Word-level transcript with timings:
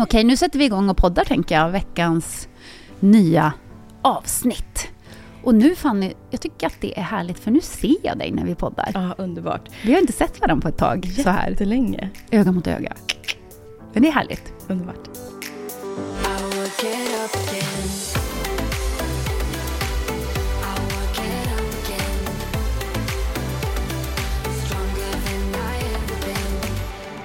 Okej, 0.00 0.24
nu 0.24 0.36
sätter 0.36 0.58
vi 0.58 0.64
igång 0.64 0.88
och 0.88 0.96
poddar 0.96 1.24
tänker 1.24 1.54
jag, 1.54 1.70
veckans 1.70 2.48
nya 3.00 3.52
avsnitt. 4.02 4.88
Och 5.42 5.54
nu 5.54 5.74
Fanny, 5.74 6.12
jag 6.30 6.40
tycker 6.40 6.66
att 6.66 6.76
det 6.80 6.98
är 6.98 7.02
härligt 7.02 7.38
för 7.38 7.50
nu 7.50 7.60
ser 7.60 7.96
jag 8.02 8.18
dig 8.18 8.32
när 8.32 8.44
vi 8.44 8.54
poddar. 8.54 8.90
Ja, 8.94 9.14
underbart. 9.18 9.68
Vi 9.84 9.92
har 9.92 10.00
inte 10.00 10.12
sett 10.12 10.40
varandra 10.40 10.62
på 10.62 10.68
ett 10.68 10.78
tag 10.78 11.12
så 11.24 11.30
här. 11.30 11.50
Jättelänge. 11.50 12.10
Öga 12.30 12.52
mot 12.52 12.66
öga. 12.66 12.92
Men 13.92 14.02
det 14.02 14.08
är 14.08 14.12
härligt. 14.12 14.52
Underbart. 14.68 15.08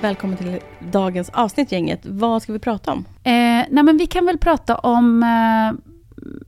Välkommen 0.03 0.37
till 0.37 0.59
dagens 0.91 1.29
avsnitt 1.29 1.71
gänget. 1.71 2.05
Vad 2.05 2.41
ska 2.41 2.53
vi 2.53 2.59
prata 2.59 2.91
om? 2.91 3.05
Eh, 3.23 3.31
nej 3.69 3.83
men 3.83 3.97
vi 3.97 4.07
kan 4.07 4.25
väl 4.25 4.37
prata 4.37 4.75
om 4.75 5.23
eh, 5.23 5.71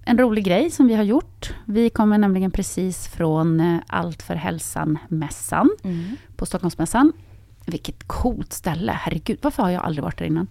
en 0.06 0.18
rolig 0.18 0.46
grej 0.46 0.72
som 0.72 0.88
vi 0.88 0.96
har 0.96 1.04
gjort. 1.04 1.54
Vi 1.66 1.90
kommer 1.90 2.18
nämligen 2.18 2.52
precis 2.52 3.08
från 3.08 3.60
eh, 3.60 3.80
Allt 3.88 4.24
för 4.24 4.36
hälsan-mässan 4.36 5.70
på 6.36 6.46
Stockholmsmässan. 6.46 7.14
Vilket 7.66 8.08
coolt 8.08 8.54
ställe, 8.54 8.92
herregud. 8.92 9.40
Varför 9.42 9.64
har 9.64 9.70
jag 9.70 9.84
aldrig 9.84 10.04
varit 10.04 10.18
där 10.18 10.26
innan? 10.26 10.48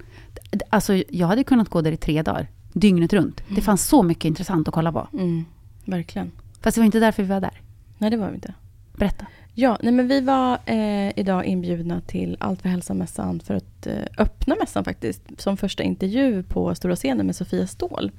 Alltså, 0.71 1.03
jag 1.09 1.27
hade 1.27 1.45
kunnat 1.45 1.69
gå 1.69 1.81
där 1.81 1.93
i 1.93 1.97
tre 1.97 2.23
dagar, 2.23 2.47
dygnet 2.73 3.13
runt. 3.13 3.43
Det 3.49 3.61
fanns 3.61 3.89
så 3.89 4.03
mycket 4.03 4.25
intressant 4.25 4.69
att 4.69 4.75
kolla 4.75 4.93
på. 4.93 5.09
Mm, 5.13 5.45
verkligen. 5.85 6.33
Fast 6.61 6.75
det 6.75 6.81
var 6.81 6.87
inte 6.87 7.01
därför 7.01 7.23
vi 7.23 7.29
var 7.29 7.41
där. 7.41 7.61
Nej, 7.99 8.11
det 8.11 8.17
var 8.17 8.29
vi 8.29 8.35
inte. 8.35 8.55
Berätta. 8.97 9.27
Ja, 9.57 9.79
nej 9.83 9.93
men 9.93 10.09
vi 10.09 10.21
var 10.21 10.59
eh, 10.67 11.19
idag 11.19 11.45
inbjudna 11.45 12.01
till 12.01 12.37
Allt 12.41 12.63
för 12.63 12.69
hälsa-mässan 12.69 13.41
för 13.41 13.55
att 13.55 13.87
eh, 13.87 13.95
öppna 14.19 14.57
mässan 14.61 14.85
faktiskt. 14.85 15.23
Som 15.39 15.57
första 15.57 15.83
intervju 15.83 16.43
på 16.43 16.75
stora 16.75 16.97
scenen 16.97 17.27
med 17.27 17.37
Sofia 17.37 17.67
Ståhl. 17.67 18.11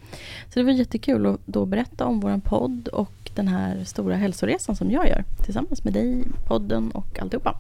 Så 0.53 0.59
det 0.59 0.63
var 0.63 0.71
jättekul 0.71 1.25
att 1.25 1.39
då 1.45 1.65
berätta 1.65 2.05
om 2.05 2.19
vår 2.19 2.39
podd 2.43 2.87
och 2.87 3.31
den 3.35 3.47
här 3.47 3.83
stora 3.83 4.15
hälsoresan 4.15 4.75
som 4.75 4.91
jag 4.91 5.07
gör. 5.07 5.23
Tillsammans 5.45 5.83
med 5.83 5.93
dig, 5.93 6.23
podden 6.47 6.91
och 6.91 7.19
alltihopa. 7.19 7.59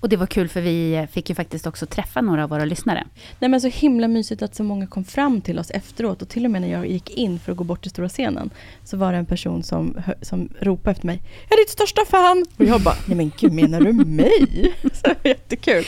Och 0.00 0.08
det 0.08 0.16
var 0.16 0.26
kul 0.26 0.48
för 0.48 0.60
vi 0.60 0.94
eh, 0.94 1.06
fick 1.06 1.28
ju 1.28 1.34
faktiskt 1.34 1.66
också 1.66 1.86
träffa 1.86 2.20
några 2.20 2.44
av 2.44 2.50
våra 2.50 2.64
lyssnare. 2.64 3.06
Nej 3.38 3.50
men 3.50 3.60
så 3.60 3.68
himla 3.68 4.08
mysigt 4.08 4.42
att 4.42 4.54
så 4.54 4.64
många 4.64 4.86
kom 4.86 5.04
fram 5.04 5.40
till 5.40 5.58
oss 5.58 5.70
efteråt 5.70 6.22
och 6.22 6.28
till 6.28 6.44
och 6.44 6.50
med 6.50 6.62
när 6.62 6.68
jag 6.68 6.86
gick 6.86 7.10
in 7.10 7.38
för 7.38 7.52
att 7.52 7.58
gå 7.58 7.64
bort 7.64 7.82
till 7.82 7.90
stora 7.90 8.08
scenen 8.08 8.50
så 8.84 8.96
var 8.96 9.12
det 9.12 9.18
en 9.18 9.26
person 9.26 9.62
som, 9.62 9.96
som 10.22 10.48
ropade 10.60 10.90
efter 10.90 11.06
mig 11.06 11.22
Jag 11.48 11.58
är 11.58 11.62
ditt 11.62 11.70
största 11.70 12.04
fan! 12.04 12.44
Och 12.56 12.64
jag 12.64 12.80
bara, 12.80 12.96
nej 13.06 13.16
men 13.16 13.32
gud 13.38 13.52
menar 13.52 13.80
du 13.80 13.92
mig? 13.92 14.74
Så 14.92 15.14
det 15.22 15.28
jättekul. 15.28 15.84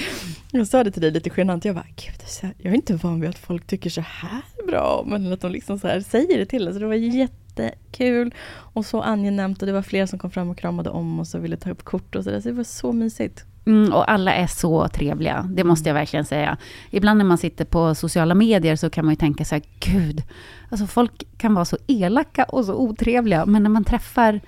Jag 0.53 0.66
sa 0.66 0.84
det 0.84 0.91
till 0.91 1.03
dig 1.03 1.10
lite 1.10 1.31
genant, 1.37 1.65
jag 1.65 1.75
bara, 1.75 1.87
gud 1.97 2.20
jag 2.59 2.70
är 2.72 2.75
inte 2.75 2.94
van 2.94 3.20
vid 3.20 3.31
att 3.31 3.38
folk 3.38 3.66
tycker 3.66 3.91
så 3.91 4.00
här 4.00 4.43
bra 4.66 5.04
men 5.06 5.32
att 5.32 5.41
de 5.41 5.53
liksom 5.53 5.78
så 5.78 5.87
här 5.87 6.00
säger 6.00 6.38
det 6.38 6.47
till 6.47 6.66
en. 6.66 6.72
Så 6.75 6.78
det 6.81 6.87
var 6.87 6.94
jättekul 6.94 8.34
och 8.50 8.87
så 8.87 9.03
angenämt 9.03 9.62
och 9.62 9.66
det 9.66 9.72
var 9.72 9.82
fler 9.82 10.06
som 10.06 10.19
kom 10.19 10.31
fram 10.31 10.50
och 10.50 10.59
kramade 10.59 10.91
om 10.91 11.20
oss 11.20 11.34
och 11.34 11.44
ville 11.44 11.56
ta 11.56 11.70
upp 11.70 11.84
kort 11.84 12.16
och 12.16 12.25
sådär 12.25 12.41
så 12.41 12.49
det 12.49 12.54
var 12.54 12.65
så 12.65 12.93
mysigt. 12.93 13.44
Mm, 13.66 13.93
och 13.93 14.10
alla 14.10 14.34
är 14.34 14.47
så 14.47 14.88
trevliga, 14.88 15.48
det 15.50 15.65
måste 15.65 15.88
jag 15.88 15.94
verkligen 15.94 16.25
säga. 16.25 16.56
Ibland 16.91 17.19
när 17.19 17.25
man 17.25 17.38
sitter 17.38 17.65
på 17.65 17.94
sociala 17.94 18.34
medier 18.34 18.76
så 18.76 18.91
kan 18.91 19.04
man 19.04 19.12
ju 19.12 19.16
tänka 19.16 19.44
så 19.44 19.54
här, 19.54 19.62
gud, 19.81 20.22
alltså 20.71 20.87
folk 20.87 21.25
kan 21.38 21.54
vara 21.54 21.65
så 21.65 21.76
elaka 21.87 22.44
och 22.44 22.65
så 22.65 22.75
otrevliga, 22.75 23.47
men 23.47 23.62
när 23.62 23.70
man 23.70 23.84
träffar 23.84 24.41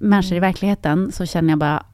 människor 0.00 0.36
i 0.36 0.40
verkligheten 0.40 1.12
så 1.12 1.26
känner 1.26 1.50
jag 1.50 1.58
bara, 1.58 1.84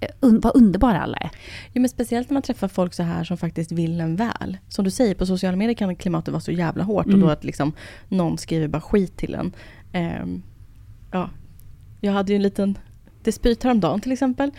eh, 0.00 0.08
un- 0.20 0.40
vad 0.42 0.56
underbara 0.56 1.00
alla 1.00 1.16
är. 1.16 1.30
Ja, 1.72 1.80
men 1.80 1.88
speciellt 1.88 2.30
när 2.30 2.34
man 2.34 2.42
träffar 2.42 2.68
folk 2.68 2.94
så 2.94 3.02
här 3.02 3.24
som 3.24 3.36
faktiskt 3.36 3.72
vill 3.72 4.00
en 4.00 4.16
väl. 4.16 4.58
Som 4.68 4.84
du 4.84 4.90
säger, 4.90 5.14
på 5.14 5.26
sociala 5.26 5.56
medier 5.56 5.74
kan 5.74 5.96
klimatet 5.96 6.32
vara 6.32 6.40
så 6.40 6.52
jävla 6.52 6.84
hårt 6.84 7.06
Mm. 7.06 7.14
och 7.22 7.26
då 7.26 7.32
att 7.32 7.44
liksom 7.44 7.72
någon 8.08 8.38
skriver 8.38 8.68
bara 8.68 8.80
skit 8.82 9.16
till 9.16 9.34
en. 9.34 9.52
Ehm, 9.92 10.42
ja, 11.12 11.30
jag 12.00 12.12
hade 12.12 12.32
ju 12.32 12.36
en 12.36 12.42
liten 12.42 12.78
dispyt 13.24 13.62
häromdagen 13.62 14.00
till 14.00 14.12
exempel. 14.12 14.50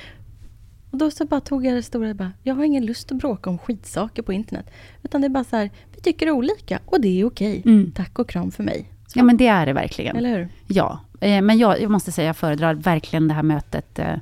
Och 0.92 0.98
då 0.98 1.12
så 1.12 1.26
bara 1.26 1.40
tog 1.42 1.66
jag 1.66 1.76
det 1.76 1.84
stora, 1.84 2.14
bara, 2.14 2.32
jag 2.44 2.56
har 2.56 2.64
ingen 2.64 2.86
lust 2.86 3.12
att 3.12 3.18
bråka 3.18 3.50
om 3.50 3.58
skitsaker 3.58 4.22
på 4.22 4.34
internet. 4.34 4.72
Utan 5.04 5.22
det 5.22 5.28
är 5.28 5.30
bara 5.30 5.44
så 5.44 5.56
här, 5.56 5.70
vi 5.96 6.02
tycker 6.02 6.32
olika 6.32 6.80
och 6.86 7.02
det 7.02 7.22
är 7.22 7.26
okej. 7.26 7.62
Mm. 7.66 7.92
Tack 7.92 8.20
och 8.20 8.30
kram 8.30 8.52
för 8.52 8.64
mig. 8.64 8.90
Så, 9.08 9.20
Ja, 9.20 9.24
men 9.24 9.38
det 9.38 9.48
är 9.48 9.66
det 9.66 9.74
verkligen. 9.74 10.16
Eller 10.16 10.38
hur? 10.38 10.50
Ja, 10.68 11.00
eh, 11.22 11.42
men 11.42 11.58
jag, 11.58 11.82
jag 11.82 11.92
måste 11.92 12.12
säga, 12.12 12.28
jag 12.28 12.38
föredrar 12.38 12.74
verkligen 12.74 13.28
det 13.28 13.34
här 13.34 13.44
mötet 13.44 14.00
eh, 14.00 14.16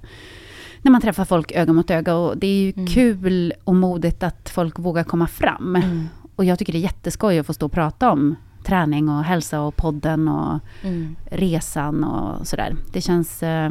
när 0.82 0.92
man 0.92 1.02
träffar 1.02 1.26
folk 1.26 1.52
öga 1.52 1.74
mot 1.74 1.92
öga. 1.92 2.16
Och 2.16 2.38
det 2.38 2.48
är 2.48 2.62
ju 2.62 2.72
Mm. 2.76 2.88
kul 2.88 3.54
och 3.64 3.76
modigt 3.76 4.24
att 4.24 4.50
folk 4.50 4.80
vågar 4.80 5.04
komma 5.04 5.28
fram. 5.28 5.76
Mm. 5.76 6.08
Och 6.36 6.46
jag 6.46 6.60
tycker 6.60 6.74
det 6.74 6.80
är 6.80 6.84
jätteskoj 6.84 7.40
att 7.40 7.46
få 7.46 7.54
stå 7.54 7.66
och 7.66 7.72
prata 7.72 8.12
om 8.12 8.36
träning 8.64 9.10
och 9.10 9.24
hälsa 9.24 9.62
och 9.62 9.76
podden 9.76 10.28
och 10.28 10.60
Mm. 10.84 11.16
resan 11.32 12.04
och 12.04 12.48
sådär. 12.48 12.76
Det 12.94 13.02
känns 13.02 13.44
eh, 13.44 13.70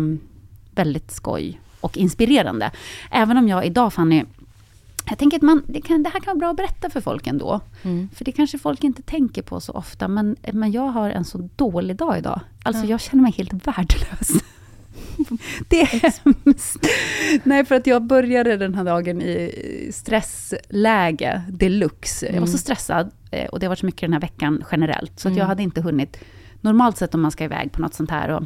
väldigt 0.74 1.10
skoj 1.10 1.60
och 1.86 1.96
inspirerande. 1.96 2.70
Även 3.10 3.36
om 3.36 3.48
jag 3.48 3.66
idag, 3.66 3.92
Fanny, 3.92 4.24
jag 5.08 5.18
tänker 5.18 5.36
att 5.36 5.42
man, 5.42 5.62
det, 5.66 5.80
kan, 5.80 6.02
det 6.02 6.10
här 6.10 6.20
kan 6.20 6.26
vara 6.34 6.38
bra 6.38 6.50
att 6.50 6.56
berätta 6.56 6.90
för 6.90 7.00
folk 7.00 7.26
ändå. 7.26 7.60
Mm. 7.82 8.08
För 8.14 8.24
det 8.24 8.32
kanske 8.32 8.58
folk 8.58 8.84
inte 8.84 9.02
tänker 9.02 9.42
på 9.42 9.60
så 9.60 9.72
ofta, 9.72 10.08
men, 10.08 10.36
men 10.52 10.72
jag 10.72 10.82
har 10.88 11.10
en 11.10 11.24
så 11.24 11.48
dålig 11.56 11.96
dag 11.96 12.18
idag. 12.18 12.40
Alltså 12.62 12.84
Ja. 12.84 12.90
jag 12.90 13.00
känner 13.00 13.22
mig 13.22 13.32
helt 13.32 13.66
värdelös. 13.66 14.30
Det 15.68 15.80
är 15.80 15.86
hemskt. 15.86 16.86
Nej, 17.44 17.64
för 17.64 17.74
att 17.74 17.86
jag 17.86 18.02
började 18.02 18.56
den 18.56 18.74
här 18.74 18.84
dagen 18.84 19.22
i 19.22 19.90
stressläge 19.94 21.42
deluxe. 21.50 22.26
Jag 22.26 22.32
var 22.40 22.46
så 22.46 22.50
Mm. 22.50 22.58
stressad 22.58 23.10
eh, 23.30 23.46
och 23.46 23.58
det 23.60 23.66
har 23.66 23.68
varit 23.68 23.78
så 23.78 23.86
mycket 23.86 24.00
den 24.00 24.12
här 24.12 24.20
veckan 24.20 24.64
generellt. 24.72 25.20
Så 25.20 25.28
att 25.28 25.32
jag 25.34 25.38
Mm. 25.44 25.48
hade 25.48 25.62
inte 25.62 25.80
hunnit, 25.80 26.16
normalt 26.60 26.96
sett 26.96 27.14
om 27.14 27.20
man 27.22 27.30
ska 27.30 27.44
iväg 27.44 27.72
på 27.72 27.80
något 27.80 27.94
sånt 27.94 28.10
här 28.10 28.28
och 28.30 28.42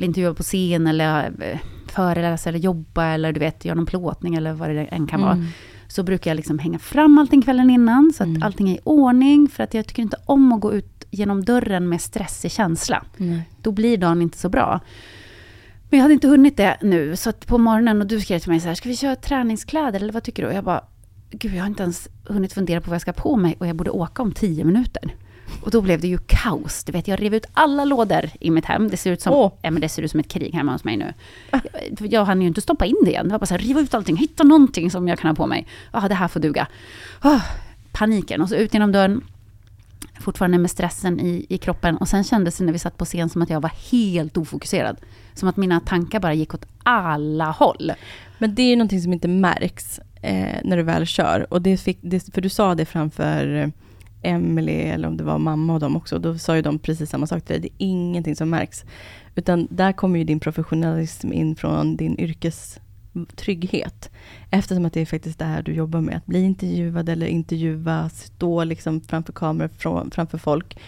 bli 0.00 0.06
intervjuad 0.06 0.36
på 0.36 0.42
scen 0.42 0.86
eller 0.86 1.32
eh, 1.40 1.58
föreläsa 1.86 2.48
eller 2.48 2.58
jobba 2.58 3.04
eller 3.04 3.32
du 3.32 3.40
vet, 3.40 3.64
göra 3.64 3.74
någon 3.74 3.86
plåtning 3.86 4.34
eller 4.34 4.52
vad 4.52 4.70
det 4.70 4.84
än 4.84 5.06
kan 5.06 5.20
vara. 5.20 5.32
Mm. 5.32 5.46
Så 5.88 6.02
brukar 6.02 6.30
jag 6.30 6.36
liksom 6.36 6.58
hänga 6.58 6.78
fram 6.78 7.18
allting 7.18 7.42
kvällen 7.42 7.70
innan 7.70 8.12
så 8.16 8.22
att 8.22 8.28
Mm. 8.28 8.42
allting 8.42 8.70
är 8.70 8.74
i 8.74 8.80
ordning. 8.84 9.48
För 9.48 9.62
att 9.62 9.74
jag 9.74 9.86
tycker 9.86 10.02
inte 10.02 10.16
om 10.26 10.52
att 10.52 10.60
gå 10.60 10.72
ut 10.72 11.04
genom 11.10 11.44
dörren 11.44 11.88
med 11.88 12.00
stressig 12.00 12.50
känsla. 12.52 13.04
Nej. 13.16 13.42
Då 13.62 13.72
blir 13.72 13.96
dagen 13.98 14.22
inte 14.22 14.38
så 14.38 14.48
bra. 14.48 14.80
Men 15.90 15.98
jag 15.98 16.02
hade 16.04 16.14
inte 16.14 16.28
hunnit 16.28 16.56
det 16.56 16.76
nu, 16.82 17.16
så 17.16 17.32
på 17.32 17.58
morgonen 17.58 18.00
och 18.00 18.06
du 18.06 18.20
skrev 18.20 18.38
till 18.38 18.50
mig 18.50 18.60
så 18.60 18.68
här, 18.68 18.74
ska 18.74 18.88
vi 18.88 18.96
köra 18.96 19.16
träningskläder 19.16 20.00
eller 20.00 20.12
vad 20.12 20.22
tycker 20.22 20.42
du? 20.42 20.48
Och 20.48 20.54
jag 20.54 20.64
bara, 20.64 20.84
gud 21.30 21.54
jag 21.54 21.60
har 21.60 21.66
inte 21.66 21.82
ens 21.82 22.08
hunnit 22.24 22.52
fundera 22.52 22.80
på 22.80 22.90
vad 22.90 22.94
jag 22.94 23.02
ska 23.02 23.12
på 23.12 23.36
mig 23.36 23.56
och 23.58 23.66
jag 23.66 23.76
borde 23.76 23.90
åka 23.90 24.22
om 24.22 24.32
tio 24.32 24.64
minuter. 24.64 25.14
Och 25.62 25.70
då 25.70 25.80
blev 25.80 26.00
det 26.00 26.08
ju 26.08 26.18
kaos. 26.26 26.84
Du 26.84 26.92
vet, 26.92 27.08
jag 27.08 27.22
rev 27.22 27.34
ut 27.34 27.46
alla 27.52 27.84
lådor 27.84 28.30
i 28.40 28.50
mitt 28.50 28.64
hem. 28.64 28.88
Det 28.88 28.96
ser 28.96 29.12
ut 29.12 29.22
som, 29.22 29.32
Åh. 29.32 29.52
ja, 29.62 29.70
men 29.70 29.80
det 29.80 29.88
ser 29.88 30.02
ut 30.02 30.10
som 30.10 30.20
ett 30.20 30.28
krig 30.28 30.54
hemma 30.54 30.72
hos 30.72 30.84
mig 30.84 30.96
nu. 30.96 31.14
Jag, 31.50 31.62
jag 32.12 32.24
hann 32.24 32.42
ju 32.42 32.48
inte 32.48 32.60
stoppa 32.60 32.86
in 32.86 32.96
det 33.04 33.10
igen. 33.10 33.28
Det 33.28 33.32
var 33.32 33.38
bara 33.38 33.46
så 33.46 33.54
här, 33.54 33.62
riva 33.62 33.80
ut 33.80 33.94
allting, 33.94 34.16
hitta 34.16 34.44
någonting 34.44 34.90
som 34.90 35.08
jag 35.08 35.18
kan 35.18 35.28
ha 35.28 35.34
på 35.34 35.46
mig. 35.46 35.66
Ja, 35.92 36.08
det 36.08 36.14
här 36.14 36.28
får 36.28 36.40
duga. 36.40 36.66
Oh, 37.22 37.42
paniken. 37.92 38.40
Och 38.40 38.48
så 38.48 38.54
ut 38.54 38.74
genom 38.74 38.92
dörren. 38.92 39.24
Fortfarande 40.20 40.58
med 40.58 40.70
stressen 40.70 41.20
i, 41.20 41.46
i 41.48 41.58
kroppen. 41.58 41.96
Och 41.96 42.08
sen 42.08 42.24
kändes 42.24 42.58
det 42.58 42.64
när 42.64 42.72
vi 42.72 42.78
satt 42.78 42.96
på 42.96 43.04
scen 43.04 43.28
som 43.28 43.42
att 43.42 43.50
jag 43.50 43.60
var 43.60 43.72
helt 43.90 44.36
ofokuserad. 44.36 44.96
Som 45.34 45.48
att 45.48 45.56
mina 45.56 45.80
tankar 45.80 46.20
bara 46.20 46.34
gick 46.34 46.54
åt 46.54 46.66
alla 46.82 47.50
håll. 47.50 47.92
Men 48.38 48.54
det 48.54 48.62
är 48.62 48.66
ju 48.70 48.76
någonting 48.76 49.00
som 49.00 49.12
inte 49.12 49.28
märks 49.28 50.00
eh, 50.22 50.58
när 50.64 50.76
du 50.76 50.82
väl 50.82 51.06
kör. 51.06 51.52
Och 51.52 51.62
det 51.62 51.76
fick, 51.76 51.98
det, 52.00 52.34
för 52.34 52.40
du 52.40 52.48
sa 52.48 52.74
det 52.74 52.84
framför 52.84 53.72
Emily 54.22 54.72
eller 54.72 55.08
om 55.08 55.16
det 55.16 55.24
var 55.24 55.38
mamma 55.38 55.74
och 55.74 55.80
dem 55.80 55.96
också. 55.96 56.18
Då 56.18 56.38
sa 56.38 56.56
ju 56.56 56.62
de 56.62 56.78
precis 56.78 57.10
samma 57.10 57.26
sak 57.26 57.44
till 57.44 57.60
dig. 57.60 57.60
Det 57.60 57.84
är 57.84 57.86
ingenting 57.88 58.36
som 58.36 58.50
märks. 58.50 58.84
Utan 59.34 59.68
där 59.70 59.92
kommer 59.92 60.18
ju 60.18 60.24
din 60.24 60.40
professionalism 60.40 61.32
in 61.32 61.56
från 61.56 61.96
din 61.96 62.20
yrkestrygghet. 62.20 64.10
Eftersom 64.50 64.84
att 64.84 64.92
det 64.92 65.00
är 65.00 65.06
faktiskt 65.06 65.38
det 65.38 65.44
här 65.44 65.62
du 65.62 65.72
jobbar 65.72 66.00
med. 66.00 66.16
Att 66.16 66.26
bli 66.26 66.42
intervjuad 66.42 67.08
eller 67.08 67.26
intervjua, 67.26 68.08
stå 68.08 68.64
liksom 68.64 69.00
framför 69.00 69.32
kameror, 69.32 70.10
framför 70.10 70.38
folk. 70.38 70.78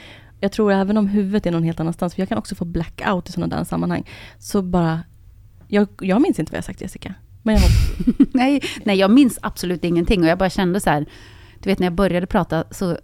Jag 0.40 0.52
tror 0.52 0.72
även 0.72 0.96
om 0.96 1.06
huvudet 1.06 1.46
är 1.46 1.50
någon 1.50 1.62
helt 1.62 1.80
annanstans, 1.80 2.14
för 2.14 2.20
jag 2.20 2.28
kan 2.28 2.38
också 2.38 2.54
få 2.54 2.64
blackout 2.64 3.28
i 3.28 3.32
sådana 3.32 3.56
där 3.56 3.64
sammanhang. 3.64 4.08
Så 4.38 4.62
bara, 4.62 5.00
jag, 5.68 5.88
jag 6.00 6.22
minns 6.22 6.38
inte 6.38 6.52
vad 6.52 6.56
jag 6.56 6.64
sagt 6.64 6.80
Jessica. 6.80 7.14
Men 7.42 7.54
jag 7.54 7.70
nej, 8.32 8.62
nej, 8.84 8.98
jag 8.98 9.10
minns 9.10 9.38
absolut 9.42 9.84
ingenting. 9.84 10.22
Och 10.22 10.28
jag 10.28 10.38
bara 10.38 10.50
kände 10.50 10.80
så 10.80 10.90
här, 10.90 11.06
du 11.60 11.70
vet 11.70 11.78
när 11.78 11.86
jag 11.86 11.94
började 11.94 12.26
prata, 12.26 12.64
så 12.70 12.98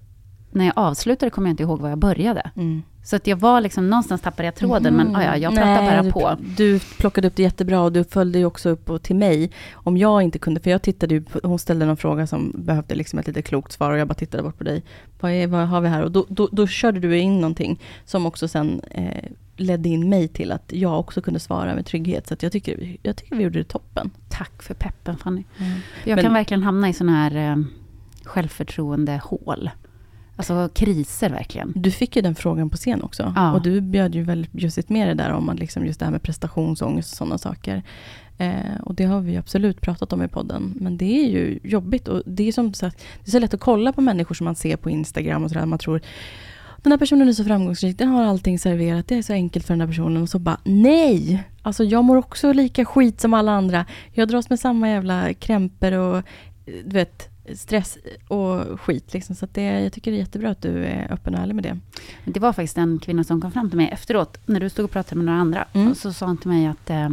när 0.50 0.64
jag 0.64 0.72
avslutade 0.76 1.30
kommer 1.30 1.48
jag 1.48 1.52
inte 1.52 1.62
ihåg 1.62 1.80
var 1.80 1.88
jag 1.88 1.98
började. 1.98 2.50
Mm. 2.56 2.82
Så 3.02 3.16
att 3.16 3.26
jag 3.26 3.36
var 3.36 3.60
liksom, 3.60 3.90
någonstans 3.90 4.20
tappade 4.20 4.44
jag 4.44 4.54
tråden, 4.54 4.94
men 4.94 5.16
ah, 5.16 5.24
ja, 5.24 5.36
jag 5.36 5.54
pratar 5.54 5.82
Nej, 5.82 5.90
bara 5.90 6.02
du, 6.02 6.12
på. 6.12 6.36
Du 6.56 6.80
plockade 6.98 7.28
upp 7.28 7.36
det 7.36 7.42
jättebra 7.42 7.80
och 7.80 7.92
du 7.92 8.04
följde 8.04 8.38
ju 8.38 8.44
också 8.44 8.68
upp 8.68 8.90
och 8.90 9.02
till 9.02 9.16
mig. 9.16 9.50
Om 9.72 9.96
jag 9.96 10.22
inte 10.22 10.38
kunde, 10.38 10.60
för 10.60 10.70
jag 10.70 10.82
tittade 10.82 11.14
ju, 11.14 11.22
på, 11.22 11.40
hon 11.42 11.58
ställde 11.58 11.86
någon 11.86 11.96
fråga 11.96 12.26
som 12.26 12.52
behövde 12.56 12.94
liksom 12.94 13.18
ett 13.18 13.26
lite 13.26 13.42
klokt 13.42 13.72
svar 13.72 13.90
och 13.90 13.98
jag 13.98 14.08
bara 14.08 14.14
tittade 14.14 14.42
bort 14.42 14.58
på 14.58 14.64
dig. 14.64 14.82
Vad, 15.20 15.30
är, 15.32 15.46
vad 15.46 15.68
har 15.68 15.80
vi 15.80 15.88
här? 15.88 16.02
Och 16.02 16.10
då, 16.10 16.26
då, 16.28 16.48
då 16.52 16.66
körde 16.66 17.00
du 17.00 17.18
in 17.18 17.40
någonting 17.40 17.80
som 18.04 18.26
också 18.26 18.48
sen 18.48 18.80
eh, 18.90 19.24
ledde 19.56 19.88
in 19.88 20.08
mig 20.08 20.28
till 20.28 20.52
att 20.52 20.72
jag 20.72 21.00
också 21.00 21.20
kunde 21.20 21.40
svara 21.40 21.74
med 21.74 21.86
trygghet. 21.86 22.26
Så 22.26 22.36
jag, 22.40 22.52
tycker, 22.52 22.96
jag 23.02 23.16
tycker 23.16 23.36
vi 23.36 23.42
gjorde 23.42 23.58
det 23.58 23.64
toppen. 23.64 24.10
Tack 24.28 24.62
för 24.62 24.74
peppen 24.74 25.16
Fanny. 25.16 25.44
Jag 26.04 26.16
Men- 26.16 26.24
kan 26.24 26.32
verkligen 26.34 26.62
hamna 26.62 26.88
i 26.88 26.92
sådana 26.92 27.16
här 27.16 27.50
eh, 27.50 27.56
självförtroende 28.24 29.20
hål. 29.24 29.70
Alltså 30.38 30.68
kriser 30.74 31.30
verkligen. 31.30 31.72
Du 31.76 31.90
fick 31.90 32.16
ju 32.16 32.22
den 32.22 32.34
frågan 32.34 32.70
på 32.70 32.76
scen 32.76 33.02
också. 33.02 33.32
Ja. 33.36 33.52
Och 33.52 33.62
du 33.62 33.80
bjöd 33.80 34.14
ju 34.14 34.22
väldigt 34.22 34.52
bjussigt 34.52 34.88
med 34.88 35.08
det 35.08 35.14
där 35.14 35.32
om 35.32 35.48
att 35.48 35.58
liksom 35.58 35.86
just 35.86 36.00
det 36.00 36.06
här 36.06 36.12
med 36.12 36.22
prestationsångest 36.22 37.12
och 37.12 37.16
sådana 37.16 37.38
saker. 37.38 37.82
Eh, 38.38 38.80
och 38.82 38.94
det 38.94 39.04
har 39.04 39.20
vi 39.20 39.36
absolut 39.36 39.80
pratat 39.80 40.12
om 40.12 40.22
i 40.22 40.28
podden. 40.28 40.74
Men 40.80 40.96
det 40.96 41.24
är 41.24 41.28
ju 41.28 41.58
jobbigt 41.62 42.08
och 42.08 42.22
det 42.26 42.48
är 42.48 42.52
som 42.52 42.74
sagt, 42.74 42.98
det 43.24 43.28
är 43.28 43.30
så 43.30 43.38
lätt 43.38 43.54
att 43.54 43.60
kolla 43.60 43.92
på 43.92 44.00
människor 44.00 44.34
som 44.34 44.44
man 44.44 44.54
ser 44.54 44.76
på 44.76 44.90
Instagram 44.90 45.44
och 45.44 45.50
sådär. 45.50 45.66
Man 45.66 45.78
tror 45.78 46.00
den 46.82 46.92
här 46.92 46.98
personen 46.98 47.28
är 47.28 47.32
så 47.32 47.44
framgångsrik, 47.44 47.98
den 47.98 48.08
har 48.08 48.24
allting 48.24 48.58
serverat, 48.58 49.08
det 49.08 49.14
är 49.14 49.22
så 49.22 49.32
enkelt 49.32 49.66
för 49.66 49.74
den 49.74 49.80
här 49.80 49.88
personen. 49.88 50.22
Och 50.22 50.28
så 50.28 50.38
bara 50.38 50.60
nej! 50.64 51.44
Alltså 51.62 51.84
jag 51.84 52.04
mår 52.04 52.16
också 52.16 52.52
lika 52.52 52.84
skit 52.84 53.20
som 53.20 53.34
alla 53.34 53.52
andra. 53.52 53.86
Jag 54.12 54.28
dras 54.28 54.50
med 54.50 54.60
samma 54.60 54.88
jävla 54.88 55.34
krämpor 55.34 55.92
och 55.92 56.16
eh, 56.16 56.22
du 56.84 56.94
vet, 56.94 57.28
stress 57.54 57.98
och 58.28 58.80
skit. 58.80 59.12
Liksom. 59.14 59.34
Så 59.34 59.46
det, 59.52 59.62
jag 59.62 59.92
tycker 59.92 60.10
det 60.10 60.16
är 60.16 60.18
jättebra 60.18 60.50
att 60.50 60.62
du 60.62 60.84
är 60.84 61.12
öppen 61.12 61.34
och 61.34 61.40
ärlig 61.40 61.54
med 61.54 61.64
det. 61.64 61.78
Det 62.24 62.40
var 62.40 62.52
faktiskt 62.52 62.78
en 62.78 62.98
kvinna 62.98 63.24
som 63.24 63.40
kom 63.40 63.52
fram 63.52 63.68
till 63.70 63.76
mig 63.76 63.88
efteråt, 63.92 64.38
när 64.46 64.60
du 64.60 64.68
stod 64.70 64.84
och 64.84 64.90
pratade 64.90 65.16
med 65.16 65.24
några 65.24 65.40
andra. 65.40 65.64
Mm. 65.72 65.90
Och 65.90 65.96
så 65.96 66.12
sa 66.12 66.26
hon 66.26 66.36
till 66.36 66.50
mig 66.50 66.66
att 66.66 66.90
eh, 66.90 67.08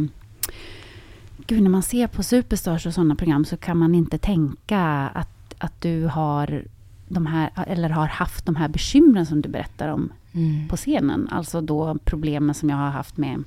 Gud, 1.46 1.62
när 1.62 1.70
man 1.70 1.82
ser 1.82 2.06
på 2.06 2.22
Superstars 2.22 2.86
och 2.86 2.94
sådana 2.94 3.14
program 3.14 3.44
så 3.44 3.56
kan 3.56 3.76
man 3.78 3.94
inte 3.94 4.18
tänka 4.18 4.80
att, 5.14 5.54
att 5.58 5.80
du 5.80 6.04
har 6.06 6.64
de 7.08 7.26
här, 7.26 7.50
eller 7.66 7.88
har 7.88 8.06
haft 8.06 8.46
de 8.46 8.56
här 8.56 8.68
bekymren 8.68 9.26
som 9.26 9.42
du 9.42 9.48
berättar 9.48 9.88
om 9.88 10.12
Mm. 10.36 10.68
på 10.68 10.76
scenen. 10.76 11.28
Alltså 11.30 11.60
då 11.60 11.98
problemen 12.04 12.54
som 12.54 12.70
jag 12.70 12.76
har 12.76 12.90
haft 12.90 13.16
med 13.16 13.44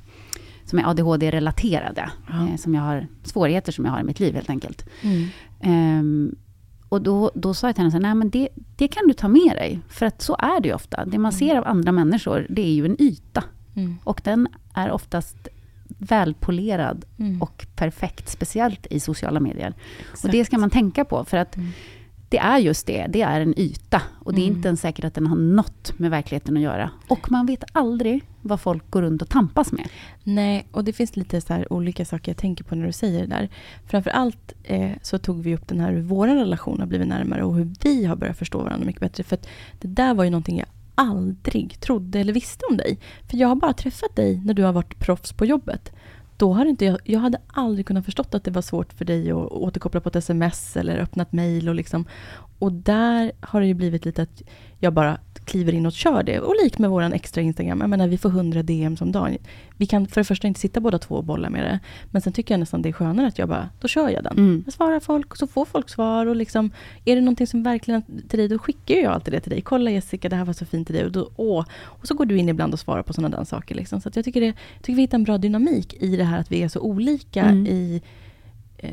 som 0.65 0.79
är 0.79 0.89
ADHD-relaterade. 0.89 2.09
Ja. 2.29 2.47
Eh, 2.47 2.55
som 2.55 2.75
jag 2.75 2.81
har, 2.81 3.07
svårigheter 3.23 3.71
som 3.71 3.85
jag 3.85 3.91
har 3.91 3.99
i 3.99 4.03
mitt 4.03 4.19
liv 4.19 4.35
helt 4.35 4.49
enkelt. 4.49 4.85
Mm. 5.01 5.27
Ehm, 5.61 6.35
och 6.89 7.01
då, 7.01 7.31
då 7.35 7.53
sa 7.53 7.67
jag 7.67 7.75
till 7.75 7.81
henne 7.81 7.91
så 7.91 7.97
här, 7.97 8.01
nej 8.01 8.15
men 8.15 8.29
det, 8.29 8.49
det 8.75 8.87
kan 8.87 9.07
du 9.07 9.13
ta 9.13 9.27
med 9.27 9.55
dig. 9.55 9.79
För 9.89 10.05
att 10.05 10.21
så 10.21 10.35
är 10.39 10.59
det 10.61 10.67
ju 10.67 10.73
ofta. 10.75 11.05
Det 11.05 11.17
man 11.19 11.31
ser 11.31 11.55
av 11.55 11.67
andra 11.67 11.91
människor, 11.91 12.47
det 12.49 12.61
är 12.61 12.71
ju 12.73 12.85
en 12.85 13.01
yta. 13.01 13.43
Mm. 13.75 13.97
Och 14.03 14.21
den 14.23 14.47
är 14.73 14.91
oftast 14.91 15.47
välpolerad 15.97 17.05
Mm. 17.17 17.41
och 17.41 17.67
perfekt, 17.75 18.29
speciellt 18.29 18.87
i 18.89 18.99
sociala 18.99 19.39
medier. 19.39 19.73
Exakt. 20.01 20.25
Och 20.25 20.31
det 20.31 20.45
ska 20.45 20.57
man 20.57 20.69
tänka 20.69 21.05
på, 21.05 21.25
för 21.25 21.37
att 21.37 21.55
Mm. 21.57 21.69
Det 22.29 22.37
är 22.37 22.57
just 22.57 22.87
det, 22.87 23.05
det 23.09 23.21
är 23.21 23.41
en 23.41 23.59
yta. 23.59 24.01
Och 24.19 24.33
det 24.33 24.41
är 24.41 24.45
Mm. 24.45 24.55
inte 24.57 24.67
ens 24.67 24.81
säkert 24.81 25.05
att 25.05 25.13
den 25.13 25.27
har 25.27 25.35
något 25.37 25.93
med 25.99 26.11
verkligheten 26.11 26.57
att 26.57 26.63
göra. 26.63 26.89
Och 27.07 27.31
man 27.31 27.45
vet 27.45 27.63
aldrig 27.71 28.23
vad 28.41 28.59
folk 28.61 28.91
går 28.91 29.01
runt 29.01 29.21
och 29.21 29.29
tampas 29.29 29.71
med. 29.71 29.87
Nej, 30.23 30.67
och 30.71 30.83
det 30.83 30.93
finns 30.93 31.15
lite 31.15 31.41
så 31.41 31.63
olika 31.69 32.05
saker 32.05 32.31
jag 32.31 32.37
tänker 32.37 32.63
på 32.63 32.75
när 32.75 32.85
du 32.85 32.91
säger 32.91 33.19
det 33.21 33.27
där. 33.27 33.49
Framför 33.87 34.09
allt 34.09 34.53
eh, 34.63 34.91
så 35.01 35.17
tog 35.17 35.43
vi 35.43 35.55
upp 35.55 35.67
den 35.67 35.79
här 35.79 35.91
hur 35.91 36.01
vår 36.01 36.27
relation 36.27 36.79
har 36.79 36.87
blivit 36.87 37.07
närmare 37.07 37.43
och 37.43 37.55
hur 37.55 37.73
vi 37.83 38.05
har 38.05 38.15
börjat 38.15 38.37
förstå 38.37 38.57
varandra 38.63 38.85
mycket 38.85 39.01
bättre. 39.01 39.23
För 39.23 39.37
det 39.81 39.87
där 39.87 40.13
var 40.13 40.23
ju 40.23 40.29
någonting 40.29 40.57
jag 40.57 40.67
aldrig 40.95 41.79
trodde 41.79 42.19
eller 42.19 42.33
visste 42.33 42.65
om 42.69 42.77
dig. 42.77 42.99
För 43.29 43.37
jag 43.37 43.47
har 43.47 43.55
bara 43.55 43.73
träffat 43.73 44.15
dig 44.15 44.41
när 44.45 44.53
du 44.53 44.63
har 44.63 44.73
varit 44.73 44.99
proffs 44.99 45.33
på 45.33 45.45
jobbet. 45.45 45.91
Då 46.39 46.53
hade 46.53 46.69
inte 46.69 46.85
jag, 46.85 46.99
jag 47.03 47.19
hade 47.19 47.37
aldrig 47.47 47.85
kunnat 47.85 48.05
förstått 48.05 48.35
att 48.35 48.43
det 48.43 48.51
var 48.51 48.61
svårt 48.61 48.93
för 48.93 49.05
dig 49.05 49.31
att 49.31 49.37
återkoppla 49.37 50.01
på 50.01 50.09
ett 50.09 50.15
sms 50.15 50.77
eller 50.77 50.97
öppna 50.97 51.23
ett 51.23 51.31
mejl. 51.31 51.69
Och, 51.69 51.75
liksom. 51.75 52.05
och 52.59 52.71
där 52.71 53.31
har 53.39 53.61
det 53.61 53.67
ju 53.67 53.73
blivit 53.73 54.05
lite 54.05 54.21
att 54.21 54.41
jag 54.79 54.93
bara 54.93 55.17
kliver 55.49 55.73
in 55.73 55.85
och 55.85 55.91
kör 55.91 56.23
det. 56.23 56.39
Och 56.39 56.55
lik 56.63 56.77
med 56.77 56.89
våran 56.89 57.13
extra 57.13 57.41
Instagram, 57.41 57.81
jag 57.81 57.89
menar 57.89 58.07
vi 58.07 58.17
får 58.17 58.29
100 58.29 58.63
DM 58.63 58.97
som 58.97 59.11
dagen. 59.11 59.37
Vi 59.77 59.85
kan 59.85 60.07
för 60.07 60.21
det 60.21 60.25
första 60.25 60.47
inte 60.47 60.59
sitta 60.59 60.79
båda 60.79 60.99
två 60.99 61.15
och 61.15 61.23
bolla 61.23 61.49
med 61.49 61.63
det. 61.63 61.79
Men 62.11 62.21
sen 62.21 62.33
tycker 62.33 62.53
jag 62.53 62.59
nästan 62.59 62.81
det 62.81 62.89
är 62.89 62.93
skönare 62.93 63.27
att 63.27 63.39
jag 63.39 63.49
bara, 63.49 63.69
då 63.79 63.87
kör 63.87 64.09
jag 64.09 64.23
den. 64.23 64.37
Mm. 64.37 64.61
Jag 64.65 64.73
svarar 64.73 64.99
folk 64.99 65.31
och 65.31 65.37
så 65.37 65.47
får 65.47 65.65
folk 65.65 65.89
svar. 65.89 66.25
Och 66.25 66.35
liksom, 66.35 66.71
är 67.05 67.15
det 67.15 67.21
någonting 67.21 67.47
som 67.47 67.63
verkligen 67.63 68.01
till 68.29 68.39
dig, 68.39 68.47
då 68.47 68.59
skickar 68.59 68.95
jag 68.95 69.13
alltid 69.13 69.33
det 69.33 69.39
till 69.39 69.49
dig. 69.49 69.61
Kolla 69.61 69.91
Jessica, 69.91 70.29
det 70.29 70.35
här 70.35 70.45
var 70.45 70.53
så 70.53 70.65
fint 70.65 70.87
till 70.87 70.95
dig. 70.95 71.05
Och, 71.05 71.11
då, 71.11 71.29
åh. 71.35 71.65
och 71.83 72.07
så 72.07 72.13
går 72.13 72.25
du 72.25 72.37
in 72.37 72.49
ibland 72.49 72.73
och 72.73 72.79
svarar 72.79 73.03
på 73.03 73.13
sådana 73.13 73.37
där 73.37 73.45
saker. 73.45 73.75
Liksom. 73.75 74.01
Så 74.01 74.09
jag 74.15 74.25
tycker, 74.25 74.41
det, 74.41 74.47
jag 74.47 74.81
tycker 74.81 74.95
vi 74.95 75.01
hittar 75.01 75.17
en 75.17 75.23
bra 75.23 75.37
dynamik 75.37 75.93
i 75.99 76.15
det 76.15 76.23
här 76.23 76.39
att 76.39 76.51
vi 76.51 76.63
är 76.63 76.67
så 76.67 76.79
olika 76.79 77.43
Mm. 77.43 77.67
i 77.67 78.01
eh, 78.77 78.89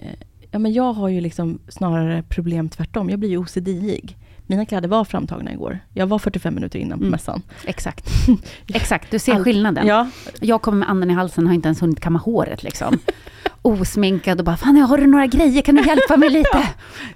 Ja, 0.50 0.58
men 0.58 0.72
jag 0.72 0.92
har 0.92 1.08
ju 1.08 1.20
liksom 1.20 1.58
snarare 1.68 2.22
problem 2.22 2.68
tvärtom. 2.68 3.10
Jag 3.10 3.18
blir 3.18 3.30
ju 3.30 3.38
OCD-ig. 3.38 4.16
Mina 4.46 4.66
kläder 4.66 4.88
var 4.88 5.04
framtagna 5.04 5.52
igår. 5.52 5.78
Jag 5.94 6.06
var 6.06 6.18
45 6.18 6.54
minuter 6.54 6.78
innan 6.78 6.98
på 6.98 7.02
Mm. 7.04 7.10
mässan. 7.10 7.42
Exakt. 7.64 8.08
Exakt, 8.74 9.10
du 9.10 9.18
ser 9.18 9.32
Allt- 9.34 9.44
skillnaden. 9.44 9.86
Ja, 9.86 10.08
Jag 10.40 10.62
kommer 10.62 10.78
med 10.78 10.90
anden 10.90 11.10
i 11.10 11.14
halsen, 11.14 11.46
har 11.46 11.54
inte 11.54 11.68
ens 11.68 11.82
hunnit 11.82 12.00
kamma 12.00 12.18
håret 12.18 12.62
liksom. 12.62 12.98
Osminkad 13.62 14.38
och 14.38 14.44
bara, 14.44 14.56
fan 14.56 14.76
har 14.76 14.98
du 14.98 15.06
några 15.06 15.26
grejer, 15.26 15.62
kan 15.62 15.74
du 15.74 15.86
hjälpa 15.86 16.16
mig 16.16 16.30
lite? 16.38 16.68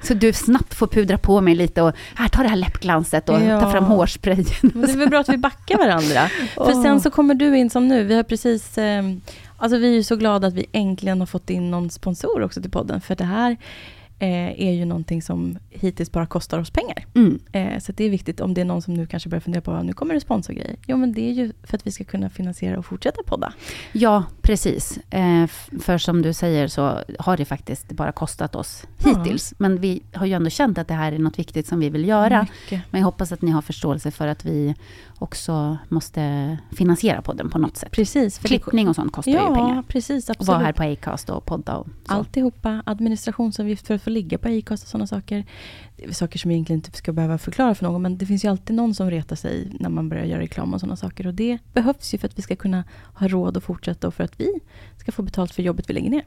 Så 0.02 0.14
du 0.14 0.32
snabbt 0.32 0.74
får 0.74 0.86
pudra 0.86 1.18
på 1.18 1.40
mig 1.40 1.54
lite 1.54 1.82
och, 1.82 1.92
här 2.14 2.28
ta 2.28 2.42
det 2.42 2.48
här 2.48 2.56
läppglanset 2.56 3.28
och 3.28 3.40
Ja. 3.42 3.60
ta 3.60 3.70
fram 3.70 3.84
hårsprayen. 3.84 4.44
det 4.62 4.92
är 4.92 4.96
väl 4.98 5.08
bra 5.08 5.20
att 5.20 5.28
vi 5.28 5.36
backar 5.36 5.78
varandra. 5.78 6.28
För 6.54 6.82
sen 6.82 7.00
så 7.00 7.10
kommer 7.10 7.34
du 7.34 7.56
in 7.58 7.70
som 7.70 7.88
nu. 7.88 8.04
Vi 8.04 8.14
har 8.16 8.22
precis... 8.22 8.78
Eh, 8.78 9.02
alltså 9.56 9.78
vi 9.78 9.98
är 9.98 10.02
så 10.02 10.16
glada 10.16 10.46
att 10.48 10.54
vi 10.54 10.66
äntligen 10.72 11.20
har 11.20 11.26
fått 11.26 11.50
in 11.50 11.70
någon 11.70 11.90
sponsor 11.90 12.42
också 12.42 12.62
till 12.62 12.70
podden. 12.70 13.00
För 13.00 13.14
det 13.16 13.24
här 13.24 13.56
eh, 14.20 14.60
är 14.66 14.72
ju 14.72 14.84
någonting 14.84 15.22
som 15.22 15.58
hittills 15.70 16.12
bara 16.12 16.26
kostar 16.26 16.58
oss 16.58 16.70
pengar. 16.70 17.06
Mm. 17.14 17.40
Eh, 17.52 17.78
så 17.80 17.92
det 17.92 18.04
är 18.04 18.10
viktigt 18.10 18.40
om 18.40 18.54
det 18.54 18.60
är 18.60 18.64
någon 18.64 18.82
som 18.82 18.94
nu 18.94 19.06
kanske 19.06 19.28
börjar 19.28 19.40
fundera 19.40 19.62
på 19.62 19.82
nu 19.82 19.92
kommer 19.92 20.14
det 20.14 20.20
sponsorgrejer. 20.20 20.76
Jo 20.86 20.96
men 20.96 21.12
det 21.12 21.28
är 21.28 21.32
ju 21.32 21.52
för 21.62 21.76
att 21.76 21.86
vi 21.86 21.92
ska 21.92 22.04
kunna 22.04 22.30
finansiera 22.30 22.78
och 22.78 22.86
fortsätta 22.86 23.22
podda. 23.26 23.52
Ja, 23.92 24.24
precis. 24.42 24.98
Eh, 25.10 25.46
för 25.80 25.98
som 25.98 26.22
du 26.22 26.32
säger 26.32 26.68
så 26.68 26.98
har 27.18 27.36
det 27.36 27.44
faktiskt 27.44 27.92
bara 27.92 28.12
kostat 28.12 28.54
oss 28.54 28.86
Ja. 29.04 29.08
hittills. 29.18 29.54
Men 29.58 29.80
vi 29.80 30.02
har 30.12 30.26
ju 30.26 30.32
ändå 30.32 30.50
känt 30.50 30.78
att 30.78 30.88
det 30.88 30.94
här 30.94 31.12
är 31.12 31.18
något 31.18 31.38
viktigt 31.38 31.66
som 31.66 31.80
vi 31.80 31.90
vill 31.90 32.08
göra. 32.08 32.40
Mycket. 32.62 32.82
Men 32.90 33.00
jag 33.00 33.06
hoppas 33.06 33.32
att 33.32 33.42
ni 33.42 33.50
har 33.50 33.62
förståelse 33.62 34.10
för 34.10 34.26
att 34.26 34.44
vi 34.44 34.74
också 35.18 35.78
måste 35.88 36.58
finansiera 36.72 37.22
podden 37.22 37.50
på 37.50 37.58
något 37.58 37.76
sätt. 37.76 37.92
Precis. 37.92 38.38
För 38.38 38.48
Klippning 38.48 38.88
och 38.88 38.94
sånt 38.94 39.12
kostar 39.12 39.32
ju 39.32 39.38
pengar. 39.38 39.74
Ja, 39.74 39.82
precis. 39.88 40.28
Och 40.28 40.36
Absolut. 40.36 40.48
vara 40.48 40.58
här 40.58 40.72
på 40.72 40.82
Acast 40.82 41.30
och 41.30 41.46
podda 41.46 41.76
och 41.76 41.86
så. 42.06 42.12
Alltihopa, 42.14 42.82
administrationsavgift 42.86 43.86
för 43.86 43.98
får 44.10 44.14
ligga 44.14 44.38
på 44.38 44.48
Acast 44.48 44.82
och 44.82 44.88
sådana 44.88 45.06
saker. 45.06 45.44
Det 45.96 46.04
är 46.04 46.12
saker 46.12 46.38
som 46.38 46.50
jag 46.50 46.56
egentligen 46.56 46.78
inte 46.78 46.98
ska 46.98 47.12
behöva 47.12 47.38
förklara 47.38 47.74
för 47.74 47.84
någon, 47.84 48.02
men 48.02 48.18
det 48.18 48.26
finns 48.26 48.44
ju 48.44 48.48
alltid 48.48 48.76
någon 48.76 48.94
som 48.94 49.10
retar 49.10 49.36
sig 49.36 49.68
när 49.80 49.88
man 49.88 50.08
börjar 50.08 50.24
göra 50.24 50.40
reklam 50.40 50.74
och 50.74 50.80
sådana 50.80 50.96
saker. 50.96 51.26
Och 51.26 51.34
det 51.34 51.58
behövs 51.72 52.14
ju 52.14 52.18
för 52.18 52.28
att 52.28 52.38
vi 52.38 52.42
ska 52.42 52.56
kunna 52.56 52.84
ha 53.14 53.28
råd 53.28 53.56
att 53.56 53.64
fortsätta 53.64 54.08
och 54.08 54.14
för 54.14 54.24
att 54.24 54.40
vi 54.40 54.60
ska 54.96 55.12
få 55.12 55.22
betalt 55.22 55.54
för 55.54 55.62
jobbet 55.62 55.90
vi 55.90 55.94
lägger 55.94 56.10
ner. 56.10 56.24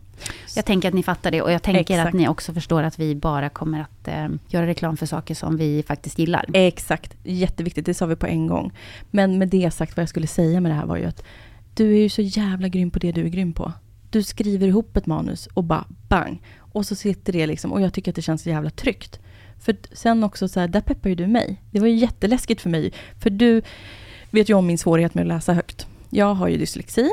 Jag 0.55 0.65
tänker 0.65 0.87
att 0.87 0.93
ni 0.93 1.03
fattar 1.03 1.31
det 1.31 1.41
och 1.41 1.51
jag 1.51 1.61
tänker 1.63 1.81
Exakt. 1.81 2.07
att 2.07 2.13
ni 2.13 2.27
också 2.27 2.53
förstår 2.53 2.83
att 2.83 2.99
vi 2.99 3.15
bara 3.15 3.49
kommer 3.49 3.81
att 3.81 4.07
eh, 4.07 4.27
göra 4.47 4.67
reklam 4.67 4.97
för 4.97 5.05
saker 5.05 5.35
som 5.35 5.57
vi 5.57 5.83
faktiskt 5.87 6.19
gillar. 6.19 6.45
Exakt, 6.53 7.15
jätteviktigt, 7.23 7.85
det 7.85 7.93
sa 7.93 8.05
vi 8.05 8.15
på 8.15 8.27
en 8.27 8.47
gång. 8.47 8.71
Men 9.11 9.37
med 9.37 9.47
det 9.47 9.71
sagt, 9.71 9.97
vad 9.97 10.01
jag 10.01 10.09
skulle 10.09 10.27
säga 10.27 10.61
med 10.61 10.71
det 10.71 10.75
här 10.75 10.85
var 10.85 10.97
ju 10.97 11.05
att 11.05 11.23
du 11.75 11.93
är 11.93 12.01
ju 12.01 12.09
så 12.09 12.21
jävla 12.21 12.67
grym 12.67 12.91
på 12.91 12.99
det 12.99 13.11
du 13.11 13.25
är 13.25 13.29
grym 13.29 13.53
på. 13.53 13.71
Du 14.13 14.24
skriver 14.24 14.67
ihop 14.67 14.98
ett 14.98 15.05
manus 15.05 15.48
och 15.53 15.63
bara 15.63 15.86
bang. 16.08 16.41
Och 16.58 16.86
så 16.86 16.96
sitter 16.96 17.34
det 17.34 17.48
liksom, 17.48 17.74
och 17.74 17.82
jag 17.82 17.93
tycker 17.93 18.12
att 18.12 18.15
det 18.15 18.22
känns 18.22 18.41
så 18.41 18.50
jävla 18.50 18.70
tryggt. 18.70 19.20
För 19.60 19.75
sen 19.91 20.24
också 20.24 20.48
så 20.48 20.60
här, 20.60 20.67
där 20.67 20.82
peppar 20.82 21.10
ju 21.10 21.15
du 21.15 21.27
mig. 21.27 21.62
Det 21.72 21.79
var 21.79 21.88
ju 21.88 21.96
jätteläskigt 21.96 22.62
för 22.62 22.70
mig. 22.70 22.93
För 23.20 23.29
du 23.29 23.62
vet 24.32 24.50
ju 24.50 24.53
om 24.53 24.67
min 24.67 24.77
svårighet 24.77 25.13
med 25.13 25.22
att 25.22 25.27
läsa 25.27 25.53
högt. 25.53 25.88
Jag 26.10 26.34
har 26.34 26.48
ju 26.48 26.58
dyslexi. 26.58 27.12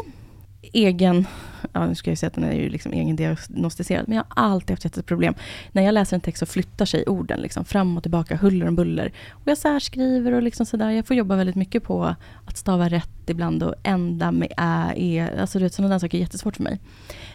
Egen, 0.62 1.26
ja 1.72 1.86
nu 1.86 1.94
ska 1.94 2.10
jag 2.10 2.18
säga 2.18 2.28
att 2.28 2.34
den 2.34 2.44
är 2.44 2.52
ju 2.52 2.68
liksom 2.68 2.92
egendiagnostiserad, 2.92 4.08
men 4.08 4.16
jag 4.16 4.24
har 4.28 4.44
alltid 4.44 4.70
haft 4.70 4.84
jätteproblem. 4.84 5.34
När 5.72 5.82
jag 5.82 5.92
läser 5.92 6.16
en 6.16 6.20
text 6.20 6.40
så 6.40 6.46
flyttar 6.46 6.84
sig 6.84 7.04
orden 7.06 7.40
liksom 7.40 7.64
fram 7.64 7.96
och 7.96 8.02
tillbaka, 8.02 8.36
huller 8.36 8.68
om 8.68 8.76
buller. 8.76 9.12
Och 9.30 9.48
jag 9.48 9.58
särskriver 9.58 10.32
och 10.32 10.42
liksom 10.42 10.66
sådär. 10.66 10.90
Jag 10.90 11.06
får 11.06 11.16
jobba 11.16 11.36
väldigt 11.36 11.56
mycket 11.56 11.84
på 11.84 12.14
att 12.44 12.56
stava 12.56 12.88
rätt 12.88 13.30
ibland 13.30 13.62
och 13.62 13.74
ända 13.82 14.32
med 14.32 14.52
ä, 14.56 14.92
e. 14.96 15.28
Alltså 15.40 15.58
du 15.58 15.64
vet, 15.64 15.74
sådana 15.74 15.94
där 15.94 15.98
saker 15.98 16.18
är 16.18 16.22
jättesvårt 16.22 16.56
för 16.56 16.62
mig. 16.62 16.78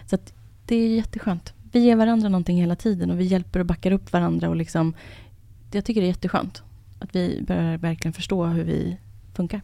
Så 0.05 0.15
att 0.15 0.33
det 0.65 0.75
är 0.75 0.95
jätteskönt. 0.95 1.53
Vi 1.71 1.79
ger 1.79 1.95
varandra 1.95 2.29
någonting 2.29 2.57
hela 2.57 2.75
tiden 2.75 3.11
och 3.11 3.19
vi 3.19 3.23
hjälper 3.23 3.59
och 3.59 3.65
backar 3.65 3.91
upp 3.91 4.13
varandra 4.13 4.49
och 4.49 4.55
liksom 4.55 4.93
jag 5.71 5.85
tycker 5.85 6.01
det 6.01 6.07
är 6.07 6.09
jätteskönt. 6.09 6.63
Att 6.99 7.15
vi 7.15 7.43
börjar 7.47 7.77
verkligen 7.77 8.13
förstå 8.13 8.45
hur 8.45 8.63
vi 8.63 8.97
funkar. 9.35 9.61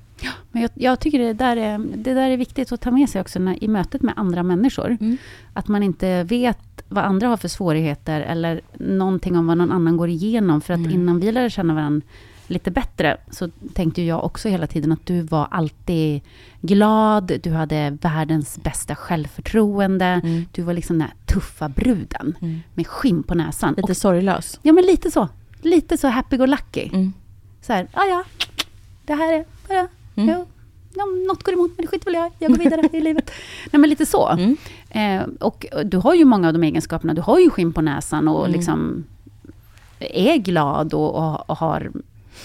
Men 0.51 0.61
jag, 0.61 0.71
jag 0.73 0.99
tycker 0.99 1.19
det 1.19 1.33
där, 1.33 1.57
är, 1.57 1.77
det 1.95 2.13
där 2.13 2.29
är 2.29 2.37
viktigt 2.37 2.71
att 2.71 2.81
ta 2.81 2.91
med 2.91 3.09
sig 3.09 3.21
också 3.21 3.39
när, 3.39 3.63
i 3.63 3.67
mötet 3.67 4.01
med 4.01 4.13
andra 4.17 4.43
människor. 4.43 4.97
Att 5.53 5.67
man 5.67 5.83
inte 5.83 6.23
vet 6.23 6.57
vad 6.89 7.03
andra 7.05 7.27
har 7.27 7.37
för 7.37 7.47
svårigheter 7.47 8.21
eller 8.21 8.61
någonting 8.79 9.37
om 9.37 9.47
vad 9.47 9.57
någon 9.57 9.71
annan 9.71 9.97
går 9.97 10.09
igenom. 10.09 10.61
För 10.61 10.73
att 10.73 10.77
Mm. 10.79 10.91
innan 10.91 11.19
vi 11.19 11.31
lärde 11.31 11.49
känna 11.49 11.73
varandra 11.73 12.07
lite 12.47 12.71
bättre 12.71 13.17
så 13.31 13.49
tänkte 13.73 14.01
jag 14.01 14.23
också 14.23 14.49
hela 14.49 14.67
tiden 14.67 14.91
att 14.91 15.05
du 15.05 15.21
var 15.21 15.47
alltid 15.51 16.21
glad, 16.61 17.31
du 17.43 17.51
hade 17.51 17.97
världens 18.01 18.59
bästa 18.63 18.95
självförtroende. 18.95 20.05
Mm. 20.05 20.45
Du 20.51 20.61
var 20.61 20.73
liksom 20.73 20.97
den 20.97 21.07
här 21.07 21.15
tuffa 21.25 21.69
bruden 21.69 22.37
Mm. 22.41 22.59
med 22.73 22.87
skinn 22.87 23.23
på 23.23 23.35
näsan. 23.35 23.73
Lite 23.77 23.91
Och, 23.91 23.97
sorglös. 23.97 24.59
ja 24.61 24.73
men 24.73 24.85
lite 24.85 25.11
så. 25.11 25.27
Lite 25.61 25.97
så 25.97 26.07
happy-go-lucky. 26.07 26.89
Mm. 26.93 27.13
Så 27.61 27.73
här, 27.73 27.87
ja 27.93 28.05
ja, 28.05 28.23
det 29.05 29.13
här 29.13 29.33
är 29.33 29.45
bara, 29.71 29.87
Mm. 30.15 30.29
ja, 30.29 30.45
ja, 30.95 31.05
något 31.27 31.43
går 31.43 31.53
emot 31.53 31.71
men 31.77 31.85
det 31.85 31.87
skiter 31.87 32.05
väl 32.05 32.13
jag 32.13 32.31
jag 32.39 32.51
går 32.51 32.57
vidare 32.57 32.89
i 32.93 33.01
livet. 33.09 33.31
Nej 33.71 33.79
men 33.79 33.89
lite 33.89 34.05
så. 34.05 34.27
Mm. 34.29 34.57
Eh, 34.89 35.27
och 35.39 35.65
du 35.85 35.97
har 35.97 36.13
ju 36.15 36.25
många 36.25 36.47
av 36.47 36.53
de 36.53 36.63
egenskaperna, 36.63 37.13
du 37.13 37.21
har 37.21 37.39
ju 37.39 37.49
skinn 37.49 37.73
på 37.73 37.81
näsan 37.81 38.27
och 38.27 38.39
Mm. 38.45 38.51
liksom 38.57 39.03
är 39.99 40.37
glad 40.37 40.93
och, 40.93 41.15
och, 41.15 41.49
och 41.49 41.57
har 41.57 41.91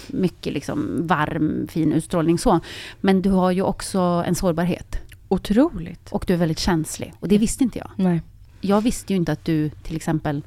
mycket 0.07 0.53
liksom 0.53 1.07
varm, 1.07 1.67
fin 1.71 1.93
utstrålning 1.93 2.39
så. 2.39 2.61
Men 3.01 3.23
du 3.23 3.31
har 3.31 3.51
ju 3.51 3.63
också 3.63 3.99
en 4.27 4.35
sårbarhet 4.35 4.99
Otroligt. 5.29 6.13
och 6.13 6.25
du 6.27 6.35
är 6.35 6.39
väldigt 6.39 6.59
känslig. 6.59 7.13
Och 7.21 7.29
det 7.29 7.39
visste 7.39 7.65
inte 7.65 7.79
jag. 7.79 7.91
Nej. 7.97 8.23
Jag 8.61 8.81
visste 8.81 9.13
ju 9.13 9.17
inte 9.17 9.33
att 9.33 9.45
du 9.45 9.71
till 9.71 9.97
exempel 9.97 10.43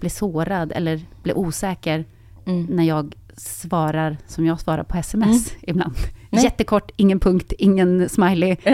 blev 0.00 0.10
sårad 0.10 0.72
eller 0.72 1.00
blev 1.22 1.36
osäker 1.36 2.04
Mm. 2.46 2.66
när 2.70 2.84
jag 2.84 3.14
svarar 3.36 4.16
som 4.26 4.46
jag 4.46 4.60
svarar 4.60 4.82
på 4.84 4.96
sms 4.96 5.52
ibland. 5.62 5.94
Nej. 6.30 6.44
Jättekort, 6.44 6.90
ingen 6.96 7.20
punkt, 7.20 7.52
ingen 7.58 8.08
smiley. 8.08 8.56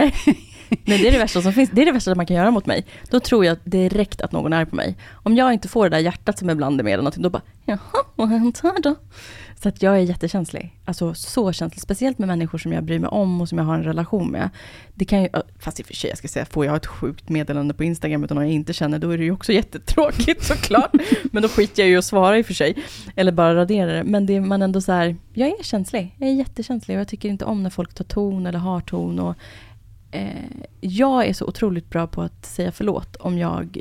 Nej, 0.85 0.99
det 0.99 1.09
är 1.09 1.13
det 1.13 1.19
värsta 1.19 1.43
som 1.43 1.53
finns. 1.53 1.71
Det 1.71 1.83
är 1.83 1.87
det 1.87 1.93
värsta 1.93 2.15
man 2.15 2.27
kan 2.27 2.37
göra 2.37 2.51
mot 2.51 2.67
mig. 2.67 2.87
Då 3.11 3.21
tror 3.21 3.45
jag 3.45 3.57
direkt 3.65 4.21
att 4.21 4.33
någon 4.33 4.53
är 4.53 4.65
på 4.65 4.77
mig. 4.77 4.97
Om 5.13 5.37
jag 5.37 5.53
inte 5.53 5.69
får 5.69 5.85
det 5.85 5.97
där 5.97 6.03
hjärtat 6.03 6.39
som 6.39 6.51
ibland 6.51 6.81
är 6.81 6.85
med 6.85 6.93
eller 6.93 7.03
någonting, 7.03 7.23
då 7.23 7.31
bara, 7.31 7.43
jaha, 7.65 8.05
vad 8.15 8.29
hänt 8.29 8.61
här 8.63 8.83
då? 8.83 8.95
Så 9.63 9.69
att 9.69 9.83
jag 9.83 9.95
är 9.95 10.01
jättekänslig. 10.01 10.81
Alltså 10.85 11.15
så 11.15 11.53
känslig. 11.53 11.83
Speciellt 11.83 12.19
med 12.19 12.29
människor 12.29 12.59
som 12.59 12.73
jag 12.73 12.85
bryr 12.85 12.99
mig 12.99 13.09
om 13.09 13.41
och 13.41 13.49
som 13.49 13.59
jag 13.59 13.65
har 13.65 13.75
en 13.75 13.85
relation 13.85 14.31
med. 14.31 14.51
Det 14.95 15.05
kan 15.05 15.23
ju, 15.23 15.29
fast 15.59 15.81
i 15.81 15.83
och 15.83 15.87
för 15.87 15.95
sig, 15.95 16.11
jag 16.11 16.19
ska 16.19 16.29
säga, 16.29 16.45
får 16.45 16.67
jag 16.67 16.77
ett 16.77 16.87
sjukt 16.87 17.29
meddelande 17.29 17.75
på 17.75 17.85
Instagram 17.85 18.25
utan 18.25 18.35
någon 18.35 18.45
jag 18.45 18.55
inte 18.55 18.73
känner, 18.73 18.99
då 18.99 19.11
är 19.11 19.19
det 19.19 19.25
ju 19.25 19.33
också 19.33 19.53
jättetråkigt 19.63 20.45
såklart. 20.45 20.91
Men 21.25 21.43
då 21.43 21.49
skiter 21.49 21.83
jag 21.83 21.89
ju 21.89 21.97
att 21.97 22.05
svara 22.05 22.39
i 22.39 22.43
och 22.43 22.47
för 22.47 22.55
sig. 22.55 22.77
Eller 23.17 23.33
bara 23.33 23.55
raderar 23.55 23.95
det. 23.95 24.05
Men 24.05 24.27
det 24.27 24.37
är 24.37 24.41
man 24.41 24.63
ändå 24.63 24.81
så 24.81 24.93
här, 24.93 25.17
jag 25.33 25.49
är 25.49 25.63
känslig. 25.63 26.17
Jag 26.19 26.29
är 26.29 26.35
jättekänslig 26.35 26.97
och 26.97 27.01
jag 27.01 27.09
tycker 27.09 27.29
inte 27.29 27.45
om 27.45 27.63
när 27.63 27.71
folk 27.71 27.95
tar 27.95 28.05
ton 28.05 28.47
eller 28.47 28.59
har 28.59 28.81
ton. 28.81 29.19
Och, 29.19 29.35
eh, 30.11 30.27
jag 30.81 31.27
är 31.27 31.33
så 31.33 31.47
otroligt 31.47 31.91
bra 31.91 32.07
på 32.07 32.23
att 32.23 32.47
säga 32.47 32.73
förlåt 32.73 33.17
om 33.17 33.39
jag 33.39 33.81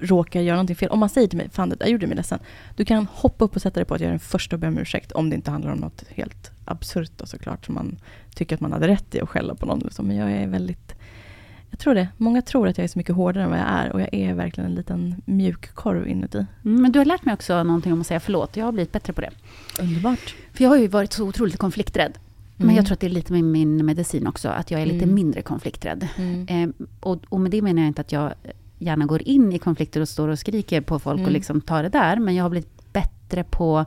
råkar 0.00 0.40
göra 0.40 0.56
någonting 0.56 0.76
fel. 0.76 0.88
Om 0.88 0.98
man 0.98 1.08
säger 1.08 1.28
till 1.28 1.36
mig, 1.38 1.48
fan 1.52 1.68
det 1.68 1.76
där 1.76 1.86
gjorde 1.86 2.06
mig 2.06 2.16
ledsen. 2.16 2.38
Du 2.76 2.84
kan 2.84 3.06
hoppa 3.12 3.44
upp 3.44 3.56
och 3.56 3.62
sätta 3.62 3.80
dig 3.80 3.84
på 3.84 3.94
att 3.94 4.00
jag 4.00 4.06
är 4.06 4.10
den 4.12 4.20
första 4.20 4.56
att 4.56 4.60
be 4.60 4.68
om 4.68 4.78
ursäkt. 4.78 5.12
Om 5.12 5.30
det 5.30 5.36
inte 5.36 5.50
handlar 5.50 5.72
om 5.72 5.78
något 5.78 6.04
helt 6.08 6.50
absurt 6.64 7.10
då 7.16 7.26
såklart. 7.26 7.66
Som 7.66 7.74
man 7.74 7.96
tycker 8.34 8.54
att 8.54 8.60
man 8.60 8.72
hade 8.72 8.88
rätt 8.88 9.14
i 9.14 9.20
att 9.20 9.28
skälla 9.28 9.54
på 9.54 9.66
någon. 9.66 9.78
Liksom. 9.78 10.06
Men 10.06 10.16
jag 10.16 10.32
är 10.32 10.46
väldigt, 10.46 10.94
jag 11.70 11.78
tror 11.78 11.94
det. 11.94 12.08
Många 12.16 12.42
tror 12.42 12.68
att 12.68 12.78
jag 12.78 12.84
är 12.84 12.88
så 12.88 12.98
mycket 12.98 13.14
hårdare 13.14 13.44
än 13.44 13.50
vad 13.50 13.58
jag 13.58 13.68
är. 13.68 13.92
Och 13.92 14.00
jag 14.00 14.08
är 14.14 14.34
verkligen 14.34 14.70
en 14.70 14.76
liten 14.76 15.22
mjukkorv 15.24 16.08
inuti. 16.08 16.46
Mm, 16.64 16.82
Men 16.82 16.92
du 16.92 16.98
har 16.98 17.06
lärt 17.06 17.24
mig 17.24 17.34
också 17.34 17.62
någonting 17.62 17.92
om 17.92 18.00
att 18.00 18.06
säga 18.06 18.20
förlåt. 18.20 18.56
Jag 18.56 18.64
har 18.64 18.72
blivit 18.72 18.92
bättre 18.92 19.12
på 19.12 19.20
det. 19.20 19.30
Underbart. 19.80 20.34
För 20.52 20.64
jag 20.64 20.70
har 20.70 20.76
ju 20.76 20.88
varit 20.88 21.12
så 21.12 21.24
otroligt 21.28 21.56
konflikträdd. 21.58 22.12
Men 22.58 22.64
Mm. 22.66 22.76
jag 22.76 22.86
tror 22.86 22.94
att 22.94 23.00
det 23.00 23.06
är 23.06 23.10
lite 23.10 23.32
med 23.32 23.44
min 23.44 23.86
medicin 23.86 24.26
också, 24.26 24.48
att 24.48 24.70
jag 24.70 24.80
är 24.82 24.86
lite 24.86 25.04
Mm. 25.04 25.14
mindre 25.14 25.42
konflikträdd. 25.42 26.08
Mm. 26.16 26.46
Eh, 26.48 26.86
och, 27.00 27.18
och 27.28 27.40
med 27.40 27.50
det 27.50 27.62
menar 27.62 27.82
jag 27.82 27.86
inte 27.88 28.00
att 28.00 28.12
jag 28.12 28.32
gärna 28.78 29.06
går 29.06 29.22
in 29.22 29.52
i 29.52 29.58
konflikter 29.58 30.00
och 30.00 30.08
står 30.08 30.28
och 30.28 30.38
skriker 30.38 30.80
på 30.80 30.98
folk 30.98 31.18
Mm. 31.18 31.26
och 31.26 31.32
liksom 31.32 31.60
tar 31.60 31.82
det 31.82 31.88
där. 31.88 32.16
Men 32.16 32.34
jag 32.34 32.44
har 32.44 32.50
blivit 32.50 32.92
bättre 32.92 33.44
på 33.44 33.84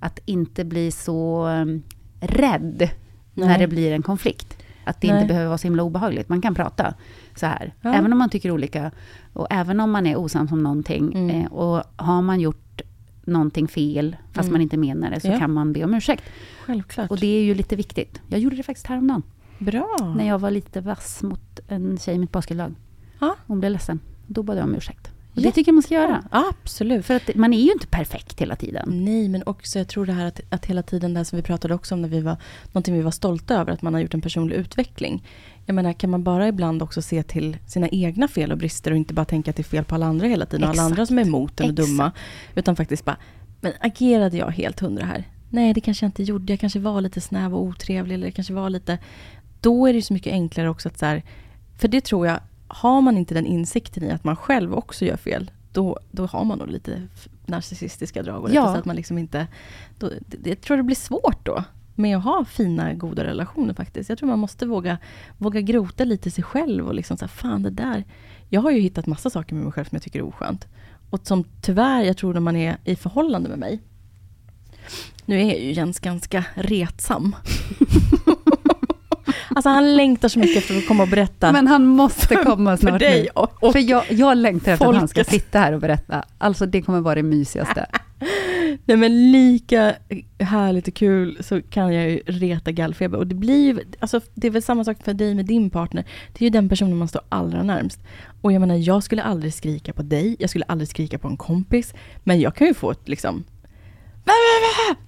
att 0.00 0.18
inte 0.24 0.64
bli 0.64 0.90
så 0.90 1.46
um, 1.48 1.82
rädd 2.20 2.90
när 3.34 3.46
Nej. 3.46 3.58
det 3.58 3.66
blir 3.66 3.92
en 3.92 4.02
konflikt. 4.02 4.56
Att 4.86 5.00
det 5.00 5.08
Nej. 5.08 5.16
inte 5.16 5.28
behöver 5.28 5.46
vara 5.48 5.58
så 5.58 5.66
himla 5.66 5.82
obehagligt. 5.82 6.28
Man 6.28 6.42
kan 6.42 6.54
prata 6.54 6.94
så 7.34 7.46
här. 7.46 7.74
Ja. 7.80 7.94
Även 7.94 8.12
om 8.12 8.18
man 8.18 8.28
tycker 8.30 8.50
olika. 8.50 8.90
Och 9.32 9.46
även 9.50 9.80
om 9.80 9.90
man 9.90 10.06
är 10.06 10.16
osams 10.16 10.52
om 10.52 10.62
någonting. 10.62 11.12
Mm. 11.14 11.30
Eh, 11.40 11.52
och 11.52 11.82
har 11.96 12.22
man 12.22 12.40
gjort 12.40 12.80
någonting 13.24 13.68
fel, 13.68 14.16
fast 14.32 14.46
Mm. 14.48 14.52
man 14.52 14.60
inte 14.60 14.76
menar 14.76 15.10
det, 15.10 15.20
så 15.20 15.28
Ja. 15.28 15.38
kan 15.38 15.52
man 15.52 15.72
be 15.72 15.84
om 15.84 15.94
ursäkt. 15.94 16.22
Självklart. 16.66 17.10
Och 17.10 17.18
det 17.18 17.26
är 17.26 17.42
ju 17.42 17.54
lite 17.54 17.76
viktigt. 17.76 18.20
Jag 18.28 18.40
gjorde 18.40 18.56
det 18.56 18.62
faktiskt 18.62 18.86
häromdagen. 18.86 19.22
Bra. 19.58 20.14
När 20.16 20.26
jag 20.28 20.38
var 20.38 20.50
lite 20.50 20.80
vass 20.80 21.22
mot 21.22 21.60
en 21.68 21.98
tjej 21.98 22.14
i 22.14 22.18
mitt 22.18 22.32
basketlag. 22.32 22.74
Ja. 23.20 23.36
Hon 23.46 23.60
blev 23.60 23.72
ledsen. 23.72 24.00
Då 24.26 24.42
bad 24.42 24.58
jag 24.58 24.64
om 24.64 24.74
ursäkt. 24.74 25.10
Och 25.32 25.38
Ja. 25.40 25.42
det 25.42 25.52
tycker 25.52 25.68
jag 25.68 25.74
man 25.74 25.82
ska 25.82 25.94
göra. 25.94 26.24
Absolut. 26.30 27.06
För 27.06 27.14
att 27.16 27.34
man 27.34 27.52
är 27.52 27.60
ju 27.60 27.72
inte 27.72 27.86
perfekt 27.86 28.40
hela 28.40 28.56
tiden. 28.56 29.04
Nej, 29.04 29.28
men 29.28 29.42
också 29.46 29.78
jag 29.78 29.88
tror 29.88 30.06
det 30.06 30.12
här 30.12 30.26
att, 30.26 30.40
att 30.50 30.66
hela 30.66 30.82
tiden, 30.82 31.14
det 31.14 31.20
här 31.20 31.24
som 31.24 31.36
vi 31.36 31.42
pratade 31.42 31.74
också 31.74 31.94
om 31.94 32.02
när 32.02 32.08
vi 32.08 32.20
var, 32.20 32.36
någonting 32.72 32.94
vi 32.94 33.02
var 33.02 33.10
stolta 33.10 33.54
över, 33.54 33.72
att 33.72 33.82
man 33.82 33.94
har 33.94 34.00
gjort 34.00 34.14
en 34.14 34.20
personlig 34.20 34.56
utveckling. 34.56 35.24
Jag 35.66 35.74
menar, 35.74 35.92
kan 35.92 36.10
man 36.10 36.24
bara 36.24 36.48
ibland 36.48 36.82
också 36.82 37.02
se 37.02 37.22
till 37.22 37.56
sina 37.66 37.88
egna 37.88 38.28
fel 38.28 38.52
och 38.52 38.58
brister 38.58 38.90
och 38.90 38.96
inte 38.96 39.14
bara 39.14 39.24
tänka 39.24 39.50
att 39.50 39.56
det 39.56 39.60
är 39.60 39.64
fel 39.64 39.84
på 39.84 39.94
alla 39.94 40.06
andra 40.06 40.26
hela 40.26 40.46
tiden 40.46 40.64
och 40.64 40.70
alla 40.70 40.82
andra 40.82 41.06
som 41.06 41.18
är 41.18 41.22
emot 41.22 41.60
en 41.60 41.66
och 41.66 41.72
Exakt. 41.72 41.88
dumma. 41.88 42.12
Utan 42.54 42.76
faktiskt 42.76 43.04
bara, 43.04 43.16
men 43.60 43.72
agerade 43.80 44.36
jag 44.36 44.50
helt 44.50 44.80
hundra 44.80 45.06
här? 45.06 45.24
Nej, 45.50 45.74
det 45.74 45.80
kanske 45.80 46.04
jag 46.04 46.08
inte 46.08 46.22
gjorde. 46.22 46.52
Jag 46.52 46.60
kanske 46.60 46.78
var 46.78 47.00
lite 47.00 47.20
snäv 47.20 47.54
och 47.54 47.62
otrevlig 47.62 48.14
eller 48.14 48.26
det 48.26 48.32
kanske 48.32 48.52
var 48.54 48.70
lite... 48.70 48.98
Då 49.60 49.86
är 49.86 49.92
det 49.92 50.02
så 50.02 50.12
mycket 50.12 50.32
enklare 50.32 50.68
också 50.68 50.88
att 50.88 50.98
så 50.98 51.06
här, 51.06 51.22
för 51.78 51.88
det 51.88 52.00
tror 52.00 52.26
jag, 52.26 52.40
har 52.68 53.00
man 53.00 53.18
inte 53.18 53.34
den 53.34 53.46
insikten 53.46 54.02
i 54.04 54.10
att 54.10 54.24
man 54.24 54.36
själv 54.36 54.74
också 54.74 55.04
gör 55.04 55.16
fel, 55.16 55.50
då, 55.72 55.98
då 56.10 56.26
har 56.26 56.44
man 56.44 56.58
nog 56.58 56.68
lite 56.68 57.02
narcissistiska 57.46 58.22
drag. 58.22 58.42
Och 58.42 58.50
Ja. 58.54 58.66
så 58.72 58.78
att 58.78 58.84
man 58.84 58.96
liksom 58.96 59.18
inte, 59.18 59.46
då, 59.98 60.10
det, 60.26 60.48
jag 60.50 60.60
tror 60.60 60.76
det 60.76 60.82
blir 60.82 60.96
svårt 60.96 61.46
då 61.46 61.64
med 61.94 62.16
att 62.16 62.24
ha 62.24 62.44
fina, 62.44 62.94
goda 62.94 63.24
relationer 63.24 63.74
faktiskt. 63.74 64.08
Jag 64.08 64.18
tror 64.18 64.28
man 64.28 64.38
måste 64.38 64.66
våga, 64.66 64.98
våga 65.38 65.60
grota 65.60 66.04
lite 66.04 66.28
i 66.28 66.32
sig 66.32 66.44
själv 66.44 66.86
och 66.86 66.94
liksom 66.94 67.16
så 67.16 67.24
här, 67.24 67.28
fan 67.30 67.62
det 67.62 67.70
där. 67.70 68.04
Jag 68.48 68.60
har 68.60 68.70
ju 68.70 68.80
hittat 68.80 69.06
massa 69.06 69.30
saker 69.30 69.54
med 69.54 69.64
mig 69.64 69.72
själv 69.72 69.84
som 69.84 69.96
jag 69.96 70.02
tycker 70.02 70.18
är 70.18 70.22
oskönt. 70.24 70.66
Och 71.10 71.26
som 71.26 71.44
tyvärr, 71.62 72.02
jag 72.02 72.16
tror 72.16 72.34
när 72.34 72.40
man 72.40 72.56
är 72.56 72.76
i 72.84 72.96
förhållande 72.96 73.48
med 73.48 73.58
mig, 73.58 73.80
nu 75.24 75.40
är 75.40 75.58
ju 75.60 75.72
Jens 75.72 75.98
ganska 76.00 76.44
retsam. 76.54 77.36
alltså 79.56 79.68
han 79.68 79.96
längtar 79.96 80.28
så 80.28 80.38
mycket 80.38 80.56
efter 80.56 80.76
att 80.78 80.88
komma 80.88 81.02
och 81.02 81.08
berätta. 81.08 81.52
Men 81.52 81.66
han 81.66 81.86
måste 81.86 82.36
komma 82.36 82.76
för 82.76 82.86
snart 82.86 83.00
dig 83.00 83.22
nu. 83.22 83.28
och, 83.34 83.62
och 83.64 83.72
För 83.72 83.90
jag, 83.90 84.04
jag 84.10 84.36
längtar 84.36 84.72
efter 84.72 84.88
att 84.88 84.96
han 84.96 85.08
ska 85.08 85.24
folket. 85.24 85.42
sitta 85.42 85.58
här 85.58 85.72
och 85.72 85.80
berätta. 85.80 86.24
Alltså 86.38 86.66
det 86.66 86.82
kommer 86.82 87.00
vara 87.00 87.14
det 87.14 87.22
mysigaste. 87.22 87.86
Nej 88.84 88.96
men 88.96 89.32
lika 89.32 89.94
härligt 90.38 90.88
och 90.88 90.94
kul 90.94 91.38
så 91.40 91.62
kan 91.62 91.94
jag 91.94 92.10
ju 92.10 92.18
reta 92.26 92.72
gallfeber. 92.72 93.18
Och 93.18 93.26
det 93.26 93.34
blir 93.34 93.64
ju, 93.64 93.78
alltså 94.00 94.20
det 94.34 94.46
är 94.46 94.50
väl 94.50 94.62
samma 94.62 94.84
sak 94.84 94.96
för 95.04 95.14
dig 95.14 95.34
med 95.34 95.46
din 95.46 95.70
partner. 95.70 96.04
Det 96.32 96.42
är 96.42 96.46
ju 96.46 96.50
den 96.50 96.68
personen 96.68 96.96
man 96.96 97.08
står 97.08 97.22
allra 97.28 97.62
närmst. 97.62 98.00
Och 98.40 98.52
jag 98.52 98.60
menar, 98.60 98.74
jag 98.74 99.02
skulle 99.02 99.22
aldrig 99.22 99.54
skrika 99.54 99.92
på 99.92 100.02
dig, 100.02 100.36
jag 100.38 100.50
skulle 100.50 100.64
aldrig 100.68 100.88
skrika 100.88 101.18
på 101.18 101.28
en 101.28 101.36
kompis. 101.36 101.94
Men 102.24 102.40
jag 102.40 102.54
kan 102.54 102.66
ju 102.66 102.74
få 102.74 102.90
ett 102.90 103.08
liksom 103.08 103.44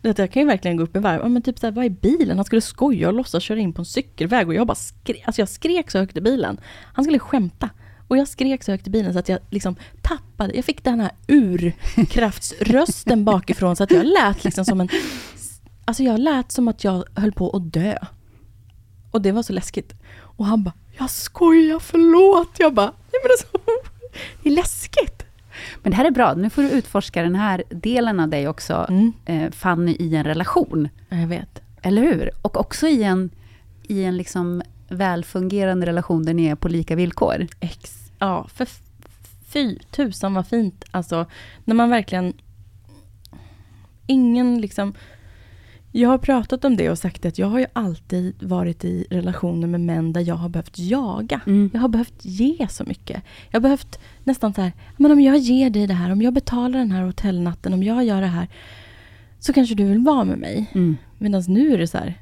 jag 0.03 0.33
kan 0.33 0.43
ju 0.43 0.47
verkligen 0.47 0.77
gå 0.77 0.83
upp 0.83 0.97
i 0.97 0.99
varv. 0.99 1.31
Men 1.31 1.43
typ 1.43 1.59
såhär, 1.59 1.73
vad 1.73 1.85
är 1.85 1.91
bilen? 1.91 2.37
Han 2.39 2.45
skulle 2.45 2.61
skoja 2.61 3.09
och 3.09 3.15
låtsas 3.15 3.43
köra 3.43 3.59
in 3.59 3.73
på 3.73 3.83
en 3.83 3.87
cykelväg 3.87 4.49
och 4.49 4.55
jag 4.55 4.67
bara 4.67 4.75
skrek, 4.75 5.23
alltså 5.27 5.41
jag 5.41 5.49
skrek 5.49 5.91
så 5.91 5.99
högt 5.99 6.17
i 6.17 6.21
bilen. 6.21 6.61
Han 6.93 7.05
skulle 7.05 7.19
skämta. 7.19 7.71
Och 8.09 8.17
jag 8.17 8.29
skrek 8.29 8.65
så 8.65 8.73
högt 8.73 8.87
i 8.87 8.91
bilen 8.91 9.13
så 9.13 9.19
att 9.19 9.29
jag 9.29 9.39
liksom 9.51 9.77
tappade, 10.03 10.55
jag 10.55 10.65
fick 10.65 10.85
den 10.85 11.01
här 11.01 11.11
urkraftsrösten 11.29 13.25
bakifrån 13.31 13.77
så 13.77 13.85
att 13.85 13.91
jag 13.91 14.07
lät 14.07 14.45
liksom 14.45 14.65
som 14.65 14.81
en... 14.81 14.89
Alltså 15.85 16.03
jag 16.03 16.21
lät 16.21 16.53
som 16.53 16.69
att 16.69 16.85
jag 16.85 17.05
höll 17.15 17.33
på 17.33 17.57
att 17.57 17.73
dö. 17.73 17.99
Och 19.11 19.23
det 19.23 19.33
var 19.33 19.43
så 19.43 19.53
läskigt. 19.53 19.93
Och 20.19 20.47
han 20.47 20.63
bara, 20.63 20.75
jag 20.99 21.11
skojar, 21.11 21.79
förlåt. 21.79 22.51
Jag 22.59 22.75
bara, 22.75 22.87
nej 22.87 23.21
men 23.23 23.31
alltså, 23.31 23.47
det 24.43 24.49
är 24.49 24.55
läskigt. 24.55 25.26
Men 25.83 25.91
det 25.91 25.97
här 25.97 26.05
är 26.05 26.11
bra, 26.11 26.35
nu 26.35 26.51
får 26.51 26.63
du 26.63 26.71
utforska 26.71 27.23
den 27.23 27.35
här 27.35 27.63
delen 27.71 28.21
av 28.21 28.29
dig 28.29 28.49
också, 28.49 28.87
mm. 28.89 29.13
eh, 29.25 29.51
Fanny, 29.51 29.93
i 29.93 30.17
en 30.17 30.25
relation. 30.25 30.89
Jag 31.09 31.27
vet. 31.27 31.63
Eller 31.83 32.03
hur? 32.03 32.31
Och 32.43 32.61
också 32.61 32.87
i 32.87 33.03
en, 33.03 33.31
i 33.83 34.05
en 34.05 34.17
liksom 34.17 34.63
välfungerande 34.89 35.87
relation 35.87 36.25
där 36.25 36.35
ni 36.35 36.47
är 36.47 36.55
på 36.55 36.69
lika 36.69 36.97
villkor. 36.97 37.47
Ex 37.61 38.11
ja, 38.19 38.47
för 38.55 38.69
fy 39.47 39.79
tusan 39.91 40.35
vad 40.35 40.47
fint. 40.47 40.85
Alltså, 40.91 41.27
när 41.65 41.75
man 41.75 41.91
verkligen... 41.91 42.33
Ingen 44.07 44.61
liksom... 44.61 44.95
Jag 45.99 46.09
har 46.09 46.19
pratat 46.19 46.65
om 46.65 46.77
det 46.77 46.91
och 46.91 46.99
sagt 46.99 47.27
att 47.27 47.39
jag 47.39 47.47
har 47.47 47.59
ju 47.59 47.67
alltid 47.73 48.43
varit 48.43 48.85
i 48.85 49.07
relationer 49.11 49.67
med 49.67 49.81
män 49.81 50.13
där 50.13 50.21
jag 50.21 50.35
har 50.35 50.49
behövt 50.49 50.79
jaga. 50.79 51.41
Mm. 51.47 51.71
Jag 51.73 51.81
har 51.81 51.89
behövt 51.89 52.25
ge 52.25 52.69
så 52.71 52.85
mycket. 52.85 53.23
Jag 53.51 53.57
har 53.57 53.63
behövt 53.63 53.99
nästan 54.25 54.55
så 54.55 54.61
här, 54.61 54.73
men 54.97 55.13
om 55.13 55.21
jag 55.21 55.39
ger 55.39 55.71
dig 55.71 55.87
det 55.87 55.95
här, 55.95 56.13
om 56.13 56.23
jag 56.23 56.33
betalar 56.33 56.79
den 56.79 56.91
här 56.91 57.03
hotellnatten, 57.03 57.73
om 57.73 57.83
jag 57.83 58.05
gör 58.05 58.21
det 58.21 58.27
här, 58.27 58.49
så 59.39 59.53
kanske 59.53 59.75
du 59.75 59.85
vill 59.85 59.99
vara 59.99 60.25
med 60.25 60.39
mig. 60.39 60.71
Mm. 60.75 60.97
Medan 61.19 61.45
nu 61.49 61.75
är 61.75 61.79
det 61.79 61.87
så 61.87 61.99
här, 61.99 62.15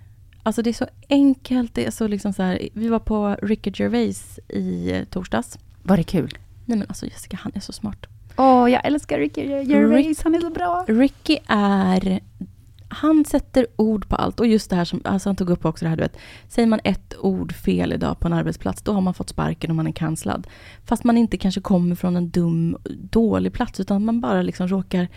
Alltså 0.43 0.63
det 0.63 0.71
är 0.71 0.75
så 0.75 0.87
enkelt. 1.09 1.75
Det 1.75 1.87
är 1.87 1.91
så 1.91 2.09
liksom 2.09 2.33
så 2.33 2.43
här, 2.43 2.69
vi 2.73 2.89
var 2.89 2.99
på 2.99 3.37
Ricky 3.43 3.73
Gervais 3.75 4.41
i 4.49 4.93
eh, 4.93 5.05
torsdags. 5.05 5.59
Var 5.83 5.97
det 5.97 6.03
kul? 6.03 6.39
Nej 6.65 6.79
men 6.79 6.89
alltså 6.89 7.07
Jessica, 7.07 7.39
han 7.41 7.53
är 7.55 7.61
så 7.61 7.73
smart. 7.73 8.07
Åh, 8.37 8.65
oh, 8.65 8.71
jag 8.71 8.87
älskar 8.87 9.19
Ricky 9.19 9.41
Gervais. 9.41 10.07
Rick, 10.07 10.19
han 10.25 10.35
är 10.35 10.41
så 10.41 10.51
bra. 10.51 10.85
Ricky 10.89 11.39
är... 11.47 12.21
Han 12.97 13.25
sätter 13.25 13.67
ord 13.77 14.09
på 14.09 14.17
allt. 14.17 14.41
Och 14.41 14.47
just 14.47 14.71
det 14.71 14.77
här 14.77 14.85
som 14.85 15.01
alltså 15.05 15.29
han 15.29 15.37
tog 15.37 15.51
upp 15.51 15.65
också 15.65 15.85
det 15.85 15.89
här, 15.89 15.97
du 15.97 16.03
vet. 16.03 16.17
Säger 16.49 16.69
man 16.69 16.81
ett 16.85 17.15
ord 17.21 17.53
fel 17.53 17.93
idag 17.93 18.21
på 18.21 18.27
en 18.27 18.33
arbetsplats, 18.33 18.83
då 18.83 18.93
har 18.93 19.01
man 19.01 19.15
fått 19.15 19.29
sparken 19.29 19.71
och 19.71 19.77
man 19.77 19.87
är 19.87 19.93
cancellad. 19.93 20.47
Fast 20.85 21.05
man 21.05 21.19
inte 21.19 21.37
kanske 21.37 21.61
kommer 21.61 21.97
från 21.97 22.17
en 22.17 22.31
dum, 22.31 22.77
dålig 23.11 23.53
plats, 23.53 23.81
utan 23.81 24.05
man 24.05 24.21
bara 24.21 24.43
liksom 24.43 24.69
råkar 24.69 25.09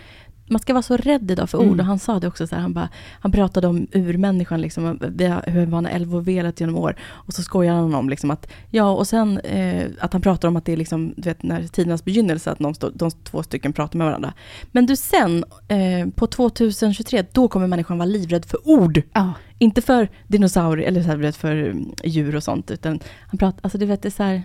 man 0.48 0.60
ska 0.60 0.74
vara 0.74 0.82
så 0.82 0.98
rädd 0.98 1.32
idag 1.32 1.50
för 1.50 1.58
ord. 1.58 1.66
Mm. 1.66 1.80
Och 1.80 1.86
han 1.86 2.00
sa 2.00 2.20
det 2.20 2.28
också, 2.28 2.48
så 2.48 2.56
här, 2.56 2.62
han, 2.62 2.74
bara, 2.74 2.90
han 3.20 3.32
pratade 3.32 3.68
om 3.68 3.88
urmänniskan, 3.92 4.62
liksom, 4.62 5.00
hur 5.46 5.72
han 5.72 5.86
har 5.86 5.92
älvovelat 5.92 6.60
genom 6.60 6.76
år. 6.76 6.96
Och 7.02 7.34
så 7.34 7.44
skojar 7.44 7.74
han 7.74 7.96
om 7.96 8.10
liksom, 8.10 8.32
att, 8.32 8.48
ja 8.70 8.92
och 8.92 9.08
sen 9.08 9.40
eh, 9.40 9.88
att 10.00 10.14
han 10.14 10.22
pratar 10.22 10.48
om 10.48 10.56
att 10.56 10.66
det 10.66 10.74
är 10.74 10.78
liksom, 10.78 11.14
du 11.18 11.30
vet, 11.30 11.44
när 11.44 11.64
tidernas 11.64 12.06
begynnelse, 12.06 12.52
att 12.52 12.60
de, 12.60 12.74
de 12.94 13.12
två 13.12 13.44
stycken 13.44 13.74
pratar 13.74 13.98
med 13.98 14.08
varandra. 14.08 14.34
Men 14.72 14.86
du 14.86 14.96
sen, 14.96 15.46
eh, 15.68 16.10
på 16.16 16.28
2023, 16.28 17.26
då 17.32 17.48
kommer 17.48 17.68
människan 17.68 17.98
vara 17.98 18.06
livrädd 18.06 18.46
för 18.46 18.68
ord. 18.68 19.02
Ja. 19.14 19.34
Inte 19.60 19.82
för 19.82 20.10
dinosaurier, 20.28 20.88
eller 20.88 21.04
så 21.04 21.08
här, 21.08 21.32
för 21.32 21.76
djur 22.04 22.36
och 22.36 22.44
sånt, 22.44 22.72
utan 22.72 23.00
han 23.28 23.38
pratar, 23.38 23.60
alltså 23.64 23.78
du 23.78 23.86
vet, 23.86 24.02
det 24.02 24.08
är 24.08 24.12
så 24.12 24.24
här, 24.24 24.44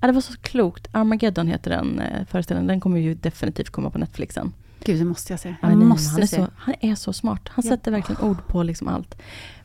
Ja, 0.00 0.06
det 0.06 0.12
var 0.12 0.20
så 0.20 0.36
klokt. 0.40 0.88
Armageddon 0.92 1.48
heter 1.48 1.70
den 1.70 2.00
eh, 2.00 2.26
föreställningen. 2.26 2.66
Den 2.66 2.80
kommer 2.80 3.00
ju 3.00 3.14
definitivt 3.14 3.70
komma 3.70 3.90
på 3.90 3.98
Netflixen. 3.98 4.52
Gud, 4.84 4.98
det 4.98 5.04
måste 5.04 5.32
jag 5.32 5.40
se. 5.40 5.54
Jag 5.60 5.68
nej, 5.68 5.76
måste 5.76 6.12
han, 6.12 6.22
är 6.22 6.26
se. 6.26 6.36
Så, 6.36 6.48
han 6.56 6.74
är 6.80 6.94
så 6.94 7.12
smart. 7.12 7.48
Han 7.48 7.64
ja. 7.64 7.70
sätter 7.70 7.90
verkligen 7.90 8.22
ord 8.22 8.46
på 8.46 8.62
liksom 8.62 8.88
allt. 8.88 9.22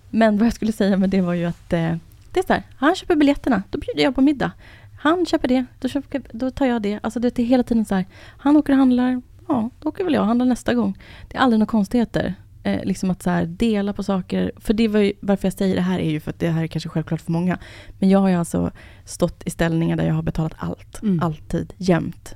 Men 0.09 0.37
vad 0.37 0.45
jag 0.45 0.53
skulle 0.53 0.71
säga 0.71 0.97
med 0.97 1.09
det 1.09 1.21
var 1.21 1.33
ju 1.33 1.45
att 1.45 1.73
eh, 1.73 1.95
det 2.31 2.39
är 2.39 2.43
så 2.47 2.53
här, 2.53 2.63
han 2.75 2.95
köper 2.95 3.15
biljetterna, 3.15 3.63
då 3.69 3.79
bjuder 3.79 4.03
jag 4.03 4.15
på 4.15 4.21
middag. 4.21 4.51
Han 4.99 5.25
köper 5.25 5.47
det, 5.47 5.65
då, 5.79 5.87
köper, 5.87 6.21
då 6.31 6.51
tar 6.51 6.65
jag 6.65 6.81
det. 6.81 6.99
Alltså 7.03 7.19
det 7.19 7.39
är 7.39 7.43
hela 7.43 7.63
tiden 7.63 7.85
så 7.85 7.95
här, 7.95 8.05
han 8.37 8.57
åker 8.57 8.73
och 8.73 8.79
handlar, 8.79 9.21
ja, 9.47 9.69
då 9.79 9.89
åker 9.89 10.03
väl 10.03 10.13
jag 10.13 10.21
och 10.21 10.27
handlar 10.27 10.45
nästa 10.45 10.73
gång. 10.73 10.97
Det 11.27 11.37
är 11.37 11.41
aldrig 11.41 11.59
några 11.59 11.69
konstigheter. 11.69 12.35
Eh, 12.63 12.83
liksom 12.83 13.09
att 13.09 13.23
så 13.23 13.29
här, 13.29 13.45
dela 13.45 13.93
på 13.93 14.03
saker. 14.03 14.51
För 14.55 14.73
det 14.73 14.87
var 14.87 14.99
ju, 14.99 15.13
varför 15.19 15.45
jag 15.45 15.53
säger 15.53 15.75
det 15.75 15.81
här 15.81 15.99
är 15.99 16.09
ju 16.09 16.19
för 16.19 16.29
att 16.29 16.39
det 16.39 16.49
här 16.49 16.63
är 16.63 16.67
kanske 16.67 16.89
självklart 16.89 17.21
för 17.21 17.31
många. 17.31 17.59
Men 17.99 18.09
jag 18.09 18.19
har 18.19 18.29
ju 18.29 18.35
alltså 18.35 18.71
stått 19.05 19.47
i 19.47 19.49
ställningar 19.49 19.95
där 19.95 20.05
jag 20.05 20.13
har 20.13 20.21
betalat 20.21 20.53
allt. 20.57 21.01
Mm. 21.01 21.19
Alltid, 21.23 21.73
jämt. 21.77 22.35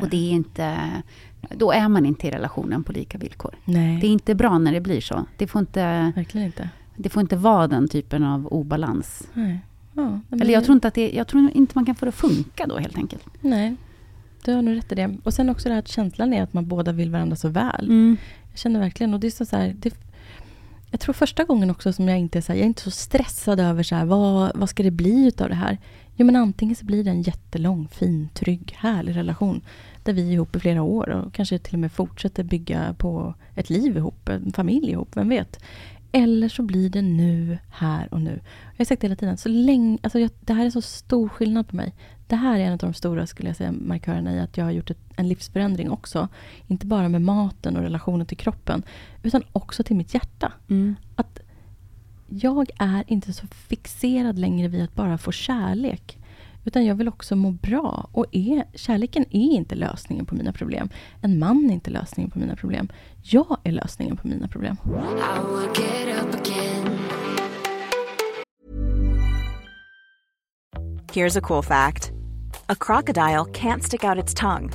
Och 0.00 0.08
det 0.08 0.16
är 0.16 0.30
inte 0.30 0.78
då 1.50 1.72
är 1.72 1.88
man 1.88 2.06
inte 2.06 2.26
i 2.26 2.30
relationen 2.30 2.84
på 2.84 2.92
lika 2.92 3.18
villkor. 3.18 3.54
Nej. 3.64 4.00
Det 4.00 4.06
är 4.06 4.10
inte 4.10 4.34
bra 4.34 4.58
när 4.58 4.72
det 4.72 4.80
blir 4.80 5.00
så. 5.00 5.24
Det 5.36 5.46
får 5.46 5.60
inte, 5.60 6.12
Verkligen 6.16 6.46
inte. 6.46 6.68
Det 6.96 7.08
får 7.08 7.20
inte 7.20 7.36
vara 7.36 7.68
den 7.68 7.88
typen 7.88 8.24
av 8.24 8.46
obalans. 8.46 9.28
Nej. 9.32 9.60
Ja, 9.92 10.20
Eller 10.30 10.52
jag 10.52 10.64
tror, 10.64 10.74
inte 10.74 10.88
att 10.88 10.94
det, 10.94 11.10
jag 11.10 11.26
tror 11.26 11.50
inte 11.54 11.72
man 11.74 11.86
kan 11.86 11.94
få 11.94 12.04
det 12.04 12.08
att 12.08 12.14
funka 12.14 12.66
då 12.66 12.78
helt 12.78 12.96
enkelt. 12.96 13.24
Nej, 13.40 13.76
du 14.44 14.52
har 14.52 14.62
nog 14.62 14.76
rätt 14.76 14.92
i 14.92 14.94
det. 14.94 15.16
Och 15.22 15.34
sen 15.34 15.50
också 15.50 15.68
det 15.68 15.74
här 15.74 15.78
att 15.78 15.88
känslan 15.88 16.32
är 16.32 16.42
att 16.42 16.52
man 16.52 16.68
båda 16.68 16.92
vill 16.92 17.10
varandra 17.10 17.36
så 17.36 17.48
väl. 17.48 17.84
Mm. 17.84 18.16
Jag 18.50 18.58
känner 18.58 18.80
verkligen, 18.80 19.14
och 19.14 19.20
det 19.20 19.26
är 19.26 19.44
så, 19.44 19.56
här, 19.56 19.76
det, 19.78 19.94
jag 20.90 21.00
tror 21.00 21.12
första 21.12 21.44
gången 21.44 21.70
också 21.70 21.92
som 21.92 22.08
jag 22.08 22.18
inte 22.18 22.38
är 22.38 22.42
så 22.42 22.52
här, 22.52 22.58
jag 22.58 22.64
är 22.64 22.68
inte 22.68 22.82
så 22.82 22.90
stressad 22.90 23.60
över 23.60 23.82
så 23.82 23.94
här, 23.94 24.04
vad, 24.04 24.52
vad 24.54 24.68
ska 24.68 24.82
det 24.82 24.90
bli 24.90 25.26
utav 25.26 25.48
det 25.48 25.54
här? 25.54 25.78
Jo 26.20 26.26
men 26.26 26.36
antingen 26.36 26.76
så 26.76 26.84
blir 26.84 27.04
det 27.04 27.10
en 27.10 27.22
jättelång, 27.22 27.88
fin, 27.88 28.28
trygg, 28.34 28.74
härlig 28.78 29.16
relation 29.16 29.60
där 30.02 30.12
vi 30.12 30.28
är 30.28 30.32
ihop 30.32 30.56
i 30.56 30.60
flera 30.60 30.82
år 30.82 31.08
och 31.08 31.32
kanske 31.32 31.58
till 31.58 31.74
och 31.74 31.80
med 31.80 31.92
fortsätter 31.92 32.44
bygga 32.44 32.94
på 32.98 33.34
ett 33.54 33.70
liv 33.70 33.96
ihop, 33.96 34.28
en 34.28 34.52
familj 34.52 34.90
ihop, 34.90 35.16
vem 35.16 35.28
vet? 35.28 35.60
Eller 36.12 36.48
så 36.48 36.62
blir 36.62 36.90
det 36.90 37.02
nu, 37.02 37.58
här 37.70 38.14
och 38.14 38.20
nu. 38.20 38.40
Jag 38.72 38.78
har 38.78 38.84
sagt 38.84 39.00
det 39.00 39.06
hela 39.06 39.16
tiden, 39.16 39.36
så 39.36 39.48
länge, 39.48 39.98
alltså 40.02 40.18
jag, 40.18 40.30
det 40.40 40.52
här 40.52 40.66
är 40.66 40.70
så 40.70 40.82
stor 40.82 41.28
skillnad 41.28 41.68
på 41.68 41.76
mig. 41.76 41.94
Det 42.26 42.36
här 42.36 42.60
är 42.60 42.64
en 42.64 42.72
av 42.72 42.78
de 42.78 42.94
stora 42.94 43.26
skulle 43.26 43.48
jag 43.48 43.56
säga, 43.56 43.72
markörerna 43.72 44.34
i 44.34 44.40
att 44.40 44.56
jag 44.56 44.64
har 44.64 44.72
gjort 44.72 44.90
ett, 44.90 44.98
en 45.16 45.28
livsförändring 45.28 45.90
också. 45.90 46.28
Inte 46.66 46.86
bara 46.86 47.08
med 47.08 47.22
maten 47.22 47.76
och 47.76 47.82
relationen 47.82 48.26
till 48.26 48.36
kroppen, 48.36 48.82
utan 49.22 49.42
också 49.52 49.82
till 49.82 49.96
mitt 49.96 50.14
hjärta. 50.14 50.52
Mm. 50.68 50.96
Att 51.16 51.39
jag 52.30 52.70
är 52.78 53.04
inte 53.06 53.32
så 53.32 53.46
fixerad 53.46 54.38
längre 54.38 54.68
vid 54.68 54.82
att 54.82 54.94
bara 54.94 55.18
få 55.18 55.32
kärlek. 55.32 56.18
Utan 56.64 56.84
jag 56.84 56.94
vill 56.94 57.08
också 57.08 57.36
må 57.36 57.50
bra. 57.50 58.08
Och 58.12 58.26
är, 58.32 58.64
kärleken 58.74 59.24
är 59.30 59.52
inte 59.52 59.74
lösningen 59.74 60.26
på 60.26 60.34
mina 60.34 60.52
problem. 60.52 60.88
En 61.20 61.38
man 61.38 61.70
är 61.70 61.74
inte 61.74 61.90
lösningen 61.90 62.30
på 62.30 62.38
mina 62.38 62.56
problem. 62.56 62.88
Jag 63.22 63.56
är 63.64 63.72
lösningen 63.72 64.16
på 64.16 64.28
mina 64.28 64.48
problem. 64.48 64.76
Here's 71.12 71.38
a 71.38 71.40
cool 71.40 71.62
fact. 71.62 72.12
A 72.66 72.74
crocodile 72.74 73.44
can't 73.52 73.82
stick 73.82 74.04
out 74.04 74.24
its 74.24 74.34
tongue. 74.34 74.70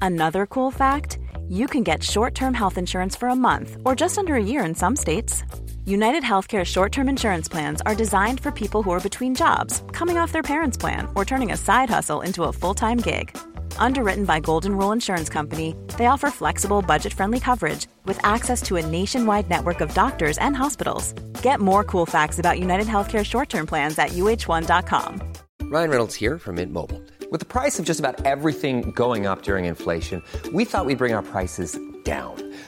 Another 0.00 0.46
cool 0.46 0.72
fact. 0.72 1.18
You 1.50 1.66
can 1.66 1.84
get 1.84 2.02
short-term 2.02 2.54
health 2.54 2.78
insurance 2.78 3.18
for 3.18 3.28
a 3.28 3.34
month 3.34 3.76
or 3.84 3.94
just 4.00 4.18
under 4.18 4.34
a 4.34 4.42
year 4.42 4.68
in 4.68 4.74
some 4.74 4.96
states. 4.96 5.44
United 5.86 6.22
Healthcare 6.22 6.64
short 6.64 6.92
term 6.92 7.10
insurance 7.10 7.46
plans 7.46 7.82
are 7.82 7.94
designed 7.94 8.40
for 8.40 8.50
people 8.50 8.82
who 8.82 8.90
are 8.90 9.00
between 9.00 9.34
jobs, 9.34 9.82
coming 9.92 10.16
off 10.16 10.32
their 10.32 10.42
parents' 10.42 10.78
plan, 10.78 11.06
or 11.14 11.26
turning 11.26 11.52
a 11.52 11.58
side 11.58 11.90
hustle 11.90 12.22
into 12.22 12.44
a 12.44 12.52
full 12.52 12.74
time 12.74 12.96
gig. 12.96 13.36
Underwritten 13.76 14.24
by 14.24 14.40
Golden 14.40 14.78
Rule 14.78 14.92
Insurance 14.92 15.28
Company, 15.28 15.76
they 15.98 16.06
offer 16.06 16.30
flexible, 16.30 16.80
budget 16.80 17.12
friendly 17.12 17.38
coverage 17.38 17.86
with 18.06 18.18
access 18.24 18.62
to 18.62 18.76
a 18.76 18.86
nationwide 18.86 19.50
network 19.50 19.82
of 19.82 19.92
doctors 19.92 20.38
and 20.38 20.56
hospitals. 20.56 21.12
Get 21.42 21.60
more 21.60 21.84
cool 21.84 22.06
facts 22.06 22.38
about 22.38 22.58
United 22.58 22.86
Healthcare 22.86 23.22
short 23.22 23.50
term 23.50 23.66
plans 23.66 23.98
at 23.98 24.12
uh1.com. 24.12 25.20
Ryan 25.64 25.90
Reynolds 25.90 26.14
here 26.14 26.38
from 26.38 26.54
Mint 26.56 26.72
Mobile. 26.72 27.02
With 27.30 27.40
the 27.40 27.46
price 27.60 27.78
of 27.78 27.84
just 27.84 28.00
about 28.00 28.24
everything 28.24 28.92
going 28.92 29.26
up 29.26 29.42
during 29.42 29.66
inflation, 29.66 30.22
we 30.50 30.64
thought 30.64 30.86
we'd 30.86 30.98
bring 30.98 31.12
our 31.12 31.22
prices 31.22 31.78
down. 32.04 32.53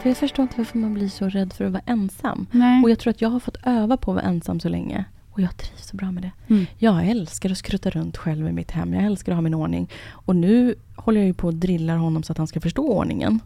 För 0.00 0.08
jag 0.08 0.16
förstår 0.16 0.42
inte 0.42 0.54
varför 0.56 0.78
man 0.78 0.94
blir 0.94 1.08
så 1.08 1.28
rädd 1.28 1.52
för 1.52 1.64
att 1.64 1.72
vara 1.72 1.82
ensam. 1.86 2.46
Nej. 2.50 2.82
Och 2.82 2.90
jag 2.90 2.98
tror 2.98 3.10
att 3.10 3.20
jag 3.20 3.28
har 3.28 3.40
fått 3.40 3.56
öva 3.66 3.96
på 3.96 4.10
att 4.10 4.14
vara 4.14 4.24
ensam 4.24 4.60
så 4.60 4.68
länge. 4.68 5.04
Och 5.30 5.40
jag 5.40 5.56
trivs 5.56 5.86
så 5.86 5.96
bra 5.96 6.12
med 6.12 6.22
det. 6.22 6.54
Mm. 6.54 6.66
Jag 6.78 7.08
älskar 7.08 7.50
att 7.50 7.58
skrutta 7.58 7.90
runt 7.90 8.16
själv 8.16 8.48
i 8.48 8.52
mitt 8.52 8.70
hem. 8.70 8.94
Jag 8.94 9.04
älskar 9.04 9.32
att 9.32 9.36
ha 9.36 9.42
min 9.42 9.54
ordning. 9.54 9.90
Och 10.10 10.36
nu 10.36 10.74
håller 10.96 11.20
jag 11.20 11.26
ju 11.26 11.34
på 11.34 11.48
att 11.48 11.60
drilla 11.60 11.96
honom 11.96 12.22
så 12.22 12.32
att 12.32 12.38
han 12.38 12.46
ska 12.46 12.60
förstå 12.60 12.88
ordningen. 12.88 13.40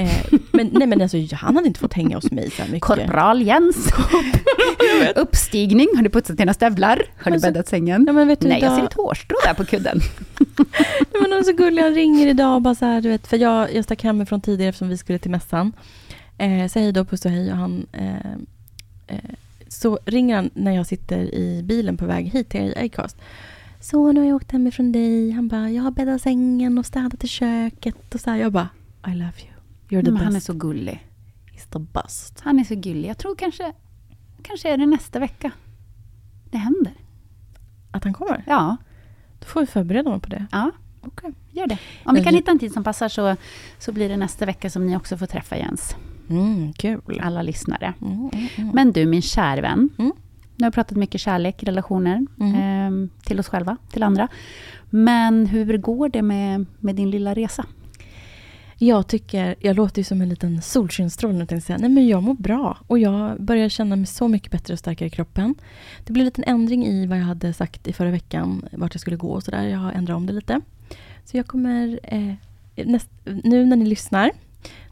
Eh, 0.00 0.38
men 0.52 0.70
nej 0.72 0.86
men 0.86 1.02
alltså, 1.02 1.16
han 1.32 1.56
hade 1.56 1.68
inte 1.68 1.80
fått 1.80 1.92
hänga 1.94 2.16
hos 2.16 2.30
mig 2.30 2.50
så 2.50 2.62
här 2.62 2.68
mycket. 2.70 2.82
Korpral 2.86 3.42
Jens. 3.42 3.76
Uppstigning. 5.16 5.88
Har 5.96 6.02
du 6.02 6.10
putsat 6.10 6.36
dina 6.36 6.54
stövlar? 6.54 6.96
Har 7.16 7.24
du 7.24 7.30
Men 7.30 7.40
så- 7.40 7.46
bäddat 7.46 7.68
sängen? 7.68 8.04
Ja, 8.06 8.12
du, 8.12 8.24
Nej, 8.24 8.36
jag 8.40 8.58
idag- 8.58 8.76
ser 8.76 8.84
ett 8.84 8.92
hårstrå 8.94 9.36
där 9.44 9.54
på 9.54 9.64
kudden. 9.64 10.00
Nej, 10.38 11.22
men 11.22 11.30
han 11.32 11.40
är 11.40 11.42
så 11.42 11.52
gullig, 11.52 11.82
han 11.82 11.94
ringer 11.94 12.26
idag 12.26 12.54
och 12.54 12.62
bara 12.62 12.74
så 12.74 12.84
här, 12.84 13.00
du 13.00 13.08
vet, 13.08 13.26
för 13.26 13.36
jag, 13.36 13.74
jag 13.74 13.84
stack 13.84 14.02
hemifrån 14.02 14.40
tidigare 14.40 14.68
eftersom 14.68 14.88
vi 14.88 14.96
skulle 14.96 15.18
till 15.18 15.30
mässan. 15.30 15.72
Eh, 16.38 16.66
så 16.68 16.78
hej 16.78 16.92
då, 16.92 17.04
puss 17.04 17.24
och 17.24 17.30
hej 17.30 17.50
och 17.52 17.56
han 17.58 17.86
eh, 17.92 18.16
eh, 19.06 19.30
så 19.68 19.98
ringer 20.04 20.36
han 20.36 20.50
när 20.54 20.72
jag 20.76 20.86
sitter 20.86 21.34
i 21.34 21.62
bilen 21.62 21.96
på 21.96 22.06
väg 22.06 22.26
hit 22.26 22.48
till 22.48 22.74
Acast. 22.76 23.16
Så 23.80 24.12
nu 24.12 24.20
har 24.20 24.26
jag 24.26 24.36
åkt 24.36 24.52
hemifrån 24.52 24.92
dig. 24.92 25.30
Han 25.30 25.48
bara, 25.48 25.70
jag 25.70 25.82
har 25.82 25.90
bäddat 25.90 26.22
sängen 26.22 26.78
och 26.78 26.86
städat 26.86 27.24
i 27.24 27.28
köket 27.28 28.14
och 28.14 28.20
så 28.20 28.30
här. 28.30 28.36
Jag 28.36 28.52
bara, 28.52 28.68
I 29.06 29.10
love 29.10 29.32
you. 29.40 29.49
You're 29.90 30.04
the 30.04 30.10
best. 30.10 30.24
han 30.24 30.36
är 30.36 30.40
så 30.40 30.52
gullig. 30.52 31.06
He's 31.52 31.72
the 31.72 31.78
best. 31.78 32.40
Han 32.40 32.58
är 32.60 32.64
så 32.64 32.74
gullig. 32.74 33.08
Jag 33.08 33.18
tror 33.18 33.34
kanske, 33.36 33.72
kanske 34.42 34.68
är 34.72 34.76
det 34.78 34.86
nästa 34.86 35.18
vecka. 35.18 35.50
Det 36.50 36.58
händer. 36.58 36.92
Att 37.90 38.04
han 38.04 38.12
kommer? 38.12 38.44
Ja, 38.46 38.76
Då 39.38 39.46
får 39.46 39.60
vi 39.60 39.66
förbereda 39.66 40.10
mig 40.10 40.20
på 40.20 40.28
det. 40.28 40.46
ja 40.52 40.70
Okej. 41.00 41.32
gör 41.50 41.66
det. 41.66 41.78
Om 42.04 42.14
vi 42.14 42.22
kan 42.24 42.32
vi- 42.32 42.38
hitta 42.38 42.50
en 42.50 42.58
tid 42.58 42.72
som 42.72 42.84
passar 42.84 43.08
så, 43.08 43.36
så 43.78 43.92
blir 43.92 44.08
det 44.08 44.16
nästa 44.16 44.46
vecka 44.46 44.70
som 44.70 44.86
ni 44.86 44.96
också 44.96 45.16
får 45.16 45.26
träffa 45.26 45.56
Jens. 45.56 45.96
Mm, 46.30 46.72
kul. 46.72 47.20
Alla 47.22 47.42
lyssnare. 47.42 47.94
Mm, 48.02 48.12
mm, 48.32 48.48
mm. 48.56 48.70
Men 48.74 48.92
du, 48.92 49.06
min 49.06 49.22
kär 49.22 49.58
vän. 49.62 49.88
Mm. 49.98 50.12
Nu 50.56 50.64
har 50.64 50.66
jag 50.66 50.74
pratat 50.74 50.98
mycket 50.98 51.20
kärlek, 51.20 51.62
relationer, 51.62 52.26
ehm, 52.40 53.10
till 53.24 53.40
oss 53.40 53.48
själva, 53.48 53.76
till 53.90 54.02
andra. 54.02 54.28
Men 54.90 55.46
hur 55.46 55.78
går 55.78 56.08
det 56.08 56.22
med, 56.22 56.66
med 56.78 56.94
din 56.96 57.10
lilla 57.10 57.34
resa? 57.34 57.66
Jag 58.82 59.06
tycker, 59.06 59.54
jag 59.58 59.76
låter 59.76 59.98
ju 59.98 60.04
som 60.04 60.22
en 60.22 60.28
liten 60.28 60.62
solskensstråle 60.62 61.38
när 61.38 61.46
jag 61.50 61.62
säga, 61.62 61.78
nej 61.78 61.88
men 61.88 62.08
jag 62.08 62.22
mår 62.22 62.34
bra. 62.34 62.78
Och 62.86 62.98
jag 62.98 63.42
börjar 63.42 63.68
känna 63.68 63.96
mig 63.96 64.06
så 64.06 64.28
mycket 64.28 64.52
bättre 64.52 64.72
och 64.72 64.78
starkare 64.78 65.06
i 65.06 65.10
kroppen. 65.10 65.54
Det 66.04 66.12
blev 66.12 66.22
en 66.22 66.24
liten 66.24 66.44
ändring 66.44 66.86
i 66.86 67.06
vad 67.06 67.18
jag 67.18 67.24
hade 67.24 67.52
sagt 67.52 67.88
i 67.88 67.92
förra 67.92 68.10
veckan, 68.10 68.68
vart 68.72 68.94
jag 68.94 69.00
skulle 69.00 69.16
gå 69.16 69.30
och 69.30 69.42
sådär. 69.42 69.66
Jag 69.68 69.78
har 69.78 69.92
ändrat 69.92 70.16
om 70.16 70.26
det 70.26 70.32
lite. 70.32 70.60
Så 71.24 71.36
jag 71.36 71.46
kommer, 71.46 72.00
eh, 72.02 72.34
näst, 72.74 73.10
nu 73.24 73.66
när 73.66 73.76
ni 73.76 73.84
lyssnar, 73.86 74.30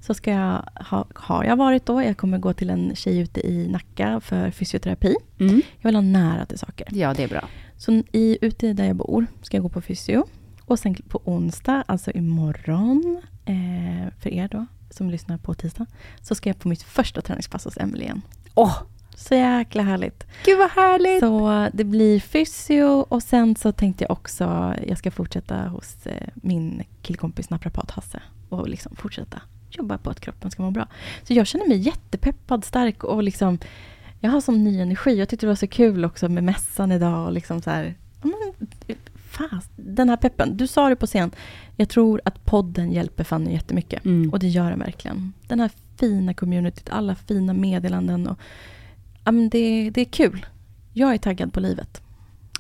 så 0.01 0.15
ska 0.15 0.31
jag, 0.31 0.63
ha, 0.75 1.07
har 1.15 1.45
jag 1.45 1.57
varit 1.57 1.87
då, 1.87 2.03
jag 2.03 2.17
kommer 2.17 2.39
gå 2.39 2.53
till 2.53 2.71
en 2.71 2.97
tjej 2.97 3.19
ute 3.19 3.47
i 3.47 3.69
Nacka 3.69 4.21
för 4.21 4.51
fysioterapi. 4.51 5.17
Mm. 5.39 5.63
Jag 5.81 5.89
vill 5.89 5.95
ha 5.95 6.03
nära 6.03 6.47
till 6.47 6.59
saker. 6.59 6.89
Ja, 6.91 7.15
det 7.15 7.23
är 7.23 7.29
bra. 7.29 7.49
Så 7.77 8.03
i, 8.13 8.39
ute 8.41 8.73
där 8.73 8.85
jag 8.85 8.97
bor 8.97 9.27
ska 9.43 9.57
jag 9.57 9.63
gå 9.63 9.69
på 9.69 9.81
fysio. 9.81 10.25
Och 10.65 10.79
sen 10.79 10.95
på 10.95 11.21
onsdag, 11.25 11.85
alltså 11.87 12.11
imorgon, 12.11 13.23
eh, 13.49 14.13
för 14.21 14.31
er 14.31 14.49
då, 14.49 14.67
som 14.91 15.11
lyssnar 15.11 15.39
på 15.39 15.55
tisdag, 15.55 15.87
så 16.23 16.35
ska 16.35 16.49
jag 16.51 16.59
på 16.59 16.69
mitt 16.69 16.83
första 16.83 17.21
träningspass 17.23 17.65
hos 17.65 17.77
Emelie 17.77 18.05
igen. 18.05 18.23
Åh, 18.55 18.83
Så 19.17 19.35
jäkla 19.35 19.83
härligt. 19.83 20.25
gud 20.45 20.59
vad 20.59 20.71
härligt! 20.71 21.21
Så 21.21 21.69
det 21.73 21.85
blir 21.85 22.21
fysio 22.21 22.85
och 23.09 23.23
sen 23.23 23.57
så 23.57 23.73
tänkte 23.73 24.05
jag 24.05 24.11
också, 24.11 24.75
jag 24.87 24.99
ska 24.99 25.11
fortsätta 25.11 25.57
hos 25.69 26.07
eh, 26.07 26.29
min 26.35 26.83
killkompis 27.03 27.51
naprapat 27.51 27.91
Hasse 27.91 28.23
och 28.49 28.69
liksom 28.69 28.97
fortsätta 28.97 29.43
jobba 29.71 29.99
på 29.99 30.11
att 30.11 30.21
kroppen 30.21 30.51
ska 30.51 30.63
må 30.63 30.71
bra. 30.71 30.87
Så 31.23 31.33
jag 31.35 31.47
känner 31.47 31.69
mig 31.69 31.77
jättepeppad, 31.79 32.65
stark 32.65 33.05
och 33.05 33.23
liksom, 33.23 33.59
jag 34.21 34.31
har 34.31 34.41
sån 34.41 34.65
ny 34.65 34.81
energi. 34.81 35.19
Jag 35.19 35.29
tyckte 35.29 35.47
det 35.47 35.51
var 35.51 35.55
så 35.57 35.67
kul 35.67 36.05
också 36.05 36.29
med 36.29 36.45
mässan 36.45 36.93
idag 36.93 37.27
och 37.27 37.33
liksom 37.33 37.63
så 37.63 37.71
här, 37.71 37.95
men, 38.23 38.69
fast, 39.17 39.71
den 39.77 40.09
här 40.09 40.17
peppen. 40.17 40.57
Du 40.57 40.67
sa 40.67 40.89
det 40.89 40.97
på 40.97 41.07
scen, 41.07 41.31
jag 41.81 41.89
tror 41.89 42.21
att 42.25 42.45
podden 42.45 42.93
hjälper 42.93 43.25
Fanny 43.25 43.53
jättemycket. 43.53 44.05
Mm. 44.05 44.31
Och 44.31 44.39
det 44.39 44.49
gör 44.49 44.71
den 44.71 44.79
verkligen. 44.79 45.33
Den 45.47 45.61
här 45.61 45.71
fina 45.97 46.35
communityt, 46.35 46.91
alla 46.91 47.15
fina 47.15 47.53
meddelanden. 47.53 48.27
Och, 48.27 48.39
ja, 49.25 49.33
men 49.33 49.49
det, 49.49 49.91
det 49.91 50.01
är 50.01 50.05
kul. 50.05 50.47
Jag 50.93 51.15
är 51.15 51.19
taggad 51.19 51.53
på 51.53 51.61
livet. 51.61 52.03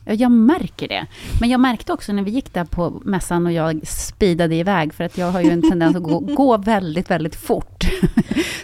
Ja, 0.08 0.14
jag 0.14 0.30
märker 0.30 0.88
det. 0.88 1.06
Men 1.40 1.48
jag 1.48 1.60
märkte 1.60 1.92
också 1.92 2.12
när 2.12 2.22
vi 2.22 2.30
gick 2.30 2.54
där 2.54 2.64
på 2.64 3.02
mässan 3.04 3.46
och 3.46 3.52
jag 3.52 3.86
speedade 3.86 4.54
iväg, 4.54 4.94
för 4.94 5.04
att 5.04 5.18
jag 5.18 5.30
har 5.30 5.40
ju 5.40 5.50
en 5.50 5.62
tendens 5.70 5.96
att 5.96 6.02
gå, 6.02 6.18
gå 6.36 6.56
väldigt, 6.56 7.10
väldigt 7.10 7.36
fort. 7.36 7.84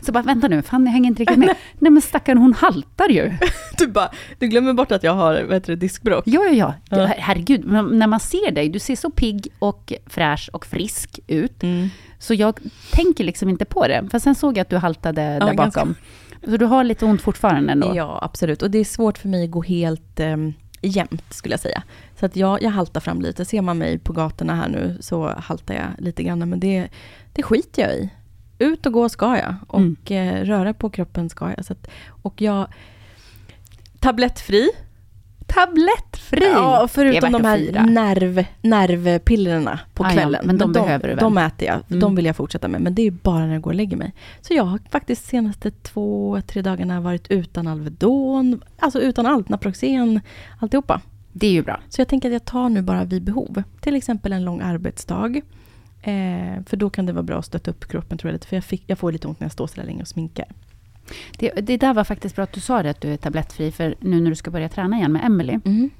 Så 0.02 0.12
bara, 0.12 0.22
vänta 0.22 0.48
nu, 0.48 0.62
fan 0.62 0.84
jag 0.86 0.92
hänger 0.92 1.08
inte 1.08 1.22
riktigt 1.22 1.38
med. 1.38 1.54
Nej 1.78 1.90
men 1.92 2.02
stackarn, 2.02 2.38
hon 2.38 2.54
haltar 2.54 3.08
ju. 3.08 3.32
Du, 3.78 3.86
bara, 3.86 4.10
du 4.38 4.46
glömmer 4.46 4.72
bort 4.72 4.92
att 4.92 5.02
jag 5.02 5.14
har 5.14 5.42
vad 5.42 5.52
heter 5.54 5.72
det, 5.72 5.76
diskbråck. 5.76 6.24
Ja, 6.26 6.44
ja, 6.44 6.52
ja. 6.52 6.74
Ja. 6.90 7.06
Her- 7.06 7.14
Herregud, 7.18 7.64
när 7.92 8.06
man 8.06 8.20
ser 8.20 8.50
dig, 8.50 8.68
du 8.68 8.78
ser 8.78 8.96
så 8.96 9.10
pigg 9.10 9.48
och 9.58 9.92
fräsch 10.06 10.50
och 10.52 10.66
frisk 10.66 11.20
ut. 11.26 11.62
Mm. 11.62 11.88
Så 12.18 12.34
jag 12.34 12.58
tänker 12.92 13.24
liksom 13.24 13.48
inte 13.48 13.64
på 13.64 13.86
det. 13.88 14.08
För 14.10 14.18
sen 14.18 14.34
såg 14.34 14.56
jag 14.56 14.62
att 14.62 14.70
du 14.70 14.76
haltade 14.76 15.22
Ja, 15.22 15.46
där 15.46 15.54
bakom. 15.54 15.94
Så 16.44 16.56
du 16.56 16.64
har 16.64 16.84
lite 16.84 17.04
ont 17.04 17.22
fortfarande 17.22 17.72
ändå? 17.72 17.92
Ja, 17.94 18.18
absolut. 18.22 18.62
Och 18.62 18.70
det 18.70 18.78
är 18.78 18.84
svårt 18.84 19.18
för 19.18 19.28
mig 19.28 19.44
att 19.44 19.50
gå 19.50 19.62
helt 19.62 20.20
um, 20.20 20.54
jämnt, 20.86 21.32
skulle 21.32 21.52
jag 21.52 21.60
säga. 21.60 21.82
Så 22.20 22.26
att 22.26 22.36
jag, 22.36 22.62
jag 22.62 22.70
haltar 22.70 23.00
fram 23.00 23.20
lite. 23.20 23.44
Ser 23.44 23.62
man 23.62 23.78
mig 23.78 23.98
på 23.98 24.12
gatorna 24.12 24.54
här 24.54 24.68
nu 24.68 24.98
så 25.00 25.28
haltar 25.28 25.74
jag 25.74 25.88
lite 25.98 26.22
grann. 26.22 26.38
Men 26.38 26.60
det, 26.60 26.88
det 27.32 27.42
skiter 27.42 27.82
jag 27.82 27.92
i. 27.92 28.10
Ut 28.58 28.86
och 28.86 28.92
gå 28.92 29.08
ska 29.08 29.38
jag. 29.38 29.54
Och 29.68 30.10
eh, 30.10 30.44
röra 30.44 30.74
på 30.74 30.90
kroppen 30.90 31.28
ska 31.30 31.52
jag. 31.56 31.64
Så 31.64 31.72
att, 31.72 31.86
och 32.08 32.42
jag... 32.42 32.68
Tablettfri. 34.00 34.70
Tablettfri! 35.46 36.44
Ja, 36.52 36.88
förutom 36.90 37.32
de 37.32 37.44
här 37.44 37.58
fira. 37.58 37.84
nerv, 37.84 38.44
nervpillerna 38.62 39.80
på 39.94 40.04
Ah, 40.04 40.06
ja, 40.08 40.12
kvällen. 40.14 40.46
men 40.46 40.58
de 40.58 40.72
behöver 40.72 41.08
du 41.08 41.14
väl? 41.14 41.24
De 41.24 41.38
äter 41.38 41.68
jag. 41.68 41.80
Mm. 41.88 42.00
De 42.00 42.16
vill 42.16 42.24
jag 42.24 42.36
fortsätta 42.36 42.68
med. 42.68 42.80
Men 42.80 42.94
det 42.94 43.02
är 43.02 43.10
bara 43.10 43.46
när 43.46 43.52
jag 43.52 43.62
går 43.62 43.70
och 43.70 43.74
lägger 43.74 43.96
mig. 43.96 44.14
Så 44.40 44.54
jag 44.54 44.64
har 44.64 44.78
faktiskt 44.90 45.26
senaste 45.26 45.70
två, 45.70 46.40
tre 46.46 46.62
dagarna 46.62 47.00
varit 47.00 47.30
utan 47.30 47.66
Alvedon. 47.66 48.62
Alltså 48.78 49.00
utan 49.00 49.26
allt. 49.26 49.48
Naproxen, 49.48 50.20
alltihopa. 50.60 51.00
Det 51.32 51.46
är 51.46 51.52
ju 51.52 51.62
bra. 51.62 51.80
Så 51.88 52.00
jag 52.00 52.08
tänker 52.08 52.28
att 52.28 52.32
jag 52.32 52.44
tar 52.44 52.68
nu 52.68 52.82
bara 52.82 53.04
vid 53.04 53.22
behov. 53.22 53.62
Till 53.80 53.94
exempel 53.96 54.32
en 54.32 54.44
lång 54.44 54.60
arbetsdag. 54.60 55.40
Eh, 56.02 56.62
för 56.66 56.76
då 56.76 56.90
kan 56.90 57.06
det 57.06 57.12
vara 57.12 57.22
bra 57.22 57.38
att 57.38 57.44
stötta 57.46 57.70
upp 57.70 57.88
kroppen 57.88 58.18
tror 58.18 58.28
jag 58.30 58.32
lite. 58.34 58.46
För 58.46 58.56
jag, 58.56 58.64
fick, 58.64 58.82
jag 58.86 58.98
får 58.98 59.12
lite 59.12 59.28
ont 59.28 59.40
när 59.40 59.44
jag 59.44 59.52
står 59.52 59.66
så 59.66 59.82
länge 59.82 60.02
och 60.02 60.08
sminkar. 60.08 60.46
Det, 61.38 61.50
det 61.50 61.76
där 61.76 61.94
var 61.94 62.04
faktiskt 62.04 62.36
bra 62.36 62.42
att 62.42 62.52
du 62.52 62.60
sa 62.60 62.82
det, 62.82 62.90
att 62.90 63.00
du 63.00 63.12
är 63.12 63.16
tablettfri. 63.16 63.72
För 63.72 63.94
nu 64.00 64.20
när 64.20 64.30
du 64.30 64.36
ska 64.36 64.50
börja 64.50 64.68
träna 64.68 64.96
igen 64.96 65.12
med 65.12 65.24
Emily 65.24 65.60
mm 65.64 65.90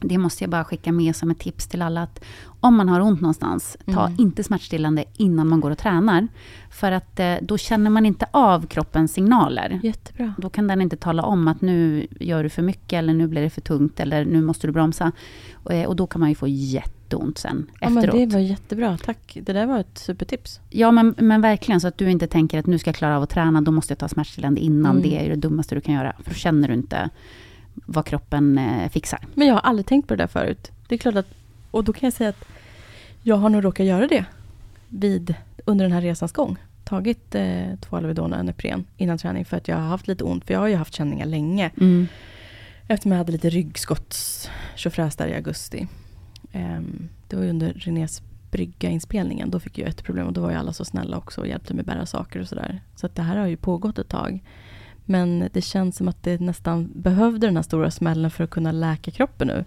det 0.00 0.18
måste 0.18 0.44
jag 0.44 0.50
bara 0.50 0.64
skicka 0.64 0.92
med 0.92 1.16
som 1.16 1.30
ett 1.30 1.38
tips 1.38 1.66
till 1.66 1.82
alla. 1.82 2.02
att 2.02 2.24
Om 2.60 2.76
man 2.76 2.88
har 2.88 3.00
ont 3.00 3.20
någonstans, 3.20 3.76
ta 3.84 4.06
Mm. 4.06 4.20
inte 4.20 4.42
smärtstillande 4.44 5.04
innan 5.16 5.48
man 5.48 5.60
går 5.60 5.70
och 5.70 5.78
tränar. 5.78 6.28
För 6.70 6.92
att 6.92 7.20
eh, 7.20 7.34
då 7.42 7.58
känner 7.58 7.90
man 7.90 8.06
inte 8.06 8.26
av 8.30 8.66
kroppens 8.66 9.12
signaler. 9.12 9.80
Jättebra. 9.82 10.34
Då 10.38 10.50
kan 10.50 10.66
den 10.66 10.82
inte 10.82 10.96
tala 10.96 11.22
om 11.22 11.48
att 11.48 11.60
nu 11.60 12.06
gör 12.20 12.42
du 12.42 12.48
för 12.48 12.62
mycket, 12.62 12.92
eller 12.98 13.14
nu 13.14 13.26
blir 13.26 13.42
det 13.42 13.50
för 13.50 13.60
tungt, 13.60 14.00
eller 14.00 14.24
nu 14.24 14.42
måste 14.42 14.66
du 14.66 14.72
bromsa. 14.72 15.12
Och, 15.54 15.72
eh, 15.74 15.90
då 15.94 16.06
kan 16.06 16.20
man 16.20 16.28
ju 16.28 16.34
få 16.34 16.48
jätteont 16.48 17.38
sen 17.38 17.66
Ja, 17.80 17.88
men 17.88 17.98
efteråt. 18.04 18.30
det 18.30 18.34
var 18.36 18.40
jättebra. 18.40 18.98
Tack. 19.04 19.38
Det 19.42 19.52
där 19.52 19.66
var 19.66 19.78
ett 19.80 19.98
supertips. 19.98 20.60
Ja, 20.70 20.90
men, 20.90 21.14
men 21.18 21.40
verkligen 21.40 21.80
så 21.80 21.88
att 21.88 21.98
du 21.98 22.10
inte 22.10 22.26
tänker 22.26 22.58
att 22.58 22.66
nu 22.66 22.78
ska 22.78 22.88
jag 22.88 22.96
klara 22.96 23.16
av 23.16 23.22
att 23.22 23.30
träna, 23.30 23.60
då 23.60 23.70
måste 23.72 23.90
jag 23.92 23.98
ta 23.98 24.08
smärtstillande 24.08 24.60
innan. 24.60 24.90
Mm. 24.96 25.02
Det 25.02 25.24
är 25.26 25.28
det 25.30 25.36
dummaste 25.36 25.74
du 25.74 25.80
kan 25.80 25.94
göra. 25.94 26.12
För 26.22 26.30
då 26.30 26.34
känner 26.36 26.68
du 26.68 26.74
inte 26.74 27.10
vad 27.84 28.06
kroppen 28.06 28.58
eh, 28.58 28.88
fixar. 28.88 29.18
Men 29.34 29.46
jag 29.46 29.54
har 29.54 29.60
aldrig 29.60 29.86
tänkt 29.86 30.08
på 30.08 30.14
det 30.16 30.22
där 30.22 30.28
förut. 30.28 30.72
Det 30.88 30.94
är 30.94 30.98
klart 30.98 31.14
att, 31.14 31.26
och 31.70 31.84
då 31.84 31.92
kan 31.92 32.06
jag 32.06 32.12
säga 32.12 32.30
att 32.30 32.44
jag 33.22 33.36
har 33.36 33.48
nog 33.48 33.64
råkat 33.64 33.86
göra 33.86 34.06
det 34.06 34.24
vid, 34.88 35.34
under 35.64 35.84
den 35.84 35.92
här 35.92 36.00
resans 36.00 36.32
gång. 36.32 36.56
Tagit 36.84 37.34
eh, 37.34 37.74
två 37.80 37.96
Alvedon 37.96 38.32
och 38.32 38.38
en 38.38 38.48
Ipren 38.48 38.84
innan 38.96 39.18
träning 39.18 39.44
för 39.44 39.56
att 39.56 39.68
jag 39.68 39.76
har 39.76 39.82
haft 39.82 40.08
lite 40.08 40.24
ont. 40.24 40.44
För 40.44 40.54
jag 40.54 40.60
har 40.60 40.68
ju 40.68 40.76
haft 40.76 40.94
känningar 40.94 41.26
länge. 41.26 41.70
Mm. 41.80 42.08
Eftersom 42.88 43.12
jag 43.12 43.18
hade 43.18 43.32
lite 43.32 43.50
ryggskotts 43.50 44.50
där 45.16 45.26
i 45.26 45.34
augusti. 45.34 45.88
Ehm, 46.52 47.08
det 47.28 47.36
var 47.36 47.42
ju 47.42 47.50
under 47.50 47.72
Renés 47.72 48.22
brygga 48.50 48.90
inspelningen, 48.90 49.50
då 49.50 49.60
fick 49.60 49.78
jag 49.78 49.88
ett 49.88 50.04
problem 50.04 50.26
och 50.26 50.32
då 50.32 50.40
var 50.40 50.50
ju 50.50 50.56
alla 50.56 50.72
så 50.72 50.84
snälla 50.84 51.16
också 51.16 51.40
och 51.40 51.46
hjälpte 51.46 51.74
mig 51.74 51.84
bära 51.84 52.06
saker 52.06 52.40
och 52.40 52.48
sådär. 52.48 52.80
Så 52.96 53.06
att 53.06 53.14
det 53.14 53.22
här 53.22 53.36
har 53.36 53.46
ju 53.46 53.56
pågått 53.56 53.98
ett 53.98 54.08
tag. 54.08 54.42
Men 55.06 55.48
det 55.52 55.60
känns 55.62 55.96
som 55.96 56.08
att 56.08 56.22
det 56.22 56.40
nästan 56.40 56.90
behövde 56.94 57.46
den 57.46 57.56
här 57.56 57.62
stora 57.62 57.90
smällen 57.90 58.30
för 58.30 58.44
att 58.44 58.50
kunna 58.50 58.72
läka 58.72 59.10
kroppen 59.10 59.48
nu. 59.48 59.64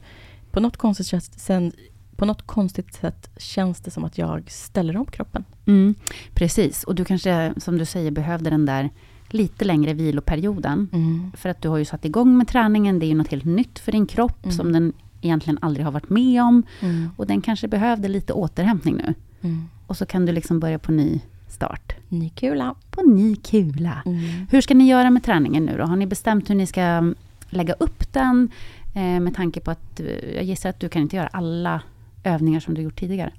På 0.52 0.60
något 0.60 0.78
konstigt 0.78 1.08
sätt, 1.08 1.23
sen, 1.23 1.71
på 2.15 2.25
något 2.25 2.41
konstigt 2.47 2.93
sätt 2.93 3.30
känns 3.38 3.82
det 3.82 3.91
som 3.91 4.04
att 4.04 4.17
jag 4.17 4.52
ställer 4.52 4.97
om 4.97 5.06
kroppen. 5.06 5.43
Mm, 5.65 5.95
precis, 6.34 6.84
och 6.84 6.95
du 6.95 7.06
kanske, 7.06 7.54
som 7.58 7.78
du 7.78 7.86
säger, 7.86 8.12
behövde 8.12 8.49
den 8.49 8.65
där 8.65 8.89
lite 9.30 9.65
längre 9.65 9.93
viloperioden. 9.93 10.89
Mm. 10.93 11.32
För 11.38 11.49
att 11.49 11.62
du 11.62 11.69
har 11.69 11.78
ju 11.78 11.86
satt 11.86 12.06
igång 12.06 12.38
med 12.38 12.47
träningen, 12.47 12.99
det 12.99 13.06
är 13.06 13.08
ju 13.08 13.15
något 13.15 13.28
helt 13.28 13.45
nytt 13.45 13.80
för 13.80 13.91
din 13.91 14.06
kropp, 14.08 14.43
Mm. 14.43 14.56
som 14.56 14.71
den 14.71 14.93
egentligen 15.21 15.58
aldrig 15.62 15.86
har 15.86 15.91
varit 15.91 16.10
med 16.10 16.43
om. 16.43 16.63
Mm. 16.80 17.10
Och 17.17 17.28
den 17.28 17.41
kanske 17.41 17.67
behövde 17.67 18.08
lite 18.08 18.34
återhämtning 18.34 18.95
nu. 18.95 19.13
Mm. 19.41 19.69
Och 19.88 19.97
så 19.97 20.06
kan 20.06 20.25
du 20.25 20.32
liksom 20.32 20.60
börja 20.60 20.80
på 20.80 20.91
ny 20.91 21.21
start. 21.51 21.95
Ny 22.09 22.29
kula. 22.29 22.75
På 22.91 23.01
ny 23.01 23.35
kula. 23.35 24.03
Mm. 24.05 24.47
Hur 24.51 24.62
ska 24.62 24.73
ni 24.73 24.88
göra 24.88 25.09
med 25.09 25.23
träningen 25.23 25.65
nu 25.65 25.77
då? 25.77 25.83
Har 25.83 25.95
ni 25.95 26.05
bestämt 26.05 26.49
hur 26.49 26.55
ni 26.55 26.67
ska 26.67 26.81
mm, 26.81 27.15
lägga 27.49 27.73
upp 27.73 28.13
den? 28.13 28.51
Eh, 28.95 29.19
med 29.19 29.35
tanke 29.35 29.59
på 29.59 29.71
att, 29.71 29.99
eh, 29.99 30.35
jag 30.35 30.43
gissar 30.43 30.69
att 30.69 30.79
du 30.79 30.89
kan 30.89 31.01
inte 31.01 31.15
göra 31.15 31.27
alla 31.27 31.81
övningar 32.23 32.59
som 32.59 32.73
du 32.73 32.81
gjort 32.81 32.99
tidigare. 32.99 33.31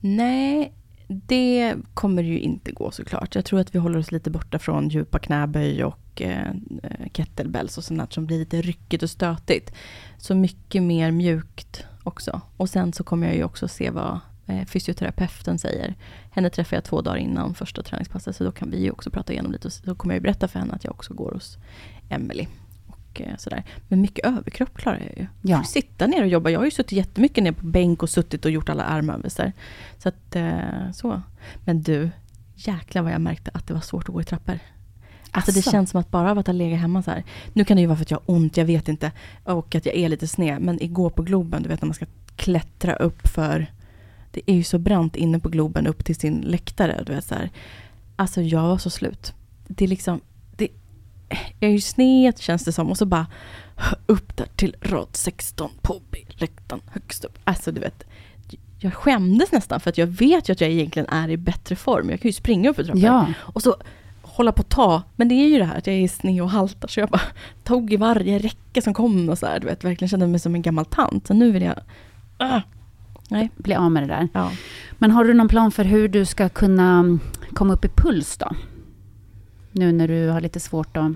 Nej, 0.00 0.72
det 1.08 1.74
kommer 1.94 2.22
ju 2.22 2.38
inte 2.38 2.72
gå 2.72 2.90
såklart. 2.90 3.34
Jag 3.34 3.44
tror 3.44 3.60
att 3.60 3.74
vi 3.74 3.78
håller 3.78 3.98
oss 3.98 4.12
lite 4.12 4.30
borta 4.30 4.58
från 4.58 4.88
djupa 4.88 5.18
knäböj 5.18 5.84
och 5.84 6.22
eh, 6.22 6.54
kettlebells 7.12 7.78
och 7.78 7.84
sånt 7.84 8.12
som 8.12 8.26
blir 8.26 8.38
lite 8.38 8.62
ryckigt 8.62 9.02
och 9.02 9.10
stötigt. 9.10 9.74
Så 10.18 10.34
mycket 10.34 10.82
mer 10.82 11.10
mjukt 11.10 11.84
också. 12.02 12.40
Och 12.56 12.70
sen 12.70 12.92
så 12.92 13.04
kommer 13.04 13.26
jag 13.26 13.36
ju 13.36 13.44
också 13.44 13.68
se 13.68 13.90
vad 13.90 14.12
eh, 14.12 14.18
fysioterapeuten 14.66 15.58
säger. 15.58 15.94
Henne 16.30 16.50
träffar 16.50 16.76
jag 16.76 16.84
två 16.84 17.00
dagar 17.00 17.16
innan 17.16 17.54
första 17.54 17.82
träningspasset, 17.82 18.36
så 18.36 18.44
då 18.44 18.52
kan 18.52 18.70
vi 18.70 18.82
ju 18.82 18.90
också 18.90 19.10
prata 19.10 19.32
igenom 19.32 19.52
lite. 19.52 19.68
Och 19.68 19.72
så 19.72 19.94
kommer 19.94 20.14
jag 20.14 20.20
ju 20.20 20.22
berätta 20.22 20.48
för 20.48 20.58
henne 20.58 20.72
att 20.72 20.84
jag 20.84 20.92
också 20.92 21.14
går 21.14 21.32
hos 21.32 21.58
Emily. 22.08 22.46
Och 22.86 23.20
eh, 23.20 23.36
sådär. 23.36 23.64
Men 23.88 24.00
mycket 24.00 24.26
överkropp 24.26 24.76
klarar 24.76 24.98
jag 24.98 25.18
ju. 25.18 25.26
Ja. 25.42 25.56
Får 25.58 25.64
Sitta 25.64 26.06
ner 26.06 26.22
och 26.22 26.28
jobba. 26.28 26.50
Jag 26.50 26.60
har 26.60 26.64
ju 26.64 26.70
suttit 26.70 26.92
jättemycket 26.92 27.44
ner 27.44 27.52
på 27.52 27.66
bänk 27.66 28.02
och 28.02 28.10
suttit 28.10 28.44
och 28.44 28.50
gjort 28.50 28.68
alla 28.68 28.84
armövningar. 28.84 29.52
Så 29.98 30.08
att, 30.08 30.36
eh, 30.36 30.90
så. 30.92 31.22
Men 31.64 31.82
du, 31.82 32.10
jäklar 32.54 33.02
vad 33.02 33.12
jag 33.12 33.20
märkte 33.20 33.50
att 33.54 33.66
det 33.66 33.74
var 33.74 33.80
svårt 33.80 34.08
att 34.08 34.14
gå 34.14 34.20
i 34.20 34.24
trappor. 34.24 34.58
Alltså 35.30 35.52
det 35.52 35.58
Asså? 35.58 35.70
känns 35.70 35.90
som 35.90 36.00
att 36.00 36.10
bara 36.10 36.30
av 36.30 36.38
att 36.38 36.46
ha 36.46 36.54
legat 36.54 36.80
hemma 36.80 37.02
så 37.02 37.10
här. 37.10 37.24
Nu 37.52 37.64
kan 37.64 37.76
det 37.76 37.80
ju 37.80 37.86
vara 37.86 37.96
för 37.96 38.04
att 38.04 38.10
jag 38.10 38.18
har 38.18 38.34
ont, 38.34 38.56
jag 38.56 38.64
vet 38.64 38.88
inte. 38.88 39.12
Och 39.44 39.74
att 39.74 39.86
jag 39.86 39.94
är 39.94 40.08
lite 40.08 40.26
sned. 40.28 40.62
Men 40.62 40.82
igår 40.82 41.10
på 41.10 41.22
Globen, 41.22 41.62
du 41.62 41.68
vet 41.68 41.82
när 41.82 41.86
man 41.86 41.94
ska 41.94 42.06
klättra 42.36 42.94
upp 42.94 43.28
för... 43.28 43.66
Det 44.34 44.50
är 44.50 44.54
ju 44.54 44.62
så 44.64 44.78
brant 44.78 45.16
inne 45.16 45.38
på 45.38 45.48
Globen 45.48 45.86
upp 45.86 46.04
till 46.04 46.16
sin 46.16 46.40
läktare. 46.40 47.02
Du 47.06 47.14
vet 47.14 47.24
så 47.24 47.34
här. 47.34 47.50
Alltså 48.16 48.42
jag 48.42 48.62
var 48.62 48.78
så 48.78 48.90
slut. 48.90 49.32
Det 49.66 49.84
är 49.84 49.88
liksom... 49.88 50.20
Det, 50.56 50.68
jag 51.60 51.68
är 51.68 51.72
ju 51.72 51.80
sned 51.80 52.38
känns 52.38 52.64
det 52.64 52.72
som. 52.72 52.90
Och 52.90 52.98
så 52.98 53.06
bara 53.06 53.26
upp 54.06 54.36
där 54.36 54.48
till 54.56 54.76
rad 54.80 55.08
16 55.12 55.70
på 55.82 56.00
läktaren 56.28 56.82
högst 56.86 57.24
upp. 57.24 57.38
Alltså 57.44 57.72
du 57.72 57.80
vet. 57.80 58.04
Jag 58.78 58.94
skämdes 58.94 59.52
nästan 59.52 59.80
för 59.80 59.90
att 59.90 59.98
jag 59.98 60.06
vet 60.06 60.48
ju 60.48 60.52
att 60.52 60.60
jag 60.60 60.70
egentligen 60.70 61.08
är 61.08 61.28
i 61.28 61.36
bättre 61.36 61.76
form. 61.76 62.10
Jag 62.10 62.20
kan 62.20 62.28
ju 62.28 62.32
springa 62.32 62.70
upp 62.70 62.76
för 62.76 62.84
trappor. 62.84 63.02
Ja, 63.02 63.32
Och 63.40 63.62
så 63.62 63.76
hålla 64.22 64.52
på 64.52 64.60
att 64.60 64.68
ta, 64.68 65.02
men 65.16 65.28
det 65.28 65.34
är 65.34 65.48
ju 65.48 65.58
det 65.58 65.64
här 65.64 65.78
att 65.78 65.86
jag 65.86 65.96
är 65.96 66.08
sned 66.08 66.42
och 66.42 66.50
haltar 66.50 66.88
så 66.88 67.00
jag 67.00 67.08
bara 67.08 67.20
tog 67.64 67.92
i 67.92 67.96
varje 67.96 68.38
räcke 68.38 68.82
som 68.82 68.94
kom 68.94 69.28
och 69.28 69.38
så 69.38 69.46
här, 69.46 69.60
du 69.60 69.66
vet, 69.66 69.84
verkligen 69.84 70.08
kände 70.08 70.26
mig 70.26 70.40
som 70.40 70.54
en 70.54 70.62
gammal 70.62 70.84
tant. 70.84 71.26
Så 71.26 71.34
nu 71.34 71.52
vill 71.52 71.62
jag... 71.62 71.80
Ah. 72.38 72.60
Nej. 73.28 73.50
bli 73.56 73.74
av 73.74 73.90
med 73.90 74.02
det 74.02 74.06
där. 74.06 74.28
Ja. 74.32 74.52
Men 74.98 75.10
har 75.10 75.24
du 75.24 75.34
någon 75.34 75.48
plan 75.48 75.72
för 75.72 75.84
hur 75.84 76.08
du 76.08 76.24
ska 76.24 76.48
kunna 76.48 76.98
mm, 76.98 77.20
komma 77.52 77.72
upp 77.74 77.84
i 77.84 77.88
puls 77.88 78.36
då? 78.36 78.50
Nu 79.72 79.92
när 79.92 80.08
du 80.08 80.28
har 80.28 80.40
lite 80.40 80.60
svårt 80.60 80.96
att, 80.96 81.12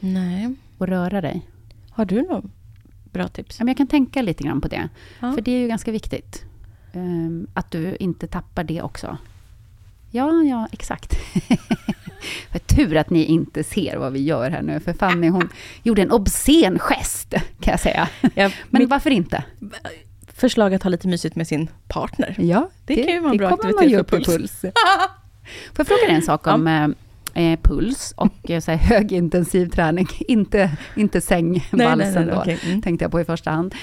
Nej. 0.00 0.54
att 0.78 0.88
röra 0.88 1.20
dig. 1.20 1.46
Har 1.90 2.04
du 2.04 2.22
något 2.22 2.44
bra 3.12 3.28
tips? 3.28 3.58
Ja, 3.58 3.64
men 3.64 3.70
jag 3.70 3.76
kan 3.76 3.86
tänka 3.86 4.22
lite 4.22 4.44
grann 4.44 4.60
på 4.60 4.68
det. 4.68 4.88
Ja. 5.20 5.32
För 5.32 5.40
det 5.40 5.50
är 5.50 5.58
ju 5.58 5.68
ganska 5.68 5.92
viktigt. 5.92 6.44
Ehm, 6.92 7.46
att 7.54 7.70
du 7.70 7.96
inte 7.96 8.26
tappar 8.26 8.64
det 8.64 8.82
också. 8.82 9.18
Ja, 10.10 10.42
ja, 10.42 10.68
exakt. 10.72 11.14
för 12.52 12.58
tur 12.58 12.96
att 12.96 13.10
ni 13.10 13.24
inte 13.24 13.64
ser 13.64 13.96
vad 13.96 14.12
vi 14.12 14.22
gör 14.22 14.50
här 14.50 14.62
nu. 14.62 14.80
För 14.80 14.92
Fanny 14.92 15.28
hon 15.28 15.48
gjorde 15.82 16.02
en 16.02 16.10
obscen 16.10 16.78
gest, 16.78 17.30
kan 17.60 17.70
jag 17.72 17.80
säga. 17.80 18.08
Ja, 18.34 18.50
Men 18.70 18.82
mitt 18.82 18.90
varför 18.90 19.10
inte? 19.10 19.44
Förslag 20.38 20.74
att 20.74 20.82
ha 20.82 20.90
lite 20.90 21.08
mysigt 21.08 21.36
med 21.36 21.46
sin 21.48 21.68
partner. 21.88 22.34
Ja, 22.38 22.68
Det 22.84 22.94
kan 23.04 23.14
ju 23.14 23.20
vara 23.20 23.30
en 23.32 23.38
det 23.38 23.44
bra 23.44 23.48
aktivitet 23.54 23.92
man 23.92 24.04
för 24.04 24.16
puls. 24.16 24.26
puls. 24.26 24.60
Får 24.60 24.70
jag 25.76 25.86
fråga 25.86 26.06
dig 26.06 26.14
en 26.14 26.22
sak 26.22 26.46
om 26.46 26.66
eh, 26.66 27.52
eh, 27.52 27.58
puls 27.62 28.14
och 28.16 28.50
eh, 28.50 28.60
så 28.60 28.70
här, 28.70 28.78
högintensiv 28.78 29.66
träning? 29.70 30.06
inte, 30.20 30.70
inte 30.96 31.20
sängvalsen 31.20 32.26
då, 32.26 32.34
okej. 32.34 32.58
Mm. 32.64 32.82
tänkte 32.82 33.04
jag 33.04 33.12
på 33.12 33.20
i 33.20 33.24
första 33.24 33.50
hand. 33.50 33.74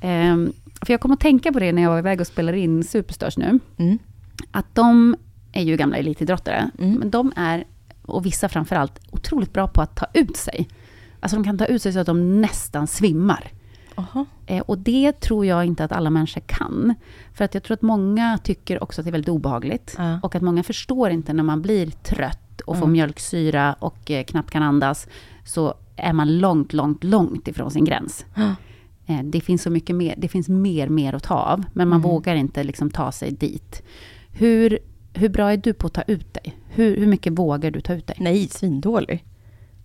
Ehm, 0.00 0.52
för 0.86 0.92
jag 0.92 1.00
kom 1.00 1.10
att 1.12 1.20
tänka 1.20 1.52
på 1.52 1.58
det 1.60 1.72
när 1.72 1.82
jag 1.82 1.90
var 1.90 1.98
iväg 1.98 2.20
och 2.20 2.26
spelade 2.26 2.58
in 2.58 2.84
Superstars 2.84 3.36
nu. 3.36 3.58
Mm. 3.78 3.98
Att 4.50 4.66
de 4.74 5.16
är 5.52 5.62
ju 5.62 5.76
gamla 5.76 5.96
elitidrottare, 5.96 6.70
Mm. 6.78 6.94
men 6.94 7.10
de 7.10 7.32
är, 7.36 7.64
och 8.02 8.26
vissa 8.26 8.48
framförallt, 8.48 9.00
otroligt 9.10 9.52
bra 9.52 9.68
på 9.68 9.82
att 9.82 9.96
ta 9.96 10.06
ut 10.14 10.36
sig. 10.36 10.68
Alltså 11.20 11.36
de 11.36 11.44
kan 11.44 11.58
ta 11.58 11.66
ut 11.66 11.82
sig 11.82 11.92
så 11.92 11.98
att 11.98 12.06
de 12.06 12.40
nästan 12.40 12.86
svimmar. 12.86 13.50
Aha. 13.94 14.24
Eh, 14.46 14.60
och 14.62 14.78
det 14.78 15.20
tror 15.20 15.46
jag 15.46 15.64
inte 15.64 15.84
att 15.84 15.92
alla 15.92 16.10
människor 16.10 16.40
kan. 16.40 16.94
För 17.34 17.44
att 17.44 17.54
jag 17.54 17.62
tror 17.62 17.74
att 17.74 17.82
många 17.82 18.38
tycker 18.44 18.82
också 18.82 19.00
att 19.00 19.04
det 19.04 19.10
är 19.10 19.12
väldigt 19.12 19.28
obehagligt. 19.28 19.94
Ja. 19.98 20.20
Och 20.22 20.34
att 20.34 20.42
många 20.42 20.62
förstår 20.62 21.10
inte 21.10 21.32
när 21.32 21.42
man 21.42 21.62
blir 21.62 21.86
trött 21.90 22.60
och 22.60 22.76
får 22.76 22.82
Mm. 22.84 22.92
mjölksyra 22.92 23.72
och 23.78 24.10
eh, 24.10 24.24
knappt 24.24 24.50
kan 24.50 24.62
andas. 24.62 25.06
Så 25.44 25.74
är 25.96 26.12
man 26.12 26.38
långt, 26.38 26.72
långt, 26.72 27.04
långt 27.04 27.48
ifrån 27.48 27.70
sin 27.70 27.84
gräns. 27.84 28.26
Ja. 28.34 28.54
Eh, 29.14 29.22
det 29.24 29.40
finns 29.40 29.62
så 29.62 29.70
mycket 29.70 29.96
mer, 29.96 30.14
det 30.18 30.28
finns 30.28 30.48
mer, 30.48 30.88
mer 30.88 31.12
att 31.14 31.22
ta 31.22 31.34
av. 31.34 31.64
Men 31.72 31.88
man 31.88 31.98
Mm. 32.00 32.10
vågar 32.10 32.34
inte 32.34 32.64
liksom 32.64 32.90
ta 32.90 33.12
sig 33.12 33.30
dit. 33.32 33.82
Hur, 34.32 34.78
hur 35.14 35.28
bra 35.28 35.52
är 35.52 35.56
du 35.56 35.72
på 35.74 35.86
att 35.86 35.92
ta 35.92 36.02
ut 36.02 36.34
dig? 36.34 36.56
Hur, 36.68 36.96
hur 36.96 37.06
mycket 37.06 37.32
vågar 37.38 37.70
du 37.70 37.80
ta 37.80 37.94
ut 37.94 38.06
dig? 38.06 38.16
Nej, 38.20 38.48
svindålig. 38.48 39.24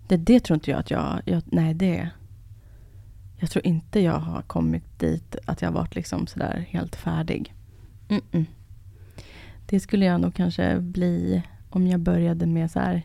Det, 0.08 0.17
det 0.17 0.39
tror 0.39 0.56
inte 0.56 0.72
jag 0.72 0.80
att 0.80 0.91
jag, 0.91 1.22
jag... 1.26 1.41
Nej, 1.45 1.74
det... 1.74 2.10
Jag 3.39 3.49
tror 3.49 3.65
inte 3.67 3.99
jag 3.99 4.19
har 4.19 4.41
kommit 4.41 4.99
dit 4.99 5.36
att 5.45 5.62
jag 5.62 5.71
varit 5.71 5.95
liksom 5.95 6.28
sådär 6.28 6.65
helt 6.69 6.95
färdig. 6.95 7.54
Mm-mm. 8.08 8.45
Det 9.65 9.80
skulle 9.80 10.06
jag 10.06 10.21
nog 10.21 10.36
kanske 10.36 10.80
bli 10.80 11.41
om 11.69 11.88
jag 11.88 11.99
började 11.99 12.45
med 12.45 12.71
så 12.71 12.80
här... 12.80 13.02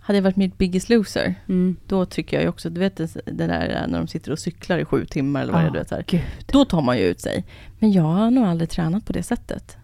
Hade 0.00 0.16
jag 0.16 0.22
varit 0.22 0.38
i 0.38 0.48
Biggest 0.48 0.88
Loser, 0.88 1.34
Mm. 1.48 1.76
då 1.86 2.06
tycker 2.06 2.36
jag 2.36 2.42
ju 2.42 2.48
också, 2.48 2.70
du 2.70 2.80
vet 2.80 2.96
det 2.96 3.46
där 3.46 3.86
när 3.88 3.98
de 3.98 4.06
sitter 4.06 4.32
och 4.32 4.38
cyklar 4.38 4.78
i 4.78 4.84
sju 4.84 5.04
timmar 5.04 5.42
eller 5.42 5.52
vad 5.52 5.62
det 5.62 5.68
är, 5.68 5.72
vet, 5.72 5.88
så 5.88 5.94
här. 5.94 6.04
Gud. 6.06 6.20
Då 6.46 6.64
tar 6.64 6.82
man 6.82 6.98
ju 6.98 7.04
ut 7.04 7.20
sig. 7.20 7.44
Men 7.78 7.92
jag 7.92 8.02
har 8.02 8.30
nog 8.30 8.44
aldrig 8.44 8.70
tränat 8.70 9.06
på 9.06 9.12
det 9.12 9.22
sättet. 9.22 9.76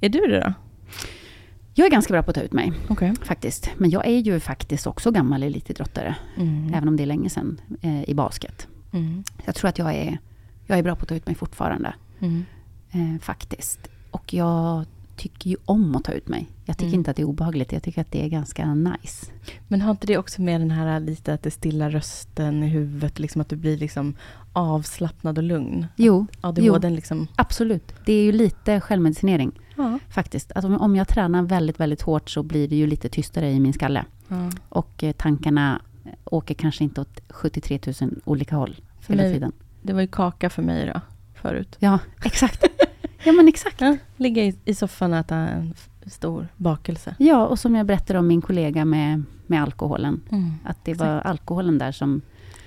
Är 0.00 0.08
du 0.08 0.18
det 0.20 0.40
då? 0.40 0.52
Jag 1.74 1.86
är 1.86 1.90
ganska 1.90 2.12
bra 2.12 2.22
på 2.22 2.30
att 2.30 2.34
ta 2.34 2.42
ut 2.42 2.52
mig, 2.52 2.72
Okej. 2.88 3.14
faktiskt. 3.22 3.70
Men 3.76 3.90
jag 3.90 4.06
är 4.06 4.18
ju 4.18 4.40
faktiskt 4.40 4.86
också 4.86 5.10
gammal 5.10 5.42
elitidrottare. 5.42 6.16
Mm. 6.36 6.74
Även 6.74 6.88
om 6.88 6.96
det 6.96 7.02
är 7.02 7.06
länge 7.06 7.30
sedan 7.30 7.60
eh, 7.82 8.10
i 8.10 8.14
basket. 8.14 8.68
Mm. 8.92 9.24
Jag 9.44 9.54
tror 9.54 9.68
att 9.68 9.78
jag 9.78 9.94
är, 9.94 10.18
jag 10.66 10.78
är 10.78 10.82
bra 10.82 10.96
på 10.96 11.02
att 11.02 11.08
ta 11.08 11.14
ut 11.14 11.26
mig 11.26 11.34
fortfarande. 11.34 11.94
Mm. 12.20 12.44
Eh, 12.90 13.20
faktiskt. 13.20 13.88
Och 14.10 14.34
jag 14.34 14.84
tycker 15.16 15.50
ju 15.50 15.56
om 15.64 15.96
att 15.96 16.04
ta 16.04 16.12
ut 16.12 16.28
mig. 16.28 16.48
Jag 16.64 16.76
tycker 16.76 16.86
Mm. 16.88 17.00
inte 17.00 17.10
att 17.10 17.16
det 17.16 17.22
är 17.22 17.26
obehagligt. 17.26 17.72
Jag 17.72 17.82
tycker 17.82 18.00
att 18.00 18.10
det 18.10 18.24
är 18.24 18.28
ganska 18.28 18.74
nice. 18.74 19.26
Men 19.68 19.80
har 19.80 19.90
inte 19.90 20.06
det 20.06 20.18
också 20.18 20.42
med 20.42 20.60
den 20.60 20.70
här 20.70 21.00
lite 21.00 21.34
att 21.34 21.42
det 21.42 21.50
stilla 21.50 21.90
rösten 21.90 22.62
i 22.62 22.68
huvudet, 22.68 23.18
liksom 23.18 23.40
att 23.40 23.48
du 23.48 23.56
blir 23.56 23.76
liksom 23.78 24.14
avslappnad 24.52 25.38
och 25.38 25.44
lugn? 25.44 25.86
Jo, 25.96 26.26
ADHD 26.40 26.90
liksom... 26.90 27.26
absolut. 27.36 27.94
Det 28.06 28.12
är 28.12 28.22
ju 28.24 28.32
lite 28.32 28.80
självmedicinering 28.80 29.52
Ja. 29.76 29.98
faktiskt. 30.08 30.52
Att 30.52 30.64
om, 30.64 30.80
om 30.80 30.96
jag 30.96 31.08
tränar 31.08 31.42
väldigt, 31.42 31.80
väldigt 31.80 32.02
hårt 32.02 32.30
så 32.30 32.42
blir 32.42 32.68
det 32.68 32.76
ju 32.76 32.86
lite 32.86 33.08
tystare 33.08 33.50
i 33.52 33.60
min 33.60 33.72
skalle. 33.72 34.04
ja. 34.28 34.50
Och 34.68 35.04
eh, 35.04 35.12
tankarna 35.12 35.80
åker 36.24 36.54
kanske 36.54 36.84
inte 36.84 37.00
åt 37.00 37.20
73 37.28 37.78
000 38.00 38.10
olika 38.24 38.56
håll 38.56 38.76
För 39.00 39.12
hela 39.12 39.22
mig- 39.22 39.32
tiden. 39.32 39.52
Det 39.82 39.92
var 39.92 40.00
ju 40.00 40.06
kaka 40.06 40.50
för 40.50 40.62
mig 40.62 40.86
då, 40.94 41.00
förut. 41.34 41.76
Ja, 41.78 41.98
exakt. 42.24 42.64
ja, 43.24 43.32
men 43.32 43.48
exakt. 43.48 43.80
Ja, 43.80 43.96
ligga 44.16 44.44
i, 44.44 44.54
i 44.64 44.74
soffan 44.74 45.12
och 45.12 45.18
äta 45.18 45.36
en 45.36 45.74
stor 46.06 46.48
bakelse. 46.56 47.14
Ja, 47.18 47.46
och 47.46 47.58
som 47.58 47.74
jag 47.74 47.86
berättade 47.86 48.18
om 48.18 48.26
min 48.26 48.42
kollega 48.42 48.84
med, 48.84 49.22
med 49.46 49.62
alkoholen. 49.62 50.20
Mm. 50.30 50.52
Att 50.64 50.84
det 50.84 50.94
var 50.94 51.06
alkoholen 51.08 51.78
där 51.78 51.92
som 51.92 52.20